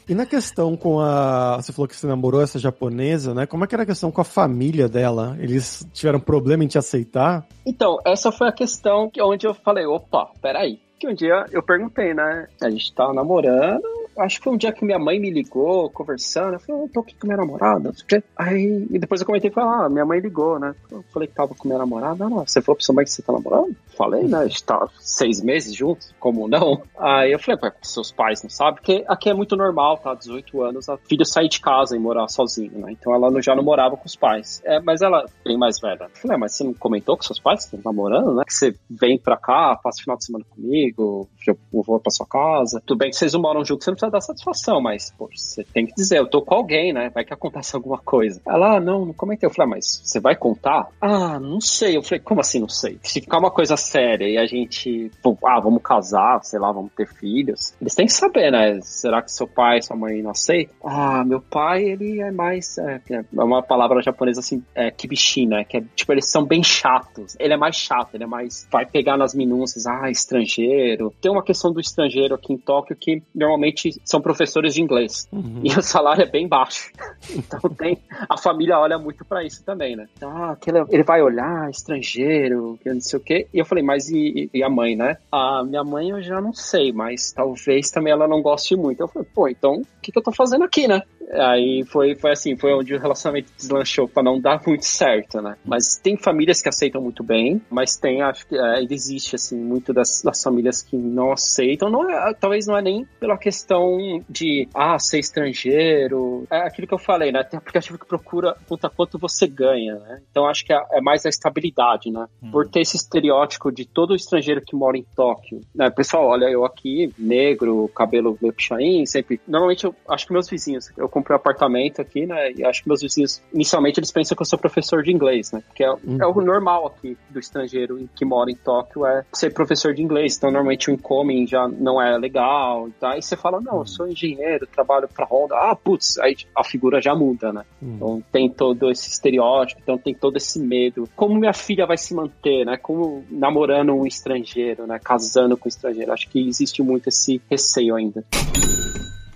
E 0.08 0.14
na 0.14 0.24
questão 0.24 0.76
com 0.76 1.00
a. 1.00 1.56
Você 1.56 1.72
falou 1.72 1.88
que 1.88 1.96
você 1.96 2.06
namorou 2.06 2.40
essa 2.42 2.58
japonesa, 2.58 3.34
né? 3.34 3.46
Como 3.46 3.64
é 3.64 3.66
que 3.66 3.74
era 3.74 3.82
a 3.82 3.86
questão 3.86 4.12
com 4.12 4.20
a 4.20 4.24
família 4.24 4.88
dela? 4.88 5.36
Eles 5.40 5.86
tiveram 5.92 6.20
problema 6.20 6.62
em 6.62 6.68
te 6.68 6.78
aceitar? 6.78 7.46
Então, 7.64 7.98
essa 8.04 8.30
foi 8.30 8.48
a 8.48 8.52
questão 8.52 9.10
onde 9.20 9.46
eu 9.46 9.54
falei: 9.54 9.86
opa, 9.86 10.30
peraí. 10.40 10.78
Que 10.98 11.08
um 11.08 11.14
dia 11.14 11.44
eu 11.52 11.62
perguntei, 11.62 12.14
né? 12.14 12.48
A 12.62 12.70
gente 12.70 12.94
tá 12.94 13.12
namorando, 13.12 13.82
acho 14.18 14.38
que 14.38 14.44
foi 14.44 14.52
um 14.52 14.56
dia 14.56 14.72
que 14.72 14.84
minha 14.84 14.98
mãe 14.98 15.18
me 15.18 15.30
ligou, 15.30 15.90
conversando. 15.90 16.54
Eu 16.54 16.60
falei, 16.60 16.82
eu 16.82 16.88
tô 16.88 17.00
aqui 17.00 17.14
com 17.14 17.26
minha 17.26 17.36
namorada. 17.36 17.92
Aí, 18.36 18.86
e 18.90 18.98
depois 18.98 19.20
eu 19.20 19.26
comentei, 19.26 19.50
falei, 19.50 19.86
ah, 19.86 19.88
minha 19.88 20.04
mãe 20.04 20.20
ligou, 20.20 20.58
né? 20.58 20.74
Eu 20.90 21.04
falei 21.12 21.28
que 21.28 21.34
tava 21.34 21.54
com 21.54 21.68
minha 21.68 21.78
namorada. 21.78 22.24
Ela, 22.24 22.46
você 22.46 22.60
falou 22.60 22.76
pra 22.76 22.84
sua 22.84 22.94
mãe 22.94 23.04
que 23.04 23.10
você 23.10 23.22
tá 23.22 23.32
namorando? 23.32 23.76
Falei, 23.96 24.24
né? 24.24 24.38
A 24.38 24.46
gente 24.46 24.64
tá 24.64 24.88
seis 25.00 25.42
meses 25.42 25.74
juntos, 25.74 26.14
como 26.18 26.48
não? 26.48 26.82
Aí 26.98 27.32
eu 27.32 27.38
falei, 27.38 27.60
seus 27.82 28.10
pais 28.10 28.42
não 28.42 28.50
sabem, 28.50 28.74
porque 28.74 29.04
aqui 29.08 29.30
é 29.30 29.34
muito 29.34 29.56
normal, 29.56 29.98
tá? 29.98 30.14
18 30.14 30.62
anos, 30.62 30.88
a 30.88 30.96
filha 30.96 31.24
sair 31.24 31.48
de 31.48 31.60
casa 31.60 31.96
e 31.96 31.98
morar 31.98 32.28
sozinha, 32.28 32.70
né? 32.72 32.92
Então 32.92 33.14
ela 33.14 33.40
já 33.40 33.54
não 33.54 33.62
morava 33.62 33.96
com 33.96 34.06
os 34.06 34.16
pais. 34.16 34.62
É, 34.64 34.80
mas 34.80 35.02
ela, 35.02 35.26
bem 35.44 35.56
mais 35.56 35.78
velha. 35.80 36.04
Eu 36.04 36.20
falei, 36.20 36.36
ah, 36.36 36.38
mas 36.38 36.54
você 36.54 36.64
não 36.64 36.74
comentou 36.74 37.16
com 37.16 37.22
seus 37.22 37.40
pais 37.40 37.66
que 37.66 37.76
estão 37.76 37.92
namorando, 37.92 38.34
né? 38.34 38.42
Que 38.46 38.54
você 38.54 38.74
vem 38.88 39.18
pra 39.18 39.36
cá, 39.36 39.78
passa 39.82 40.00
o 40.00 40.02
final 40.02 40.16
de 40.16 40.24
semana 40.24 40.44
comigo, 40.48 41.28
eu 41.50 41.58
vou 41.72 42.00
pra 42.00 42.10
sua 42.10 42.26
casa. 42.26 42.82
Tudo 42.84 42.98
bem 42.98 43.10
que 43.10 43.16
vocês 43.16 43.32
não 43.32 43.40
moram 43.40 43.64
juntos, 43.64 43.84
você 43.84 43.90
não 43.90 43.96
precisa 43.96 44.10
dar 44.10 44.20
satisfação, 44.20 44.80
mas, 44.80 45.12
pô, 45.16 45.28
você 45.34 45.64
tem 45.64 45.86
que 45.86 45.94
dizer, 45.94 46.18
eu 46.18 46.28
tô 46.28 46.42
com 46.42 46.54
alguém, 46.54 46.92
né? 46.92 47.10
Vai 47.10 47.24
que 47.24 47.34
acontece 47.34 47.74
alguma 47.74 47.98
coisa. 47.98 48.40
Ela, 48.46 48.76
ah, 48.76 48.80
não, 48.80 49.06
não 49.06 49.12
comentei. 49.12 49.46
Eu 49.46 49.52
falei, 49.52 49.72
ah, 49.72 49.74
mas 49.76 50.00
você 50.04 50.20
vai 50.20 50.36
contar? 50.36 50.88
Ah, 51.00 51.38
não 51.38 51.60
sei. 51.60 51.96
Eu 51.96 52.02
falei, 52.02 52.20
como 52.20 52.40
assim 52.40 52.60
não 52.60 52.68
sei? 52.68 52.98
Se 53.02 53.20
ficar 53.20 53.38
uma 53.38 53.50
coisa 53.50 53.76
séria 53.76 54.28
e 54.28 54.38
a 54.38 54.46
gente, 54.46 55.10
ah, 55.44 55.60
vamos 55.60 55.82
casar, 55.82 56.42
sei 56.44 56.58
lá, 56.58 56.72
vamos 56.72 56.92
ter 56.92 57.06
filhos, 57.06 57.74
eles 57.80 57.94
têm 57.94 58.06
que 58.06 58.12
saber, 58.12 58.50
né? 58.50 58.80
Será 58.82 59.22
que 59.22 59.30
seu 59.32 59.46
pai, 59.46 59.82
sua 59.82 59.96
mãe 59.96 60.22
não 60.22 60.30
aceitam? 60.30 60.74
Ah, 60.84 61.24
meu 61.24 61.40
pai, 61.40 61.84
ele 61.84 62.20
é 62.20 62.30
mais, 62.30 62.78
é, 62.78 63.00
é 63.10 63.24
uma 63.32 63.62
palavra 63.62 64.02
japonesa 64.02 64.40
assim, 64.40 64.62
é 64.74 64.90
kibishi, 64.90 65.46
né? 65.46 65.64
Que 65.64 65.78
é, 65.78 65.84
tipo, 65.94 66.12
eles 66.12 66.30
são 66.30 66.44
bem 66.44 66.62
chatos. 66.62 67.36
Ele 67.38 67.54
é 67.54 67.56
mais 67.56 67.76
chato, 67.76 68.14
ele 68.14 68.24
é 68.24 68.26
mais, 68.26 68.66
vai 68.70 68.86
pegar 68.86 69.16
nas 69.16 69.34
minúcias, 69.34 69.86
ah, 69.86 70.10
estrangeiro. 70.10 71.12
Tem 71.20 71.30
uma 71.36 71.42
questão 71.42 71.72
do 71.72 71.80
estrangeiro 71.80 72.34
aqui 72.34 72.52
em 72.52 72.58
Tóquio 72.58 72.96
que 72.96 73.22
normalmente 73.34 74.00
são 74.04 74.20
professores 74.20 74.74
de 74.74 74.82
inglês. 74.82 75.28
Uhum. 75.32 75.60
E 75.62 75.68
o 75.76 75.82
salário 75.82 76.22
é 76.22 76.26
bem 76.26 76.48
baixo. 76.48 76.90
Então 77.36 77.70
tem, 77.70 77.98
a 78.28 78.36
família 78.38 78.78
olha 78.78 78.98
muito 78.98 79.24
para 79.24 79.44
isso 79.44 79.64
também, 79.64 79.96
né? 79.96 80.06
Ah, 80.22 80.56
ele 80.90 81.02
vai 81.02 81.20
olhar, 81.20 81.68
estrangeiro, 81.68 82.78
que 82.82 82.88
não 82.88 83.00
sei 83.00 83.18
o 83.18 83.22
quê. 83.22 83.46
E 83.52 83.58
eu 83.58 83.64
falei, 83.64 83.84
mas 83.84 84.08
e, 84.08 84.48
e, 84.54 84.62
a 84.62 84.70
mãe, 84.70 84.96
né? 84.96 85.16
A 85.30 85.62
minha 85.64 85.84
mãe 85.84 86.10
eu 86.10 86.22
já 86.22 86.40
não 86.40 86.52
sei, 86.52 86.92
mas 86.92 87.32
talvez 87.32 87.90
também 87.90 88.12
ela 88.12 88.26
não 88.26 88.40
goste 88.40 88.76
muito. 88.76 89.00
Eu 89.00 89.08
falei, 89.08 89.28
pô, 89.34 89.48
então 89.48 89.80
o 89.80 89.86
que, 90.00 90.12
que 90.12 90.18
eu 90.18 90.22
tô 90.22 90.32
fazendo 90.32 90.64
aqui, 90.64 90.88
né? 90.88 91.02
Aí 91.32 91.84
foi, 91.86 92.14
foi 92.14 92.32
assim, 92.32 92.56
foi 92.56 92.72
onde 92.72 92.94
o 92.94 92.98
relacionamento 92.98 93.52
deslanchou 93.56 94.08
para 94.08 94.22
não 94.22 94.40
dar 94.40 94.62
muito 94.64 94.84
certo, 94.84 95.40
né? 95.40 95.56
Mas 95.64 95.96
tem 95.96 96.16
famílias 96.16 96.62
que 96.62 96.68
aceitam 96.68 97.02
muito 97.02 97.22
bem, 97.22 97.60
mas 97.68 97.96
tem, 97.96 98.22
acho 98.22 98.46
que 98.46 98.56
é, 98.56 98.82
existe, 98.88 99.34
assim, 99.34 99.56
muito 99.56 99.92
das, 99.92 100.22
das 100.22 100.42
famílias 100.42 100.82
que 100.82 100.96
não 100.96 101.25
aceitam. 101.32 101.90
Não 101.90 102.08
é, 102.08 102.34
talvez 102.34 102.66
não 102.66 102.76
é 102.76 102.82
nem 102.82 103.04
pela 103.18 103.36
questão 103.36 103.98
de, 104.28 104.68
ah, 104.74 104.98
ser 104.98 105.18
estrangeiro. 105.18 106.46
É 106.50 106.58
aquilo 106.58 106.86
que 106.86 106.94
eu 106.94 106.98
falei, 106.98 107.32
né? 107.32 107.42
Tem 107.42 107.58
aplicativo 107.58 107.98
que 107.98 108.06
procura 108.06 108.56
puta, 108.66 108.88
quanto 108.88 109.18
você 109.18 109.46
ganha, 109.46 109.94
né? 109.96 110.20
Então 110.30 110.46
acho 110.46 110.64
que 110.64 110.72
é, 110.72 110.80
é 110.92 111.00
mais 111.00 111.24
a 111.26 111.28
estabilidade, 111.28 112.10
né? 112.10 112.26
Hum. 112.42 112.50
Por 112.50 112.68
ter 112.68 112.80
esse 112.80 112.96
estereótipo 112.96 113.70
de 113.70 113.84
todo 113.84 114.14
estrangeiro 114.14 114.60
que 114.60 114.76
mora 114.76 114.96
em 114.96 115.04
Tóquio. 115.14 115.60
Né? 115.74 115.90
Pessoal, 115.90 116.26
olha, 116.26 116.46
eu 116.46 116.64
aqui, 116.64 117.12
negro, 117.18 117.88
cabelo 117.94 118.36
meio 118.40 118.52
pichain, 118.52 119.06
sempre. 119.06 119.40
Normalmente 119.46 119.84
eu 119.84 119.94
acho 120.08 120.26
que 120.26 120.32
meus 120.32 120.48
vizinhos, 120.48 120.90
eu 120.96 121.08
comprei 121.08 121.34
um 121.34 121.40
apartamento 121.40 122.00
aqui, 122.00 122.26
né? 122.26 122.52
E 122.52 122.64
acho 122.64 122.82
que 122.82 122.88
meus 122.88 123.02
vizinhos, 123.02 123.42
inicialmente, 123.52 124.00
eles 124.00 124.12
pensam 124.12 124.36
que 124.36 124.42
eu 124.42 124.46
sou 124.46 124.58
professor 124.58 125.02
de 125.02 125.12
inglês, 125.12 125.52
né? 125.52 125.62
Porque 125.66 125.84
é, 125.84 125.90
uhum. 125.90 126.18
é 126.20 126.26
o 126.26 126.40
normal 126.40 126.86
aqui 126.86 127.16
do 127.30 127.38
estrangeiro 127.38 128.08
que 128.14 128.24
mora 128.24 128.50
em 128.50 128.56
Tóquio 128.56 129.06
é 129.06 129.24
ser 129.32 129.52
professor 129.52 129.94
de 129.94 130.02
inglês. 130.02 130.36
Então, 130.36 130.50
normalmente 130.50 130.90
o 130.90 130.94
incoming 131.16 131.46
já 131.46 131.68
não 131.68 132.00
é 132.00 132.16
legal 132.18 132.88
tá? 133.00 133.16
E 133.16 133.22
você 133.22 133.36
fala, 133.36 133.60
não, 133.60 133.78
eu 133.78 133.86
sou 133.86 134.08
engenheiro, 134.08 134.66
trabalho 134.66 135.08
pra 135.08 135.26
Honda. 135.26 135.54
Ah, 135.54 135.76
putz, 135.76 136.18
aí 136.18 136.36
a 136.54 136.64
figura 136.64 137.00
já 137.00 137.14
muda, 137.14 137.52
né? 137.52 137.64
Uhum. 137.80 137.94
Então 137.94 138.22
tem 138.32 138.50
todo 138.50 138.90
esse 138.90 139.08
estereótipo, 139.10 139.80
então 139.82 139.98
tem 139.98 140.14
todo 140.14 140.36
esse 140.36 140.58
medo. 140.58 141.08
Como 141.16 141.38
minha 141.38 141.52
filha 141.52 141.86
vai 141.86 141.96
se 141.96 142.14
manter, 142.14 142.64
né? 142.64 142.76
Como 142.76 143.24
namorando 143.30 143.92
um 143.92 144.06
estrangeiro, 144.06 144.86
né? 144.86 144.98
Casando 145.02 145.56
com 145.56 145.66
um 145.66 145.68
estrangeiro. 145.68 146.12
Acho 146.12 146.28
que 146.28 146.46
existe 146.46 146.82
muito 146.82 147.08
esse 147.08 147.40
receio 147.48 147.94
ainda. 147.94 148.24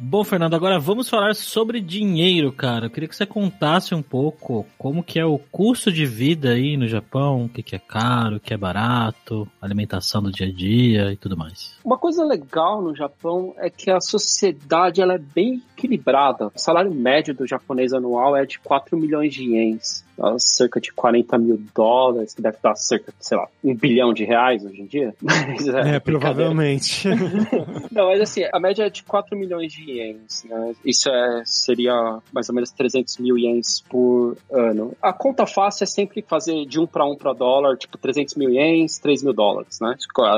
Bom, 0.03 0.25
Fernando, 0.25 0.55
agora 0.55 0.79
vamos 0.79 1.11
falar 1.11 1.35
sobre 1.35 1.79
dinheiro, 1.79 2.51
cara. 2.51 2.87
Eu 2.87 2.91
queria 2.91 3.07
que 3.07 3.15
você 3.15 3.27
contasse 3.27 3.95
um 3.95 4.01
pouco 4.01 4.67
como 4.79 5.05
que 5.05 5.21
é 5.21 5.27
o 5.27 5.39
custo 5.39 5.93
de 5.93 6.07
vida 6.07 6.53
aí 6.53 6.75
no 6.75 6.89
Japão, 6.89 7.45
o 7.45 7.49
que, 7.51 7.63
que 7.63 7.77
é 7.77 7.79
caro, 7.79 8.37
o 8.37 8.41
que 8.41 8.55
é 8.55 8.57
barato, 8.57 9.47
alimentação 9.61 10.23
do 10.23 10.33
dia 10.33 10.47
a 10.47 10.51
dia 10.51 11.13
e 11.13 11.19
tudo 11.19 11.37
mais. 11.37 11.79
Uma 11.85 11.99
coisa 11.99 12.25
legal 12.25 12.81
no 12.81 12.97
Japão 12.97 13.55
é 13.59 13.69
que 13.69 13.91
a 13.91 14.01
sociedade 14.01 15.03
ela 15.03 15.17
é 15.17 15.19
bem 15.19 15.63
equilibrada. 15.81 16.49
O 16.49 16.59
salário 16.59 16.93
médio 16.93 17.35
do 17.35 17.47
japonês 17.47 17.93
anual 17.93 18.37
é 18.37 18.45
de 18.45 18.59
4 18.59 18.97
milhões 18.97 19.33
de 19.33 19.45
ienes 19.45 20.05
cerca 20.39 20.81
de 20.81 20.93
40 20.93 21.39
mil 21.39 21.61
dólares, 21.75 22.35
que 22.35 22.43
deve 22.43 22.59
dar 22.63 22.75
cerca, 22.77 23.13
sei 23.19 23.37
lá, 23.37 23.49
um 23.65 23.75
bilhão 23.75 24.13
de 24.13 24.25
reais 24.25 24.65
hoje 24.65 24.83
em 24.83 24.87
dia. 24.87 25.15
Mas, 25.23 25.67
é, 25.69 25.97
é 25.97 26.01
provavelmente. 26.01 27.09
Não, 27.91 28.07
mas 28.07 28.21
assim, 28.21 28.43
a 28.53 28.61
média 28.61 28.85
é 28.85 28.91
de 28.91 29.03
4 29.03 29.37
milhões 29.37 29.73
de 29.73 29.83
ienes, 29.91 30.45
né? 30.45 30.75
Isso 30.85 31.09
é, 31.09 31.43
seria 31.45 32.19
mais 32.33 32.49
ou 32.49 32.55
menos 32.55 32.71
300 32.71 33.19
mil 33.19 33.39
ienes 33.39 33.81
por 33.81 34.37
ano. 34.51 34.93
A 35.03 35.13
conta 35.13 35.47
fácil 35.47 35.85
é 35.85 35.87
sempre 35.87 36.23
fazer 36.23 36.67
de 36.67 36.79
um 36.79 36.87
para 36.87 37.05
um 37.05 37.17
para 37.17 37.33
dólar, 37.33 37.77
tipo 37.77 37.97
300 37.99 38.35
mil 38.37 38.51
ienes, 38.51 38.99
3 38.99 39.23
mil 39.23 39.33
dólares, 39.33 39.79
né? 39.81 39.95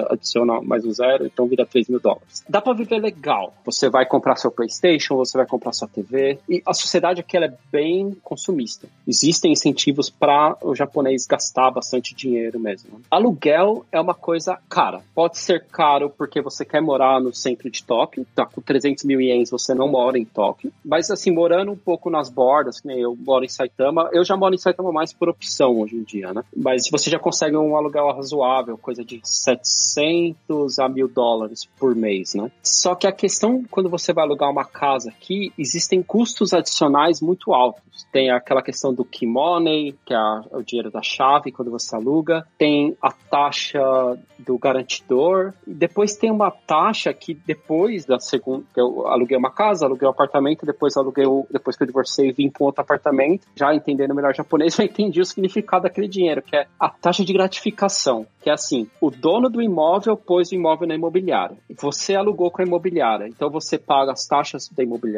Adiciona 0.09 0.61
mais 0.63 0.85
um 0.85 0.93
zero, 0.93 1.27
então 1.27 1.47
vira 1.47 1.67
3 1.67 1.89
mil 1.89 2.01
dólares. 2.01 2.45
Dá 2.49 2.61
para 2.61 2.75
viver 2.75 2.99
legal. 2.99 3.55
Você 3.65 3.89
vai 3.89 4.07
comprar 4.07 4.37
seu 4.37 4.51
PlayStation, 4.51 5.17
você 5.17 5.32
vai 5.37 5.47
comprar 5.47 5.73
sua 5.73 5.89
TV. 5.89 6.39
E 6.49 6.63
a 6.67 6.75
sociedade 6.75 7.21
aqui 7.21 7.37
é 7.37 7.53
bem 7.71 8.17
consumista. 8.23 8.89
Existem 9.07 9.53
incentivos 9.53 10.11
para 10.11 10.57
o 10.63 10.75
japonês 10.75 11.27
gastar 11.27 11.71
bastante 11.71 12.15
dinheiro 12.15 12.59
mesmo. 12.59 13.01
Aluguel 13.11 13.85
é 13.91 14.01
uma 14.01 14.15
coisa 14.15 14.59
cara. 14.69 15.01
Pode 15.15 15.39
ser 15.39 15.67
caro 15.67 16.11
porque 16.11 16.41
você 16.41 16.65
quer 16.65 16.81
morar 16.81 17.21
no 17.21 17.33
centro 17.33 17.71
de 17.71 17.83
Tóquio, 17.83 18.27
tá 18.35 18.47
com 18.47 18.61
300 18.61 19.05
mil 19.05 19.21
ienes, 19.21 19.51
você 19.51 19.75
não 19.75 19.89
mora 19.89 20.19
em 20.19 20.25
Tóquio. 20.25 20.73
Mas 20.85 21.11
assim, 21.11 21.31
morando 21.31 21.73
um 21.73 21.77
pouco 21.77 22.11
nas 22.11 22.29
bordas, 22.29 22.81
que 22.81 22.87
nem 22.87 23.01
eu 23.01 23.17
moro 23.17 23.45
em 23.45 23.49
Saitama, 23.49 24.09
eu 24.13 24.25
já 24.25 24.37
moro 24.37 24.55
em 24.55 24.59
Saitama 24.59 24.93
mais 24.93 25.13
por 25.13 25.29
opção 25.29 25.81
hoje 25.81 25.97
em 25.97 26.03
dia, 26.03 26.33
né? 26.33 26.43
Mas 26.57 26.89
você 26.91 27.11
já 27.11 27.19
consegue 27.19 27.57
um 27.57 27.77
aluguel 27.77 28.13
razoável, 28.13 28.79
coisa 28.79 29.05
de 29.05 29.21
700 29.23 30.79
a 30.79 30.89
mil 30.89 31.09
dólares 31.09 31.69
por 31.79 31.95
mês, 31.95 32.35
né? 32.35 32.51
Só 32.63 32.95
que 32.95 33.07
a 33.07 33.13
questão, 33.13 33.65
quando 33.71 33.89
você 33.89 34.13
vai 34.13 34.25
alugar 34.25 34.51
uma 34.51 34.65
casa 34.65 35.13
aqui, 35.23 35.53
existem 35.57 36.03
custos 36.03 36.53
adicionais 36.53 37.21
muito 37.21 37.55
altos. 37.55 38.07
Tem 38.11 38.31
aquela 38.31 38.63
questão 38.63 38.93
do 38.93 39.05
kimono, 39.05 39.43
money, 39.43 39.95
que 40.05 40.13
é 40.13 40.19
o 40.51 40.63
dinheiro 40.63 40.91
da 40.91 41.03
chave 41.03 41.53
quando 41.53 41.71
você 41.71 41.95
aluga, 41.95 42.47
tem 42.59 42.97
a 43.01 43.11
taxa 43.11 43.81
do 44.39 44.59
garantidor, 44.59 45.53
e 45.67 45.73
depois 45.73 46.17
tem 46.17 46.31
uma 46.31 46.51
taxa 46.51 47.13
que 47.13 47.35
depois 47.35 48.05
da 48.05 48.19
segunda, 48.19 48.65
que 48.75 48.81
eu 48.81 49.07
aluguei 49.07 49.37
uma 49.37 49.51
casa, 49.51 49.87
aluguei 49.87 50.07
um 50.07 50.11
apartamento, 50.11 50.67
depois 50.67 50.97
aluguei, 50.97 51.25
depois 51.51 51.77
que 51.77 51.85
eu 51.85 51.87
divorciei 51.87 52.31
e 52.31 52.33
vim 52.33 52.51
para 52.51 52.65
um 52.65 52.67
outro 52.67 52.83
apartamento, 52.83 53.47
já 53.55 53.75
entendendo 53.75 54.15
melhor 54.15 54.35
japonês, 54.35 54.77
eu 54.79 54.85
entendi 54.85 55.21
o 55.21 55.25
significado 55.25 55.85
daquele 55.85 56.09
dinheiro, 56.09 56.43
que 56.43 56.57
é 56.57 56.67
a 56.79 56.89
taxa 56.89 57.25
de 57.25 57.33
gratificação, 57.33 58.27
que 58.43 58.51
é 58.51 58.53
assim, 58.53 58.89
o 59.01 59.11
dono 59.11 59.49
do 59.49 59.63
imóvel 59.63 60.17
pôs 60.17 60.51
o 60.51 60.55
imóvel 60.55 60.89
na 60.89 60.95
imobiliária, 60.95 61.57
você 61.81 62.15
alugou 62.15 62.51
com 62.51 62.63
a 62.63 62.65
imobiliária, 62.65 63.29
então 63.29 63.49
você 63.51 63.79
paga 63.79 64.13
as 64.13 64.27
taxas 64.27 64.69
da 64.69 64.83
imobiliária 64.83 65.12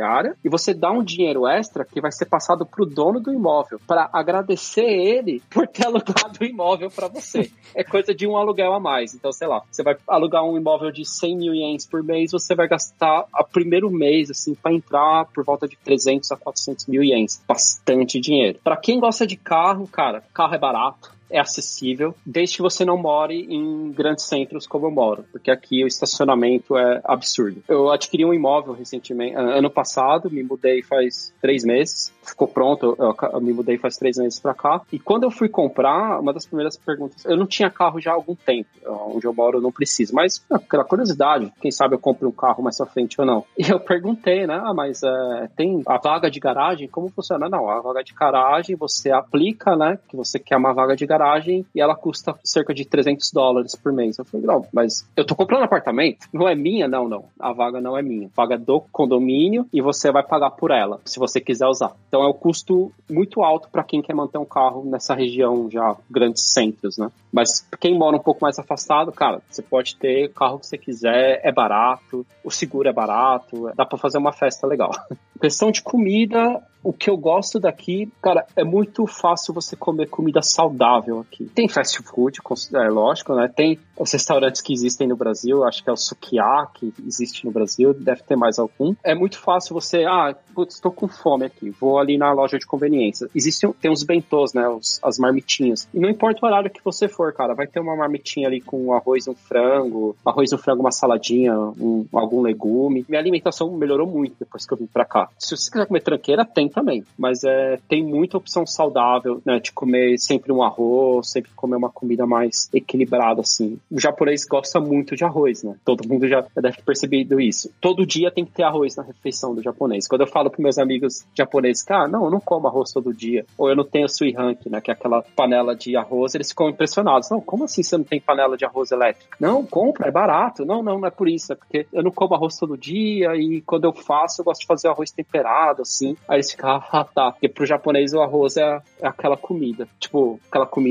e 0.44 0.48
você 0.48 0.74
dá 0.74 0.90
um 0.90 1.02
dinheiro 1.02 1.46
extra 1.46 1.84
que 1.84 2.00
vai 2.00 2.12
ser 2.12 2.26
passado 2.26 2.66
para 2.66 2.82
o 2.82 2.86
dono 2.86 3.20
do 3.20 3.32
imóvel, 3.32 3.80
para 3.86 4.08
agradecer 4.12 4.84
ele 4.84 5.42
por 5.50 5.66
ter 5.66 5.86
alugado 5.86 6.38
o 6.40 6.44
imóvel 6.44 6.90
para 6.90 7.08
você. 7.08 7.50
É 7.74 7.84
coisa 7.84 8.14
de 8.14 8.26
um 8.26 8.36
aluguel 8.36 8.72
a 8.72 8.80
mais. 8.80 9.14
Então, 9.14 9.32
sei 9.32 9.48
lá, 9.48 9.62
você 9.70 9.82
vai 9.82 9.96
alugar 10.06 10.44
um 10.44 10.56
imóvel 10.56 10.90
de 10.90 11.04
100 11.04 11.36
mil 11.36 11.54
ienes 11.54 11.86
por 11.86 12.02
mês, 12.02 12.32
você 12.32 12.54
vai 12.54 12.68
gastar 12.68 13.26
a 13.32 13.44
primeiro 13.44 13.90
mês, 13.90 14.30
assim, 14.30 14.54
para 14.54 14.72
entrar 14.72 15.26
por 15.26 15.44
volta 15.44 15.68
de 15.68 15.76
300 15.76 16.30
a 16.32 16.36
400 16.36 16.86
mil 16.86 17.02
ienes. 17.02 17.42
Bastante 17.46 18.20
dinheiro. 18.20 18.58
Para 18.62 18.76
quem 18.76 18.98
gosta 18.98 19.26
de 19.26 19.36
carro, 19.36 19.86
cara, 19.86 20.22
carro 20.32 20.54
é 20.54 20.58
barato 20.58 21.13
é 21.30 21.38
acessível, 21.38 22.14
desde 22.24 22.56
que 22.56 22.62
você 22.62 22.84
não 22.84 22.96
more 22.96 23.34
em 23.34 23.92
grandes 23.92 24.24
centros 24.24 24.66
como 24.66 24.86
eu 24.86 24.90
moro, 24.90 25.24
porque 25.32 25.50
aqui 25.50 25.84
o 25.84 25.86
estacionamento 25.86 26.76
é 26.76 27.00
absurdo. 27.04 27.62
Eu 27.68 27.90
adquiri 27.90 28.24
um 28.24 28.34
imóvel 28.34 28.74
recentemente, 28.74 29.34
ano 29.36 29.70
passado, 29.70 30.30
me 30.30 30.42
mudei 30.42 30.82
faz 30.82 31.32
três 31.40 31.64
meses, 31.64 32.12
ficou 32.22 32.48
pronto, 32.48 32.96
eu, 32.98 33.40
me 33.40 33.52
mudei 33.52 33.78
faz 33.78 33.96
três 33.96 34.16
meses 34.16 34.38
para 34.38 34.54
cá, 34.54 34.80
e 34.92 34.98
quando 34.98 35.24
eu 35.24 35.30
fui 35.30 35.48
comprar, 35.48 36.20
uma 36.20 36.32
das 36.32 36.46
primeiras 36.46 36.76
perguntas, 36.76 37.24
eu 37.24 37.36
não 37.36 37.46
tinha 37.46 37.70
carro 37.70 38.00
já 38.00 38.12
há 38.12 38.14
algum 38.14 38.34
tempo, 38.34 38.68
onde 38.86 39.26
eu 39.26 39.34
moro 39.34 39.58
eu 39.58 39.62
não 39.62 39.72
preciso, 39.72 40.14
mas 40.14 40.44
aquela 40.50 40.84
curiosidade, 40.84 41.52
quem 41.60 41.70
sabe 41.70 41.94
eu 41.94 41.98
compre 41.98 42.26
um 42.26 42.32
carro 42.32 42.62
mais 42.62 42.76
pra 42.76 42.86
frente 42.86 43.20
ou 43.20 43.26
não. 43.26 43.44
E 43.64 43.70
eu 43.70 43.80
perguntei, 43.80 44.46
né, 44.46 44.60
ah, 44.62 44.74
mas 44.74 45.02
é, 45.02 45.48
tem 45.56 45.82
a 45.86 45.96
vaga 45.96 46.30
de 46.30 46.38
garagem, 46.38 46.86
como 46.86 47.08
funciona? 47.08 47.48
Não, 47.48 47.70
a 47.70 47.80
vaga 47.80 48.04
de 48.04 48.12
garagem 48.12 48.76
você 48.76 49.10
aplica, 49.10 49.74
né, 49.74 49.98
que 50.06 50.14
você 50.16 50.38
quer 50.38 50.58
uma 50.58 50.74
vaga 50.74 50.94
de 50.94 51.06
garagem, 51.06 51.13
garagem 51.18 51.64
e 51.74 51.80
ela 51.80 51.94
custa 51.94 52.34
cerca 52.42 52.74
de 52.74 52.84
300 52.84 53.30
dólares 53.32 53.74
por 53.74 53.92
mês. 53.92 54.18
Eu 54.18 54.24
falei, 54.24 54.46
não, 54.46 54.66
mas 54.72 55.08
eu 55.16 55.24
tô 55.24 55.34
comprando 55.34 55.64
apartamento, 55.64 56.26
não 56.32 56.48
é 56.48 56.54
minha? 56.54 56.88
Não, 56.88 57.08
não. 57.08 57.24
A 57.38 57.52
vaga 57.52 57.80
não 57.80 57.96
é 57.96 58.02
minha. 58.02 58.30
Vaga 58.34 58.58
do 58.58 58.80
condomínio 58.92 59.66
e 59.72 59.80
você 59.80 60.10
vai 60.10 60.22
pagar 60.22 60.50
por 60.50 60.70
ela, 60.70 61.00
se 61.04 61.18
você 61.18 61.40
quiser 61.40 61.66
usar. 61.66 61.92
Então 62.08 62.22
é 62.22 62.28
um 62.28 62.32
custo 62.32 62.92
muito 63.10 63.42
alto 63.42 63.68
para 63.70 63.84
quem 63.84 64.02
quer 64.02 64.14
manter 64.14 64.38
um 64.38 64.44
carro 64.44 64.84
nessa 64.84 65.14
região 65.14 65.68
já, 65.70 65.96
grandes 66.10 66.52
centros, 66.52 66.98
né? 66.98 67.10
Mas 67.32 67.66
quem 67.80 67.96
mora 67.96 68.16
um 68.16 68.20
pouco 68.20 68.40
mais 68.42 68.58
afastado, 68.58 69.12
cara, 69.12 69.40
você 69.50 69.62
pode 69.62 69.96
ter 69.96 70.26
o 70.26 70.32
carro 70.32 70.58
que 70.58 70.66
você 70.66 70.78
quiser, 70.78 71.40
é 71.42 71.52
barato, 71.52 72.26
o 72.42 72.50
seguro 72.50 72.88
é 72.88 72.92
barato, 72.92 73.70
dá 73.74 73.84
para 73.84 73.98
fazer 73.98 74.18
uma 74.18 74.32
festa 74.32 74.66
legal. 74.66 74.90
questão 75.40 75.70
de 75.70 75.82
comida, 75.82 76.62
O 76.82 76.92
que 76.92 77.08
eu 77.08 77.16
gosto 77.16 77.58
daqui, 77.58 78.12
cara, 78.20 78.46
é 78.54 78.62
muito 78.62 79.06
fácil 79.06 79.54
você 79.54 79.74
comer 79.74 80.06
comida 80.10 80.42
saudável 80.42 81.03
aqui. 81.20 81.44
Tem 81.54 81.68
fast 81.68 82.02
food, 82.02 82.40
é 82.74 82.88
lógico, 82.88 83.34
né? 83.34 83.48
Tem 83.54 83.78
os 83.98 84.12
restaurantes 84.12 84.60
que 84.60 84.72
existem 84.72 85.06
no 85.06 85.16
Brasil, 85.16 85.64
acho 85.64 85.82
que 85.82 85.90
é 85.90 85.92
o 85.92 85.96
Sukiá, 85.96 86.66
que 86.74 86.92
existe 87.06 87.44
no 87.44 87.52
Brasil, 87.52 87.94
deve 87.94 88.22
ter 88.22 88.36
mais 88.36 88.58
algum. 88.58 88.94
É 89.04 89.14
muito 89.14 89.38
fácil 89.38 89.74
você, 89.74 90.04
ah, 90.04 90.34
putz, 90.54 90.80
com 90.80 91.08
fome 91.08 91.46
aqui, 91.46 91.70
vou 91.70 91.98
ali 91.98 92.16
na 92.16 92.32
loja 92.32 92.58
de 92.58 92.66
conveniência. 92.66 93.28
Existem, 93.34 93.72
tem 93.72 93.90
uns 93.90 94.02
bentôs, 94.02 94.52
né? 94.52 94.68
Os, 94.68 95.00
as 95.02 95.18
marmitinhas. 95.18 95.88
E 95.92 95.98
não 95.98 96.08
importa 96.08 96.40
o 96.42 96.48
horário 96.48 96.70
que 96.70 96.84
você 96.84 97.08
for, 97.08 97.32
cara, 97.32 97.54
vai 97.54 97.66
ter 97.66 97.80
uma 97.80 97.96
marmitinha 97.96 98.48
ali 98.48 98.60
com 98.60 98.92
arroz 98.92 99.26
um 99.28 99.34
frango, 99.34 100.16
arroz 100.24 100.52
um 100.52 100.58
frango, 100.58 100.80
uma 100.80 100.90
saladinha, 100.90 101.54
um, 101.58 102.06
algum 102.12 102.40
legume. 102.40 103.04
Minha 103.08 103.20
alimentação 103.20 103.70
melhorou 103.72 104.06
muito 104.06 104.36
depois 104.38 104.66
que 104.66 104.72
eu 104.72 104.78
vim 104.78 104.86
pra 104.86 105.04
cá. 105.04 105.28
Se 105.38 105.56
você 105.56 105.70
quiser 105.70 105.86
comer 105.86 106.00
tranqueira, 106.00 106.44
tem 106.44 106.68
também. 106.68 107.04
Mas 107.18 107.44
é, 107.44 107.78
tem 107.88 108.04
muita 108.04 108.36
opção 108.36 108.66
saudável, 108.66 109.40
né? 109.44 109.58
De 109.58 109.72
comer 109.72 110.18
sempre 110.18 110.52
um 110.52 110.62
arroz, 110.62 110.93
sempre 111.22 111.50
comer 111.54 111.76
uma 111.76 111.90
comida 111.90 112.26
mais 112.26 112.68
equilibrada, 112.72 113.40
assim. 113.40 113.78
O 113.90 114.00
japonês 114.00 114.44
gosta 114.44 114.80
muito 114.80 115.16
de 115.16 115.24
arroz, 115.24 115.62
né? 115.62 115.76
Todo 115.84 116.08
mundo 116.08 116.28
já 116.28 116.44
deve 116.54 116.76
ter 116.76 116.84
percebido 116.84 117.40
isso. 117.40 117.70
Todo 117.80 118.06
dia 118.06 118.30
tem 118.30 118.44
que 118.44 118.52
ter 118.52 118.62
arroz 118.62 118.96
na 118.96 119.02
refeição 119.02 119.54
do 119.54 119.62
japonês. 119.62 120.06
Quando 120.06 120.22
eu 120.22 120.26
falo 120.26 120.50
pros 120.50 120.62
meus 120.62 120.78
amigos 120.78 121.24
japoneses, 121.34 121.82
cara, 121.82 122.04
ah, 122.04 122.08
não, 122.08 122.24
eu 122.24 122.30
não 122.30 122.40
como 122.40 122.66
arroz 122.66 122.92
todo 122.92 123.14
dia. 123.14 123.46
Ou 123.56 123.68
eu 123.68 123.76
não 123.76 123.84
tenho 123.84 124.08
suihanki, 124.08 124.68
né? 124.68 124.80
Que 124.80 124.90
é 124.90 124.94
aquela 124.94 125.22
panela 125.22 125.74
de 125.74 125.96
arroz, 125.96 126.34
eles 126.34 126.48
ficam 126.48 126.68
impressionados. 126.68 127.30
Não, 127.30 127.40
como 127.40 127.64
assim 127.64 127.82
você 127.82 127.96
não 127.96 128.04
tem 128.04 128.20
panela 128.20 128.56
de 128.56 128.64
arroz 128.64 128.90
elétrica? 128.90 129.36
Não, 129.40 129.64
compra, 129.64 130.08
é 130.08 130.10
barato. 130.10 130.64
Não, 130.64 130.82
não, 130.82 130.98
não 130.98 131.08
é 131.08 131.10
por 131.10 131.28
isso. 131.28 131.52
É 131.52 131.56
porque 131.56 131.86
eu 131.92 132.02
não 132.02 132.10
como 132.10 132.34
arroz 132.34 132.56
todo 132.56 132.76
dia 132.76 133.34
e 133.36 133.60
quando 133.62 133.84
eu 133.84 133.92
faço, 133.92 134.40
eu 134.40 134.44
gosto 134.44 134.62
de 134.62 134.66
fazer 134.66 134.88
arroz 134.88 135.10
temperado, 135.10 135.82
assim. 135.82 136.16
Aí 136.28 136.36
eles 136.36 136.50
ficam, 136.50 136.70
ah, 136.70 137.04
tá. 137.04 137.32
Porque 137.32 137.48
pro 137.48 137.66
japonês 137.66 138.12
o 138.12 138.20
arroz 138.20 138.56
é, 138.56 138.80
é 139.00 139.06
aquela 139.06 139.36
comida. 139.36 139.88
Tipo, 139.98 140.40
aquela 140.48 140.66
comida 140.66 140.83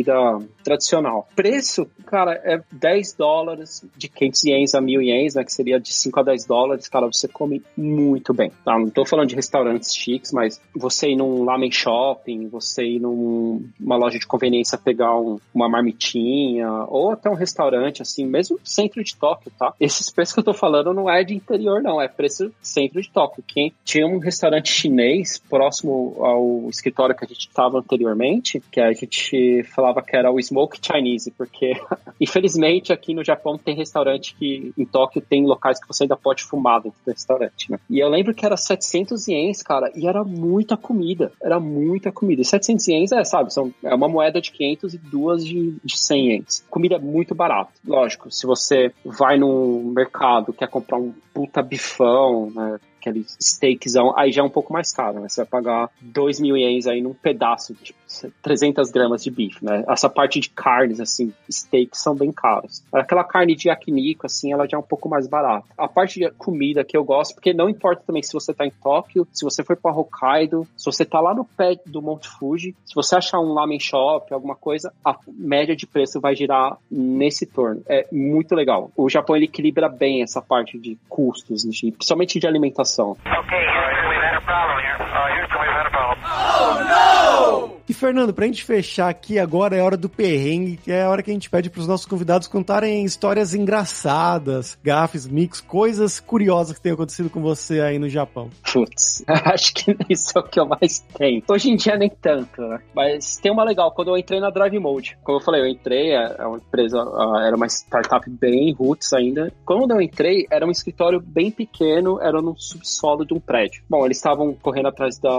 tradicional. 0.63 1.27
Preço, 1.35 1.85
cara, 2.05 2.33
é 2.43 2.61
10 2.71 3.13
dólares 3.13 3.85
de 3.95 4.07
500 4.07 4.43
ienes 4.45 4.75
a 4.75 4.81
1000 4.81 5.01
ienes, 5.01 5.35
né? 5.35 5.43
Que 5.43 5.53
seria 5.53 5.79
de 5.79 5.93
5 5.93 6.19
a 6.19 6.23
10 6.23 6.45
dólares. 6.45 6.87
Cara, 6.87 7.05
você 7.07 7.27
come 7.27 7.61
muito 7.77 8.33
bem. 8.33 8.51
Tá? 8.63 8.77
Não 8.77 8.89
tô 8.89 9.05
falando 9.05 9.29
de 9.29 9.35
restaurantes 9.35 9.95
chiques, 9.95 10.31
mas 10.31 10.61
você 10.75 11.09
ir 11.09 11.15
num 11.15 11.43
lamen 11.43 11.71
shopping, 11.71 12.47
você 12.47 12.83
ir 12.83 12.99
numa 12.99 13.97
loja 13.97 14.17
de 14.17 14.25
conveniência 14.25 14.77
pegar 14.77 15.19
um, 15.19 15.39
uma 15.53 15.69
marmitinha, 15.69 16.69
ou 16.87 17.11
até 17.11 17.29
um 17.29 17.35
restaurante, 17.35 18.01
assim, 18.01 18.25
mesmo 18.25 18.59
centro 18.63 19.03
de 19.03 19.15
Tóquio, 19.15 19.51
tá? 19.57 19.73
Esses 19.79 20.09
preços 20.09 20.33
que 20.33 20.39
eu 20.39 20.43
tô 20.43 20.53
falando 20.53 20.93
não 20.93 21.09
é 21.09 21.23
de 21.23 21.35
interior, 21.35 21.81
não, 21.81 22.01
é 22.01 22.07
preço 22.07 22.51
centro 22.61 23.01
de 23.01 23.09
Tóquio. 23.09 23.43
Quem 23.47 23.73
tinha 23.83 24.05
um 24.05 24.19
restaurante 24.19 24.71
chinês 24.71 25.41
próximo 25.49 26.15
ao 26.19 26.69
escritório 26.69 27.15
que 27.15 27.25
a 27.25 27.27
gente 27.27 27.47
estava 27.47 27.79
anteriormente, 27.79 28.61
que 28.71 28.79
a 28.79 28.91
gente 28.93 29.63
falava 29.83 30.01
que 30.01 30.15
era 30.15 30.31
o 30.31 30.41
Smoke 30.41 30.79
Chinese, 30.81 31.29
porque 31.31 31.73
infelizmente 32.19 32.93
aqui 32.93 33.13
no 33.13 33.23
Japão 33.23 33.57
tem 33.57 33.75
restaurante 33.75 34.33
que 34.33 34.73
em 34.77 34.85
Tóquio 34.85 35.21
tem 35.21 35.45
locais 35.45 35.79
que 35.79 35.87
você 35.87 36.05
ainda 36.05 36.15
pode 36.15 36.43
fumar 36.43 36.81
dentro 36.81 36.97
do 37.05 37.11
restaurante, 37.11 37.69
né? 37.69 37.77
E 37.89 37.99
eu 37.99 38.07
lembro 38.07 38.33
que 38.33 38.45
era 38.45 38.55
700 38.55 39.27
ienes, 39.27 39.61
cara, 39.61 39.91
e 39.93 40.07
era 40.07 40.23
muita 40.23 40.77
comida, 40.77 41.33
era 41.41 41.59
muita 41.59 42.11
comida. 42.11 42.41
E 42.41 42.45
700 42.45 42.87
ienes 42.87 43.11
é, 43.11 43.23
sabe, 43.25 43.53
são, 43.53 43.73
é 43.83 43.93
uma 43.93 44.07
moeda 44.07 44.39
de 44.39 44.51
500 44.51 44.93
e 44.93 44.97
duas 44.97 45.45
de, 45.45 45.75
de 45.83 45.97
100 45.97 46.27
ienes. 46.27 46.65
Comida 46.69 46.95
é 46.95 46.99
muito 46.99 47.35
barata. 47.35 47.71
Lógico, 47.85 48.31
se 48.31 48.47
você 48.47 48.93
vai 49.03 49.37
no 49.37 49.91
mercado, 49.93 50.53
quer 50.53 50.69
comprar 50.69 50.97
um 50.97 51.13
puta 51.33 51.61
bifão, 51.61 52.51
né? 52.51 52.79
Aquele 53.03 53.25
steakzão, 53.39 54.17
aí 54.17 54.31
já 54.31 54.41
é 54.41 54.45
um 54.45 54.49
pouco 54.49 54.71
mais 54.71 54.93
caro, 54.93 55.19
né? 55.19 55.27
Você 55.27 55.41
vai 55.41 55.45
pagar 55.45 55.89
2 56.01 56.39
mil 56.39 56.55
ienes 56.55 56.87
aí 56.87 57.01
num 57.01 57.13
pedaço, 57.13 57.73
tipo 57.75 57.99
300 58.41 58.91
gramas 58.91 59.23
de 59.23 59.31
bife, 59.31 59.63
né? 59.63 59.83
Essa 59.87 60.09
parte 60.09 60.39
de 60.39 60.49
carnes, 60.49 60.99
assim, 60.99 61.33
steaks 61.49 61.99
são 61.99 62.15
bem 62.15 62.31
caros. 62.31 62.83
Aquela 62.93 63.23
carne 63.23 63.55
de 63.55 63.69
yakiniku, 63.69 64.25
assim, 64.25 64.53
ela 64.53 64.67
já 64.67 64.77
é 64.77 64.79
um 64.79 64.83
pouco 64.83 65.09
mais 65.09 65.27
barata. 65.27 65.65
A 65.77 65.87
parte 65.87 66.19
de 66.19 66.29
comida 66.31 66.83
que 66.83 66.95
eu 66.95 67.03
gosto, 67.03 67.33
porque 67.33 67.53
não 67.53 67.69
importa 67.69 68.03
também 68.05 68.21
se 68.21 68.31
você 68.31 68.53
tá 68.53 68.65
em 68.65 68.71
Tóquio, 68.71 69.27
se 69.33 69.43
você 69.43 69.63
foi 69.63 69.75
para 69.75 69.95
Hokkaido, 69.95 70.67
se 70.77 70.85
você 70.85 71.03
tá 71.03 71.19
lá 71.19 71.33
no 71.33 71.43
pé 71.43 71.75
do 71.85 72.01
Monte 72.01 72.29
Fuji, 72.29 72.75
se 72.85 72.93
você 72.93 73.15
achar 73.15 73.39
um 73.39 73.53
lamen 73.53 73.79
shop, 73.79 74.31
alguma 74.33 74.55
coisa, 74.55 74.93
a 75.03 75.17
média 75.27 75.75
de 75.75 75.87
preço 75.87 76.21
vai 76.21 76.35
girar 76.35 76.77
nesse 76.89 77.45
torno. 77.45 77.81
É 77.87 78.07
muito 78.11 78.53
legal. 78.53 78.91
O 78.95 79.09
Japão, 79.09 79.35
ele 79.35 79.45
equilibra 79.45 79.89
bem 79.89 80.21
essa 80.21 80.41
parte 80.41 80.77
de 80.77 80.97
custos, 81.09 81.63
principalmente 81.63 82.39
de 82.39 82.47
alimentação. 82.47 82.92
Ok, 82.99 83.49
Houston, 83.49 84.05
we've 84.09 84.21
had 84.21 84.37
a 84.37 84.41
problem 84.45 84.77
here. 84.77 84.97
Uh, 85.01 85.27
Houston, 85.33 85.59
we've 85.61 85.73
had 85.73 85.87
a 85.87 85.89
problem. 85.89 86.17
Oh, 86.61 86.77
no! 86.85 87.62
Fernando, 88.03 88.33
pra 88.33 88.45
gente 88.45 88.65
fechar 88.65 89.07
aqui 89.07 89.39
agora 89.39 89.77
é 89.77 89.81
hora 89.81 89.95
do 89.95 90.09
perrengue, 90.09 90.75
que 90.75 90.91
é 90.91 91.03
a 91.03 91.09
hora 91.09 91.23
que 91.23 91.31
a 91.31 91.33
gente 91.33 91.49
pede 91.49 91.69
pros 91.69 91.87
nossos 91.87 92.05
convidados 92.05 92.49
contarem 92.49 93.05
histórias 93.05 93.53
engraçadas, 93.53 94.77
gafes, 94.83 95.25
mix, 95.25 95.61
coisas 95.61 96.19
curiosas 96.19 96.75
que 96.75 96.83
tenham 96.83 96.95
acontecido 96.95 97.29
com 97.29 97.41
você 97.41 97.79
aí 97.79 97.97
no 97.97 98.09
Japão. 98.09 98.49
Putz, 98.73 99.23
acho 99.45 99.73
que 99.73 99.95
isso 100.09 100.37
é 100.37 100.41
o 100.41 100.43
que 100.43 100.59
eu 100.59 100.65
mais 100.65 100.99
tenho. 101.17 101.41
Hoje 101.47 101.69
em 101.69 101.77
dia 101.77 101.95
nem 101.95 102.09
tanto, 102.09 102.61
né? 102.63 102.81
Mas 102.93 103.37
tem 103.37 103.49
uma 103.49 103.63
legal, 103.63 103.89
quando 103.93 104.09
eu 104.09 104.17
entrei 104.17 104.41
na 104.41 104.49
Drive 104.49 104.77
Mode. 104.79 105.17
Como 105.23 105.37
eu 105.37 105.41
falei, 105.41 105.61
eu 105.61 105.67
entrei, 105.67 106.11
é, 106.11 106.35
é 106.39 106.45
uma 106.45 106.57
empresa, 106.57 106.97
era 107.41 107.55
uma 107.55 107.67
startup 107.67 108.29
bem 108.29 108.73
roots 108.73 109.13
ainda. 109.13 109.49
Quando 109.63 109.91
eu 109.91 110.01
entrei, 110.01 110.45
era 110.51 110.67
um 110.67 110.71
escritório 110.71 111.21
bem 111.21 111.49
pequeno, 111.49 112.19
era 112.21 112.41
no 112.41 112.53
subsolo 112.59 113.25
de 113.25 113.33
um 113.33 113.39
prédio. 113.39 113.81
Bom, 113.89 114.05
eles 114.05 114.17
estavam 114.17 114.53
correndo 114.61 114.89
atrás 114.89 115.17
da 115.17 115.31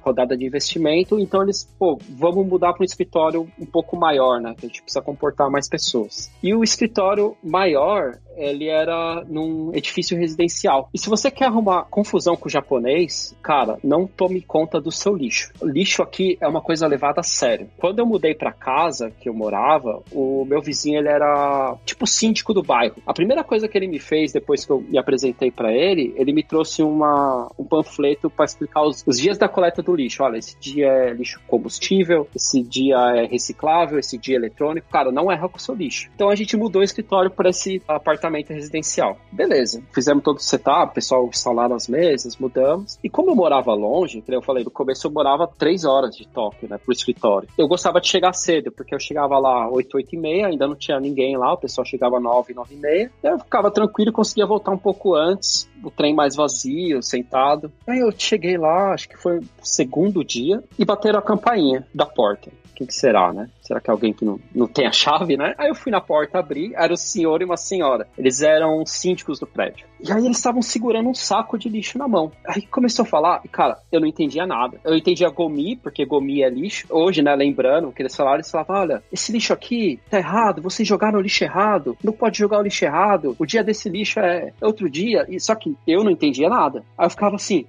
rodada 0.00 0.34
de 0.34 0.46
investimento, 0.46 1.18
então 1.18 1.42
eles, 1.42 1.70
pô, 1.78 1.98
vamos 2.08 2.46
mudar 2.46 2.72
para 2.72 2.82
um 2.82 2.84
escritório 2.84 3.48
um 3.58 3.66
pouco 3.66 3.96
maior, 3.96 4.40
né? 4.40 4.54
Que 4.56 4.66
a 4.66 4.68
gente 4.68 4.82
precisa 4.82 5.02
comportar 5.02 5.50
mais 5.50 5.68
pessoas. 5.68 6.30
E 6.42 6.54
o 6.54 6.62
escritório 6.62 7.36
maior 7.42 8.18
ele 8.36 8.68
era 8.68 9.24
num 9.28 9.74
edifício 9.74 10.16
residencial. 10.16 10.88
E 10.92 10.98
se 10.98 11.08
você 11.08 11.30
quer 11.30 11.46
arrumar 11.46 11.84
confusão 11.84 12.36
com 12.36 12.48
o 12.48 12.50
japonês, 12.50 13.34
cara, 13.42 13.78
não 13.82 14.06
tome 14.06 14.42
conta 14.42 14.80
do 14.80 14.92
seu 14.92 15.14
lixo. 15.16 15.52
O 15.60 15.66
lixo 15.66 16.02
aqui 16.02 16.36
é 16.40 16.46
uma 16.46 16.60
coisa 16.60 16.86
levada 16.86 17.20
a 17.20 17.24
sério. 17.24 17.68
Quando 17.78 17.98
eu 17.98 18.06
mudei 18.06 18.34
para 18.34 18.52
casa 18.52 19.10
que 19.10 19.28
eu 19.28 19.34
morava, 19.34 20.02
o 20.12 20.44
meu 20.44 20.60
vizinho 20.60 20.98
ele 20.98 21.08
era 21.08 21.76
tipo 21.84 22.06
síndico 22.06 22.52
do 22.52 22.62
bairro. 22.62 22.96
A 23.06 23.14
primeira 23.14 23.42
coisa 23.42 23.66
que 23.66 23.76
ele 23.76 23.88
me 23.88 23.98
fez 23.98 24.32
depois 24.32 24.64
que 24.64 24.70
eu 24.70 24.80
me 24.80 24.98
apresentei 24.98 25.50
para 25.50 25.72
ele, 25.72 26.14
ele 26.16 26.32
me 26.32 26.42
trouxe 26.42 26.82
uma, 26.82 27.50
um 27.58 27.64
panfleto 27.64 28.28
para 28.28 28.44
explicar 28.44 28.82
os, 28.82 29.02
os 29.06 29.18
dias 29.18 29.38
da 29.38 29.48
coleta 29.48 29.82
do 29.82 29.94
lixo. 29.94 30.22
Olha, 30.22 30.36
esse 30.36 30.58
dia 30.58 30.86
é 30.86 31.12
lixo 31.12 31.40
combustível, 31.46 31.85
esse 32.34 32.62
dia 32.62 32.96
é 33.16 33.26
reciclável, 33.26 33.98
esse 33.98 34.18
dia 34.18 34.36
é 34.36 34.38
eletrônico. 34.38 34.88
Cara, 34.90 35.10
não 35.12 35.30
erra 35.30 35.48
com 35.48 35.58
o 35.58 35.60
seu 35.60 35.74
lixo. 35.74 36.10
Então 36.14 36.28
a 36.28 36.34
gente 36.34 36.56
mudou 36.56 36.80
o 36.80 36.84
escritório 36.84 37.30
para 37.30 37.50
esse 37.50 37.82
apartamento 37.86 38.26
apartamento 38.26 38.52
residencial. 38.52 39.18
Beleza, 39.30 39.82
fizemos 39.92 40.22
todo 40.22 40.38
o 40.38 40.42
setup, 40.42 40.90
o 40.90 40.94
pessoal 40.94 41.26
instalaram 41.26 41.74
as 41.74 41.88
mesas, 41.88 42.36
mudamos. 42.36 42.98
E 43.02 43.08
como 43.08 43.30
eu 43.30 43.36
morava 43.36 43.72
longe, 43.74 44.22
eu 44.26 44.42
falei, 44.42 44.64
no 44.64 44.70
começo 44.70 45.06
eu 45.06 45.10
morava 45.10 45.46
três 45.46 45.84
horas 45.84 46.16
de 46.16 46.26
Tóquio, 46.26 46.68
né, 46.68 46.78
pro 46.78 46.92
escritório. 46.92 47.48
Eu 47.56 47.68
gostava 47.68 48.00
de 48.00 48.08
chegar 48.08 48.32
cedo, 48.32 48.72
porque 48.72 48.94
eu 48.94 48.98
chegava 48.98 49.38
lá 49.38 49.68
8, 49.70 49.96
8 49.96 50.14
e 50.14 50.18
meia, 50.18 50.46
ainda 50.46 50.66
não 50.66 50.74
tinha 50.74 50.98
ninguém 50.98 51.36
lá, 51.36 51.52
o 51.52 51.58
pessoal 51.58 51.84
chegava 51.84 52.18
9, 52.18 52.54
9 52.54 52.74
e 52.74 52.78
meia. 52.78 53.12
Eu 53.22 53.38
ficava 53.38 53.70
tranquilo 53.70 54.10
e 54.10 54.12
conseguia 54.12 54.46
voltar 54.46 54.72
um 54.72 54.78
pouco 54.78 55.14
antes, 55.14 55.68
o 55.82 55.90
trem 55.90 56.14
mais 56.14 56.34
vazio, 56.34 57.02
sentado. 57.02 57.72
Aí 57.86 58.00
eu 58.00 58.12
cheguei 58.16 58.56
lá, 58.56 58.92
acho 58.92 59.08
que 59.08 59.16
foi 59.16 59.38
o 59.38 59.44
segundo 59.62 60.24
dia, 60.24 60.62
e 60.78 60.84
bateram 60.84 61.18
a 61.18 61.22
campainha 61.22 61.86
da 61.94 62.06
porta. 62.06 62.50
O 62.50 62.74
que, 62.76 62.86
que 62.86 62.94
será, 62.94 63.32
né? 63.32 63.48
Será 63.62 63.80
que 63.80 63.88
é 63.88 63.92
alguém 63.92 64.12
que 64.12 64.24
não, 64.24 64.38
não 64.54 64.66
tem 64.66 64.86
a 64.86 64.92
chave, 64.92 65.36
né? 65.36 65.54
Aí 65.56 65.68
eu 65.68 65.74
fui 65.74 65.90
na 65.90 66.00
porta 66.00 66.38
abrir, 66.38 66.74
era 66.74 66.92
o 66.92 66.96
senhor 66.96 67.40
e 67.40 67.44
uma 67.44 67.56
senhora. 67.56 68.06
Eles 68.18 68.42
eram 68.42 68.84
síndicos 68.84 69.40
do 69.40 69.46
prédio. 69.46 69.86
E 70.00 70.12
aí 70.12 70.24
eles 70.24 70.36
estavam 70.36 70.62
segurando 70.62 71.08
um 71.08 71.14
saco 71.14 71.58
de 71.58 71.68
lixo 71.68 71.98
na 71.98 72.08
mão. 72.08 72.32
Aí 72.46 72.62
começou 72.62 73.04
a 73.04 73.06
falar, 73.06 73.40
e 73.44 73.48
cara, 73.48 73.78
eu 73.90 74.00
não 74.00 74.06
entendia 74.06 74.46
nada. 74.46 74.78
Eu 74.84 74.96
entendia 74.96 75.28
gomi, 75.30 75.76
porque 75.76 76.04
gomi 76.04 76.42
é 76.42 76.48
lixo. 76.48 76.86
Hoje, 76.90 77.22
né, 77.22 77.34
lembrando 77.34 77.92
que 77.92 78.02
eles 78.02 78.14
falaram, 78.14 78.36
eles 78.36 78.50
falavam, 78.50 78.76
olha, 78.76 79.02
esse 79.12 79.32
lixo 79.32 79.52
aqui 79.52 79.98
tá 80.10 80.18
errado, 80.18 80.62
vocês 80.62 80.86
jogaram 80.86 81.18
o 81.18 81.22
lixo 81.22 81.44
errado, 81.44 81.96
não 82.02 82.12
pode 82.12 82.38
jogar 82.38 82.58
o 82.58 82.62
lixo 82.62 82.84
errado, 82.84 83.36
o 83.38 83.46
dia 83.46 83.64
desse 83.64 83.88
lixo 83.88 84.20
é 84.20 84.52
outro 84.60 84.88
dia. 84.88 85.26
E, 85.28 85.40
só 85.40 85.54
que 85.54 85.76
eu 85.86 86.04
não 86.04 86.10
entendia 86.10 86.48
nada. 86.48 86.84
Aí 86.96 87.06
eu 87.06 87.10
ficava 87.10 87.36
assim, 87.36 87.64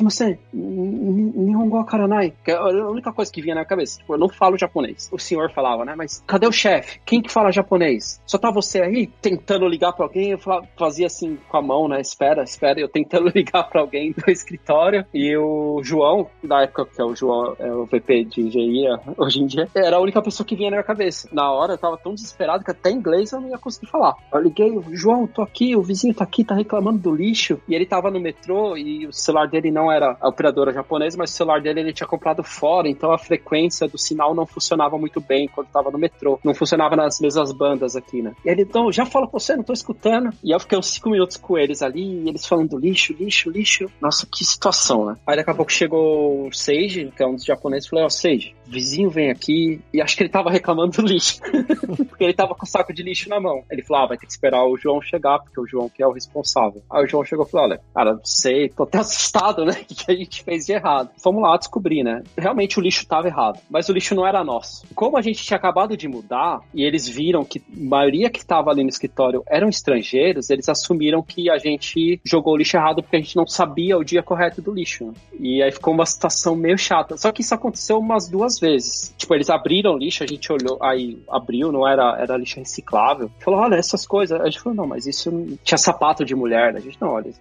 você, 0.00 0.38
Nihongo 0.52 1.84
Karanai, 1.84 2.32
que 2.44 2.50
é 2.50 2.54
a 2.54 2.88
única 2.88 3.12
coisa 3.12 3.32
que 3.32 3.42
vinha 3.42 3.54
na 3.54 3.60
minha 3.60 3.68
cabeça. 3.68 3.98
Tipo, 3.98 4.14
eu 4.14 4.18
não 4.18 4.28
falo 4.28 4.58
japonês. 4.58 5.08
O 5.12 5.18
senhor 5.18 5.50
falava, 5.52 5.84
né? 5.84 5.94
Mas 5.96 6.22
cadê 6.26 6.46
o 6.46 6.52
chefe? 6.52 7.00
Quem 7.04 7.22
que 7.22 7.30
fala 7.30 7.50
japonês? 7.50 8.20
Só 8.26 8.38
tá 8.38 8.50
você 8.50 8.80
aí 8.82 9.06
tentando 9.20 9.66
ligar 9.66 9.92
pra 9.92 10.04
alguém? 10.04 10.30
Eu 10.30 10.38
fazia 10.78 11.06
assim 11.06 11.38
com 11.48 11.56
a 11.56 11.62
mão, 11.62 11.71
né? 11.88 12.00
Espera, 12.00 12.42
espera. 12.42 12.80
Eu 12.80 12.88
tentando 12.88 13.28
ligar 13.34 13.64
para 13.64 13.80
alguém 13.80 14.12
do 14.12 14.30
escritório 14.30 15.04
e 15.12 15.36
o 15.36 15.80
João, 15.82 16.28
da 16.42 16.62
época 16.62 16.86
que 16.86 17.00
é 17.00 17.04
o 17.04 17.14
João, 17.14 17.54
é 17.58 17.72
o 17.72 17.86
VP 17.86 18.24
de 18.24 18.42
engenharia 18.42 19.00
hoje 19.16 19.40
em 19.40 19.46
dia, 19.46 19.68
era 19.74 19.96
a 19.96 20.00
única 20.00 20.22
pessoa 20.22 20.46
que 20.46 20.56
vinha 20.56 20.70
na 20.70 20.76
minha 20.76 20.84
cabeça. 20.84 21.28
Na 21.32 21.50
hora 21.50 21.74
eu 21.74 21.78
tava 21.78 21.96
tão 21.96 22.14
desesperado 22.14 22.64
que 22.64 22.70
até 22.70 22.90
inglês 22.90 23.32
eu 23.32 23.40
não 23.40 23.48
ia 23.48 23.58
conseguir 23.58 23.90
falar. 23.90 24.14
Eu 24.32 24.40
liguei, 24.40 24.72
João, 24.92 25.26
tô 25.26 25.42
aqui, 25.42 25.76
o 25.76 25.82
vizinho 25.82 26.14
tá 26.14 26.24
aqui, 26.24 26.44
tá 26.44 26.54
reclamando 26.54 26.98
do 26.98 27.14
lixo. 27.14 27.60
E 27.68 27.74
ele 27.74 27.86
tava 27.86 28.10
no 28.10 28.20
metrô 28.20 28.76
e 28.76 29.06
o 29.06 29.12
celular 29.12 29.48
dele 29.48 29.70
não 29.70 29.90
era 29.90 30.16
a 30.20 30.28
operadora 30.28 30.72
japonesa, 30.72 31.16
mas 31.18 31.30
o 31.30 31.34
celular 31.34 31.60
dele 31.60 31.80
ele 31.80 31.92
tinha 31.92 32.06
comprado 32.06 32.42
fora, 32.42 32.88
então 32.88 33.12
a 33.12 33.18
frequência 33.18 33.88
do 33.88 33.98
sinal 33.98 34.34
não 34.34 34.46
funcionava 34.46 34.98
muito 34.98 35.20
bem 35.20 35.48
quando 35.48 35.68
tava 35.68 35.90
no 35.90 35.98
metrô. 35.98 36.38
Não 36.44 36.54
funcionava 36.54 36.96
nas 36.96 37.20
mesmas 37.20 37.52
bandas 37.52 37.96
aqui, 37.96 38.22
né? 38.22 38.32
E 38.44 38.48
ele, 38.48 38.62
então, 38.62 38.90
já 38.90 39.04
fala 39.04 39.26
com 39.26 39.38
você, 39.38 39.56
não 39.56 39.64
tô 39.64 39.72
escutando. 39.72 40.30
E 40.42 40.52
eu 40.52 40.60
fiquei 40.60 40.78
uns 40.78 40.90
cinco 40.90 41.10
minutos 41.10 41.36
com 41.36 41.58
eles 41.62 41.82
ali, 41.82 42.02
e 42.02 42.28
eles 42.28 42.46
falando 42.46 42.78
lixo, 42.78 43.14
lixo, 43.18 43.50
lixo. 43.50 43.90
Nossa, 44.00 44.26
que 44.30 44.44
situação, 44.44 45.06
né? 45.06 45.16
Aí 45.26 45.36
daqui 45.36 45.50
a 45.50 45.54
pouco 45.54 45.72
chegou 45.72 46.46
o 46.46 46.52
Seiji, 46.52 47.12
que 47.16 47.22
é 47.22 47.26
um 47.26 47.34
dos 47.34 47.44
japoneses, 47.44 47.86
e 47.86 47.90
falou, 47.90 48.04
ó, 48.04 48.06
oh, 48.06 48.10
Seiji, 48.10 48.54
vizinho 48.66 49.10
vem 49.10 49.30
aqui, 49.30 49.80
e 49.92 50.00
acho 50.00 50.16
que 50.16 50.22
ele 50.22 50.30
tava 50.30 50.50
reclamando 50.50 50.92
do 50.92 51.06
lixo. 51.06 51.40
porque 52.08 52.24
ele 52.24 52.34
tava 52.34 52.54
com 52.54 52.64
o 52.64 52.68
saco 52.68 52.92
de 52.92 53.02
lixo 53.02 53.28
na 53.28 53.40
mão. 53.40 53.62
Ele 53.70 53.82
falou, 53.82 54.04
ah, 54.04 54.08
vai 54.08 54.16
ter 54.16 54.26
que 54.26 54.32
esperar 54.32 54.64
o 54.64 54.76
João 54.76 55.00
chegar, 55.00 55.38
porque 55.38 55.60
o 55.60 55.66
João 55.66 55.88
que 55.88 56.02
é 56.02 56.06
o 56.06 56.12
responsável. 56.12 56.82
Aí 56.90 57.04
o 57.04 57.08
João 57.08 57.24
chegou 57.24 57.46
e 57.46 57.50
falou, 57.50 57.66
olha, 57.68 57.80
cara, 57.94 58.14
não 58.14 58.24
sei, 58.24 58.68
tô 58.68 58.84
até 58.84 58.98
assustado, 59.00 59.64
né? 59.64 59.72
O 59.82 59.94
que 59.94 60.10
a 60.10 60.14
gente 60.14 60.42
fez 60.42 60.66
de 60.66 60.72
errado. 60.72 61.10
Vamos 61.22 61.42
lá 61.42 61.56
descobrir, 61.56 62.02
né? 62.02 62.22
Realmente 62.36 62.78
o 62.78 62.82
lixo 62.82 63.06
tava 63.06 63.28
errado, 63.28 63.60
mas 63.70 63.88
o 63.88 63.92
lixo 63.92 64.14
não 64.14 64.26
era 64.26 64.42
nosso. 64.42 64.86
Como 64.94 65.16
a 65.16 65.22
gente 65.22 65.42
tinha 65.42 65.56
acabado 65.56 65.96
de 65.96 66.08
mudar, 66.08 66.60
e 66.74 66.82
eles 66.82 67.08
viram 67.08 67.44
que 67.44 67.58
a 67.58 67.62
maioria 67.76 68.30
que 68.30 68.44
tava 68.44 68.70
ali 68.70 68.82
no 68.82 68.88
escritório 68.88 69.42
eram 69.46 69.68
estrangeiros, 69.68 70.50
eles 70.50 70.68
assumiram 70.68 71.22
que 71.22 71.50
a 71.52 71.58
gente 71.58 72.20
jogou 72.24 72.54
o 72.54 72.56
lixo 72.56 72.76
errado 72.76 73.02
porque 73.02 73.16
a 73.16 73.20
gente 73.20 73.36
não 73.36 73.46
sabia 73.46 73.96
o 73.98 74.04
dia 74.04 74.22
correto 74.22 74.60
do 74.60 74.72
lixo. 74.72 75.06
Né? 75.06 75.12
E 75.38 75.62
aí 75.62 75.70
ficou 75.70 75.94
uma 75.94 76.06
situação 76.06 76.54
meio 76.56 76.78
chata. 76.78 77.16
Só 77.16 77.30
que 77.32 77.42
isso 77.42 77.54
aconteceu 77.54 77.98
umas 77.98 78.28
duas 78.28 78.58
vezes. 78.58 79.14
Tipo, 79.16 79.34
eles 79.34 79.50
abriram 79.50 79.94
o 79.94 79.98
lixo, 79.98 80.24
a 80.24 80.26
gente 80.26 80.52
olhou, 80.52 80.78
aí 80.82 81.18
abriu, 81.28 81.70
não 81.70 81.86
era, 81.86 82.16
era 82.18 82.36
lixo 82.36 82.58
reciclável. 82.58 83.30
Falou, 83.40 83.60
olha, 83.60 83.76
essas 83.76 84.06
coisas. 84.06 84.40
A 84.40 84.44
gente 84.44 84.60
falou, 84.60 84.76
não, 84.76 84.86
mas 84.86 85.06
isso 85.06 85.30
tinha 85.62 85.78
sapato 85.78 86.24
de 86.24 86.34
mulher. 86.34 86.72
Né? 86.72 86.78
A 86.78 86.82
gente, 86.82 87.00
não, 87.00 87.10
olha, 87.10 87.32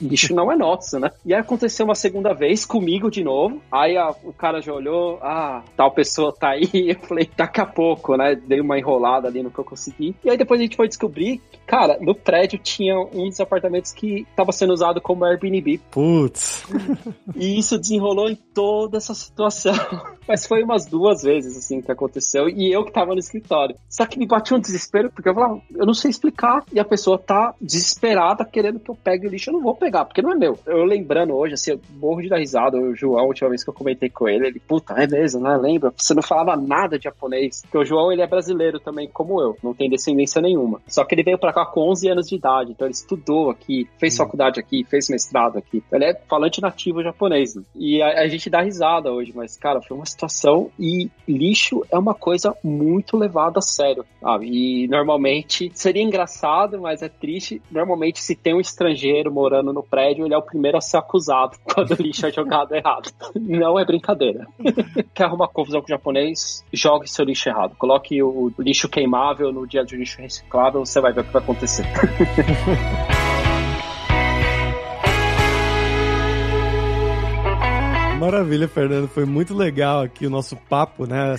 lixo 0.00 0.34
não 0.34 0.50
é 0.50 0.56
nosso, 0.56 0.98
né? 0.98 1.10
E 1.24 1.34
aí 1.34 1.40
aconteceu 1.40 1.84
uma 1.84 1.94
segunda 1.94 2.32
vez 2.32 2.64
comigo 2.64 3.10
de 3.10 3.22
novo. 3.22 3.62
Aí 3.70 3.96
a, 3.96 4.10
o 4.22 4.32
cara 4.32 4.60
já 4.60 4.72
olhou, 4.72 5.18
ah, 5.22 5.62
tal 5.76 5.90
pessoa 5.90 6.32
tá 6.32 6.50
aí. 6.50 6.68
Eu 6.88 7.00
falei, 7.00 7.30
daqui 7.36 7.60
a 7.60 7.66
pouco, 7.66 8.16
né? 8.16 8.34
Dei 8.34 8.60
uma 8.60 8.78
enrolada 8.78 9.28
ali 9.28 9.42
no 9.42 9.50
que 9.50 9.58
eu 9.58 9.64
consegui. 9.64 10.14
E 10.24 10.30
aí 10.30 10.36
depois 10.36 10.60
a 10.60 10.62
gente 10.62 10.76
foi 10.76 10.88
descobrir 10.88 11.40
cara, 11.68 11.98
no 12.00 12.14
prédio 12.14 12.58
tinha 12.58 12.98
um 12.98 13.28
dos 13.28 13.38
que 13.94 14.26
estava 14.30 14.52
sendo 14.52 14.72
usado 14.72 15.00
como 15.00 15.24
Airbnb. 15.24 15.78
Putz. 15.90 16.66
E 17.36 17.58
isso 17.58 17.78
desenrolou 17.78 18.28
em 18.28 18.36
toda 18.36 18.98
essa 18.98 19.14
situação. 19.14 19.74
Mas 20.28 20.46
foi 20.46 20.62
umas 20.62 20.84
duas 20.84 21.22
vezes, 21.22 21.56
assim, 21.56 21.80
que 21.80 21.90
aconteceu. 21.90 22.48
E 22.50 22.70
eu 22.70 22.84
que 22.84 22.92
tava 22.92 23.14
no 23.14 23.18
escritório. 23.18 23.74
Só 23.88 24.04
que 24.04 24.18
me 24.18 24.26
bateu 24.26 24.58
um 24.58 24.60
desespero, 24.60 25.10
porque 25.10 25.28
eu 25.28 25.34
falava, 25.34 25.60
eu 25.74 25.86
não 25.86 25.94
sei 25.94 26.10
explicar. 26.10 26.64
E 26.70 26.78
a 26.78 26.84
pessoa 26.84 27.18
tá 27.18 27.54
desesperada, 27.60 28.44
querendo 28.44 28.78
que 28.78 28.90
eu 28.90 28.94
pegue 28.94 29.26
o 29.26 29.30
lixo. 29.30 29.48
Eu 29.48 29.54
não 29.54 29.62
vou 29.62 29.74
pegar, 29.74 30.04
porque 30.04 30.20
não 30.20 30.32
é 30.32 30.34
meu. 30.34 30.58
Eu 30.66 30.84
lembrando 30.84 31.34
hoje, 31.34 31.54
assim, 31.54 31.70
eu 31.70 31.80
morro 31.98 32.20
de 32.20 32.28
dar 32.28 32.38
risada. 32.38 32.76
O 32.78 32.94
João, 32.94 33.18
a 33.18 33.24
última 33.24 33.48
vez 33.48 33.64
que 33.64 33.70
eu 33.70 33.74
comentei 33.74 34.10
com 34.10 34.28
ele, 34.28 34.48
ele, 34.48 34.60
puta, 34.60 34.92
é 34.94 35.06
mesmo, 35.06 35.40
né? 35.40 35.56
Lembra? 35.56 35.94
Você 35.96 36.12
não 36.12 36.22
falava 36.22 36.60
nada 36.60 36.98
de 36.98 37.04
japonês. 37.04 37.62
Porque 37.62 37.78
o 37.78 37.84
João, 37.84 38.12
ele 38.12 38.20
é 38.20 38.26
brasileiro 38.26 38.78
também, 38.78 39.08
como 39.08 39.40
eu. 39.40 39.56
Não 39.62 39.72
tem 39.72 39.88
descendência 39.88 40.42
nenhuma. 40.42 40.80
Só 40.86 41.04
que 41.04 41.14
ele 41.14 41.22
veio 41.22 41.38
pra 41.38 41.54
cá 41.54 41.64
com 41.64 41.88
11 41.88 42.08
anos 42.10 42.28
de 42.28 42.36
idade. 42.36 42.72
Então 42.72 42.86
ele 42.86 42.94
estudou 42.94 43.47
aqui, 43.50 43.88
fez 43.98 44.14
hum. 44.14 44.18
faculdade 44.18 44.60
aqui, 44.60 44.84
fez 44.84 45.08
mestrado 45.08 45.58
aqui. 45.58 45.82
Ele 45.92 46.04
é 46.04 46.14
falante 46.28 46.60
nativo 46.60 47.02
japonês. 47.02 47.54
Né? 47.54 47.62
E 47.74 48.02
a, 48.02 48.22
a 48.22 48.28
gente 48.28 48.50
dá 48.50 48.62
risada 48.62 49.12
hoje, 49.12 49.32
mas, 49.34 49.56
cara, 49.56 49.80
foi 49.82 49.96
uma 49.96 50.06
situação 50.06 50.70
e 50.78 51.10
lixo 51.26 51.84
é 51.90 51.98
uma 51.98 52.14
coisa 52.14 52.54
muito 52.62 53.16
levada 53.16 53.58
a 53.58 53.62
sério, 53.62 54.04
sabe? 54.20 54.46
E 54.46 54.88
normalmente 54.88 55.70
seria 55.74 56.02
engraçado, 56.02 56.80
mas 56.80 57.02
é 57.02 57.08
triste. 57.08 57.60
Normalmente, 57.70 58.20
se 58.20 58.34
tem 58.34 58.54
um 58.54 58.60
estrangeiro 58.60 59.32
morando 59.32 59.72
no 59.72 59.82
prédio, 59.82 60.24
ele 60.24 60.34
é 60.34 60.38
o 60.38 60.42
primeiro 60.42 60.78
a 60.78 60.80
ser 60.80 60.98
acusado 60.98 61.56
quando 61.64 61.92
o 61.92 62.02
lixo 62.02 62.26
é 62.26 62.32
jogado 62.32 62.74
errado. 62.74 63.10
Não 63.34 63.78
é 63.78 63.84
brincadeira. 63.84 64.46
Quer 65.14 65.24
arrumar 65.24 65.48
confusão 65.48 65.80
com 65.80 65.86
o 65.86 65.90
japonês? 65.90 66.64
Jogue 66.72 67.08
seu 67.08 67.24
lixo 67.24 67.48
errado. 67.48 67.74
Coloque 67.76 68.22
o 68.22 68.52
lixo 68.58 68.88
queimável 68.88 69.52
no 69.52 69.66
dia 69.66 69.84
de 69.84 69.96
lixo 69.96 70.20
reciclável, 70.20 70.84
você 70.84 71.00
vai 71.00 71.12
ver 71.12 71.22
o 71.22 71.24
que 71.24 71.32
vai 71.32 71.42
acontecer. 71.42 71.84
Maravilha, 78.18 78.66
Fernando. 78.66 79.06
Foi 79.06 79.24
muito 79.24 79.54
legal 79.54 80.02
aqui 80.02 80.26
o 80.26 80.30
nosso 80.30 80.56
papo, 80.56 81.06
né? 81.06 81.36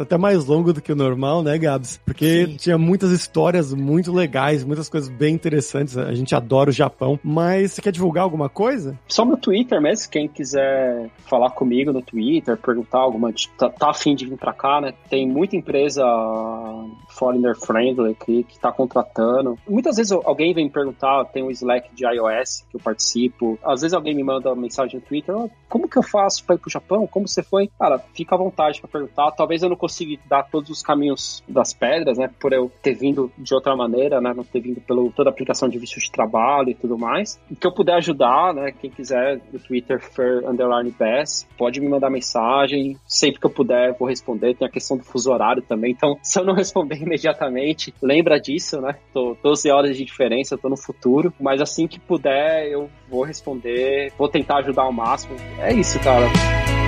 Até 0.00 0.16
mais 0.16 0.46
longo 0.46 0.72
do 0.72 0.80
que 0.80 0.90
o 0.90 0.96
normal, 0.96 1.42
né, 1.42 1.58
Gabs? 1.58 2.00
Porque 2.02 2.46
Sim. 2.46 2.56
tinha 2.56 2.78
muitas 2.78 3.10
histórias 3.10 3.74
muito 3.74 4.10
legais, 4.10 4.64
muitas 4.64 4.88
coisas 4.88 5.10
bem 5.10 5.34
interessantes. 5.34 5.98
A 5.98 6.14
gente 6.14 6.34
adora 6.34 6.70
o 6.70 6.72
Japão. 6.72 7.20
Mas 7.22 7.72
você 7.72 7.82
quer 7.82 7.92
divulgar 7.92 8.24
alguma 8.24 8.48
coisa? 8.48 8.98
Só 9.06 9.22
no 9.26 9.36
Twitter 9.36 9.82
mesmo. 9.82 10.10
Quem 10.10 10.26
quiser 10.26 11.10
falar 11.26 11.50
comigo 11.50 11.92
no 11.92 12.00
Twitter, 12.00 12.56
perguntar 12.56 13.00
alguma. 13.00 13.30
Tá, 13.58 13.68
tá 13.68 13.90
afim 13.90 14.14
de 14.14 14.24
vir 14.24 14.38
pra 14.38 14.54
cá, 14.54 14.80
né? 14.80 14.94
Tem 15.10 15.28
muita 15.28 15.56
empresa 15.56 16.02
foreigner 17.10 17.54
friendly 17.54 18.12
aqui 18.12 18.44
que 18.44 18.58
tá 18.58 18.72
contratando. 18.72 19.58
Muitas 19.68 19.96
vezes 19.96 20.10
alguém 20.10 20.54
vem 20.54 20.64
me 20.64 20.70
perguntar, 20.70 21.26
tem 21.26 21.42
um 21.42 21.50
Slack 21.50 21.94
de 21.94 22.04
iOS 22.06 22.64
que 22.70 22.76
eu 22.76 22.80
participo. 22.80 23.58
Às 23.62 23.82
vezes 23.82 23.92
alguém 23.94 24.14
me 24.14 24.24
manda 24.24 24.48
uma 24.48 24.62
mensagem 24.62 24.98
no 24.98 25.06
Twitter, 25.06 25.36
oh, 25.36 25.50
como 25.68 25.86
que 25.86 25.98
eu 25.98 26.02
faço 26.14 26.44
para 26.44 26.54
ir 26.54 26.58
pro 26.58 26.70
Japão? 26.70 27.08
Como 27.08 27.26
você 27.26 27.42
foi? 27.42 27.68
Cara, 27.76 27.98
fica 28.14 28.36
à 28.36 28.38
vontade 28.38 28.80
para 28.80 28.88
perguntar. 28.88 29.32
Talvez 29.32 29.64
eu 29.64 29.68
não 29.68 29.76
consiga 29.76 30.16
dar 30.28 30.44
todos 30.44 30.70
os 30.70 30.80
caminhos 30.80 31.42
das 31.48 31.74
pedras, 31.74 32.18
né? 32.18 32.30
Por 32.38 32.52
eu 32.52 32.70
ter 32.80 32.94
vindo 32.94 33.32
de 33.36 33.52
outra 33.52 33.74
maneira, 33.74 34.20
né? 34.20 34.32
Não 34.32 34.44
ter 34.44 34.60
vindo 34.60 34.80
pelo 34.80 35.10
toda 35.10 35.30
a 35.30 35.32
aplicação 35.32 35.68
de 35.68 35.78
visto 35.78 35.98
de 35.98 36.10
trabalho 36.10 36.70
e 36.70 36.74
tudo 36.74 36.96
mais. 36.96 37.40
O 37.50 37.56
que 37.56 37.66
eu 37.66 37.72
puder 37.72 37.94
ajudar, 37.94 38.54
né? 38.54 38.72
Quem 38.72 38.90
quiser 38.90 39.40
no 39.52 39.58
Twitter, 39.58 40.00
Fair 40.00 40.48
Underline 40.48 40.94
pode 41.58 41.80
me 41.80 41.88
mandar 41.88 42.10
mensagem. 42.10 42.96
Sempre 43.06 43.40
que 43.40 43.46
eu 43.46 43.50
puder, 43.50 43.96
vou 43.98 44.08
responder. 44.08 44.54
Tem 44.54 44.68
a 44.68 44.70
questão 44.70 44.96
do 44.96 45.02
fuso 45.02 45.32
horário 45.32 45.62
também. 45.62 45.90
Então, 45.90 46.16
se 46.22 46.38
eu 46.38 46.44
não 46.44 46.54
responder 46.54 46.96
imediatamente, 46.96 47.92
lembra 48.00 48.38
disso, 48.38 48.80
né? 48.80 48.96
Tô 49.12 49.36
12 49.42 49.70
horas 49.70 49.96
de 49.96 50.04
diferença, 50.04 50.58
tô 50.58 50.68
no 50.68 50.76
futuro. 50.76 51.32
Mas 51.40 51.60
assim 51.60 51.88
que 51.88 51.98
puder, 51.98 52.68
eu 52.68 52.88
vou 53.08 53.24
responder. 53.24 54.12
Vou 54.16 54.28
tentar 54.28 54.58
ajudar 54.58 54.82
ao 54.82 54.92
máximo. 54.92 55.36
É 55.58 55.72
isso, 55.72 55.98
cara. 56.04 56.83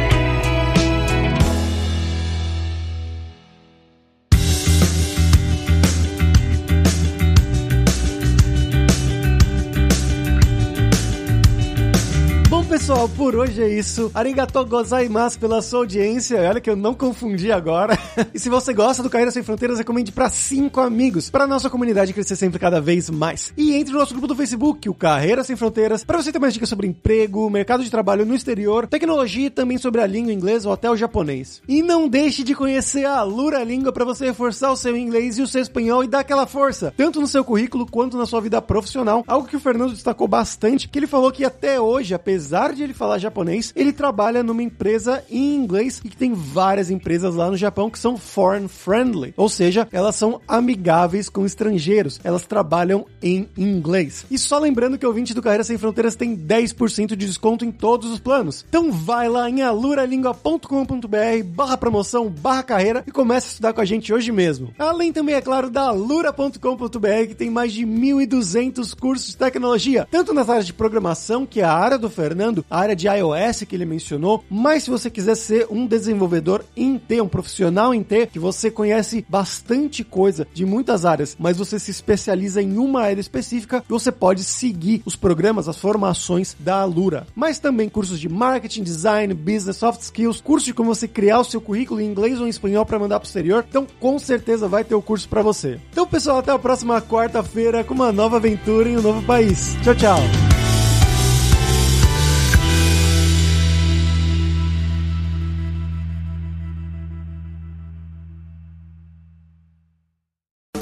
Pessoal, 12.87 13.09
por 13.09 13.35
hoje 13.35 13.61
é 13.61 13.69
isso. 13.69 14.13
Arigatou 14.15 14.65
gozaimasu 14.65 15.41
pela 15.41 15.61
sua 15.61 15.81
audiência. 15.81 16.39
Olha 16.49 16.61
que 16.61 16.71
eu 16.71 16.77
não 16.77 16.95
confundi 16.95 17.51
agora. 17.51 17.99
e 18.33 18.39
se 18.39 18.49
você 18.49 18.73
gosta 18.73 19.03
do 19.03 19.11
Carreira 19.11 19.33
Sem 19.33 19.43
Fronteiras, 19.43 19.79
recomende 19.79 20.13
para 20.13 20.29
cinco 20.29 20.81
amigos, 20.81 21.29
para 21.29 21.49
nossa 21.49 21.69
comunidade 21.69 22.13
crescer 22.13 22.37
sempre 22.37 22.61
cada 22.61 22.81
vez 22.81 23.11
mais. 23.11 23.53
E 23.57 23.75
entre 23.75 23.93
no 23.93 23.99
nosso 23.99 24.15
grupo 24.15 24.29
do 24.29 24.37
Facebook, 24.37 24.89
o 24.89 24.95
Carreira 24.95 25.43
Sem 25.43 25.57
Fronteiras, 25.57 26.05
para 26.05 26.23
você 26.23 26.31
ter 26.31 26.39
mais 26.39 26.55
dicas 26.55 26.69
sobre 26.69 26.87
emprego, 26.87 27.51
mercado 27.51 27.83
de 27.83 27.91
trabalho 27.91 28.25
no 28.25 28.37
exterior, 28.37 28.87
tecnologia 28.87 29.47
e 29.49 29.51
também 29.51 29.79
sobre 29.79 30.01
a 30.01 30.07
língua 30.07 30.33
inglesa 30.33 30.69
ou 30.69 30.73
até 30.73 30.89
o 30.89 30.97
japonês. 30.97 31.61
E 31.67 31.83
não 31.83 32.07
deixe 32.07 32.45
de 32.45 32.55
conhecer 32.55 33.05
a 33.05 33.21
Lura 33.25 33.65
Língua 33.65 33.93
para 33.93 34.05
você 34.05 34.27
reforçar 34.27 34.71
o 34.71 34.77
seu 34.77 34.97
inglês 34.97 35.39
e 35.39 35.43
o 35.43 35.49
seu 35.49 35.61
espanhol 35.61 36.05
e 36.05 36.09
dar 36.09 36.21
aquela 36.21 36.47
força, 36.47 36.95
tanto 36.97 37.21
no 37.21 37.27
seu 37.27 37.45
currículo 37.45 37.85
quanto 37.85 38.17
na 38.17 38.27
sua 38.27 38.41
vida 38.41 38.63
profissional. 38.63 39.25
Algo 39.27 39.49
que 39.49 39.57
o 39.57 39.61
Fernando 39.61 39.91
destacou 39.91 40.29
bastante, 40.29 40.89
que 40.89 40.97
ele 40.97 41.09
falou 41.09 41.33
que 41.33 41.45
até 41.45 41.81
hoje, 41.81 42.15
apesar 42.15 42.76
de 42.77 42.83
ele 42.83 42.95
falar 42.95 43.19
japonês, 43.19 43.73
ele 43.75 43.93
trabalha 43.93 44.43
numa 44.43 44.63
empresa 44.63 45.25
em 45.31 45.55
inglês 45.55 46.01
e 46.05 46.09
que 46.09 46.17
tem 46.17 46.33
várias 46.33 46.91
empresas 46.91 47.35
lá 47.35 47.51
no 47.51 47.57
Japão 47.57 47.91
que 47.91 47.99
são 47.99 48.17
foreign 48.17 48.69
friendly, 48.69 49.35
ou 49.37 49.49
seja, 49.49 49.89
elas 49.91 50.17
são 50.17 50.41
amigáveis 50.47 51.29
com 51.29 51.45
estrangeiros, 51.45 52.21
elas 52.23 52.47
trabalham 52.47 53.07
em 53.23 53.49
inglês. 53.57 54.27
E 54.31 54.39
só 54.39 54.59
lembrando 54.59 54.99
que 54.99 55.07
o 55.07 55.09
ouvinte 55.09 55.35
do 55.35 55.43
Carreira 55.43 55.65
Sem 55.65 55.79
Fronteiras 55.79 56.17
tem 56.17 56.37
10% 56.37 57.09
de 57.09 57.17
desconto 57.17 57.65
em 57.65 57.73
todos 57.73 58.11
os 58.11 58.21
planos. 58.21 58.65
Então 58.69 58.93
vai 58.93 59.29
lá 59.29 59.49
em 59.49 59.63
aluralingua.com.br 59.63 61.45
barra 61.45 61.77
promoção, 61.77 62.29
barra 62.29 62.63
carreira 62.63 63.05
e 63.07 63.11
comece 63.11 63.47
a 63.47 63.51
estudar 63.51 63.73
com 63.73 63.81
a 63.81 63.85
gente 63.85 64.13
hoje 64.13 64.31
mesmo. 64.33 64.73
Além 64.79 65.13
também, 65.13 65.35
é 65.35 65.41
claro, 65.41 65.71
da 65.71 65.83
alura.com.br 65.83 67.27
que 67.29 67.35
tem 67.35 67.51
mais 67.51 67.73
de 67.73 67.87
1.200 67.87 68.95
cursos 68.99 69.29
de 69.29 69.37
tecnologia, 69.37 70.07
tanto 70.11 70.35
nas 70.35 70.49
áreas 70.49 70.67
de 70.67 70.73
programação, 70.73 71.47
que 71.47 71.61
é 71.61 71.65
a 71.65 71.73
área 71.73 71.99
do 71.99 72.11
Fernando, 72.11 72.65
a 72.71 72.79
área 72.79 72.97
de 72.97 73.07
iOS 73.09 73.65
que 73.69 73.75
ele 73.75 73.85
mencionou, 73.85 74.45
mas 74.51 74.85
se 74.85 74.91
você 74.91 75.11
quiser 75.11 75.37
ser 75.37 75.67
um 75.71 75.87
desenvolvedor 75.87 76.65
em 76.77 76.99
T, 76.99 77.21
um 77.21 77.29
profissional 77.29 77.95
em 77.95 78.03
T, 78.03 78.27
que 78.27 78.39
você 78.39 78.71
conhece 78.71 79.25
bastante 79.29 80.05
coisa 80.05 80.47
de 80.53 80.65
muitas 80.65 81.05
áreas, 81.05 81.37
mas 81.39 81.57
você 81.57 81.79
se 81.79 81.91
especializa 81.91 82.63
em 82.63 82.77
uma 82.79 83.03
área 83.03 83.21
específica, 83.21 83.85
você 83.89 84.11
pode 84.13 84.45
seguir 84.45 85.03
os 85.05 85.17
programas, 85.17 85.69
as 85.69 85.79
formações 85.79 86.57
da 86.59 86.81
Alura. 86.81 87.27
Mas 87.35 87.59
também 87.59 87.89
cursos 87.89 88.21
de 88.21 88.29
marketing, 88.29 88.83
design, 88.83 89.33
business, 89.35 89.77
soft 89.77 90.03
skills, 90.03 90.41
curso 90.41 90.67
de 90.67 90.75
como 90.75 90.95
você 90.95 91.09
criar 91.09 91.41
o 91.41 91.45
seu 91.45 91.61
currículo 91.61 92.01
em 92.01 92.07
inglês 92.07 92.41
ou 92.41 92.47
em 92.47 92.51
espanhol 92.51 92.85
para 92.85 92.99
mandar 92.99 93.21
pro 93.21 93.27
exterior. 93.27 93.65
Então, 93.69 93.87
com 94.01 94.19
certeza 94.19 94.69
vai 94.69 94.85
ter 94.85 94.95
o 94.95 95.03
curso 95.03 95.29
para 95.29 95.43
você. 95.43 95.81
Então, 95.91 96.07
pessoal, 96.07 96.39
até 96.39 96.53
a 96.53 96.59
próxima 96.59 97.01
quarta-feira 97.01 97.85
com 97.85 97.95
uma 97.95 98.13
nova 98.13 98.37
aventura 98.37 98.89
em 98.89 98.97
um 98.97 99.03
novo 99.03 99.23
país. 99.23 99.77
Tchau, 99.83 99.95
tchau. 99.95 100.66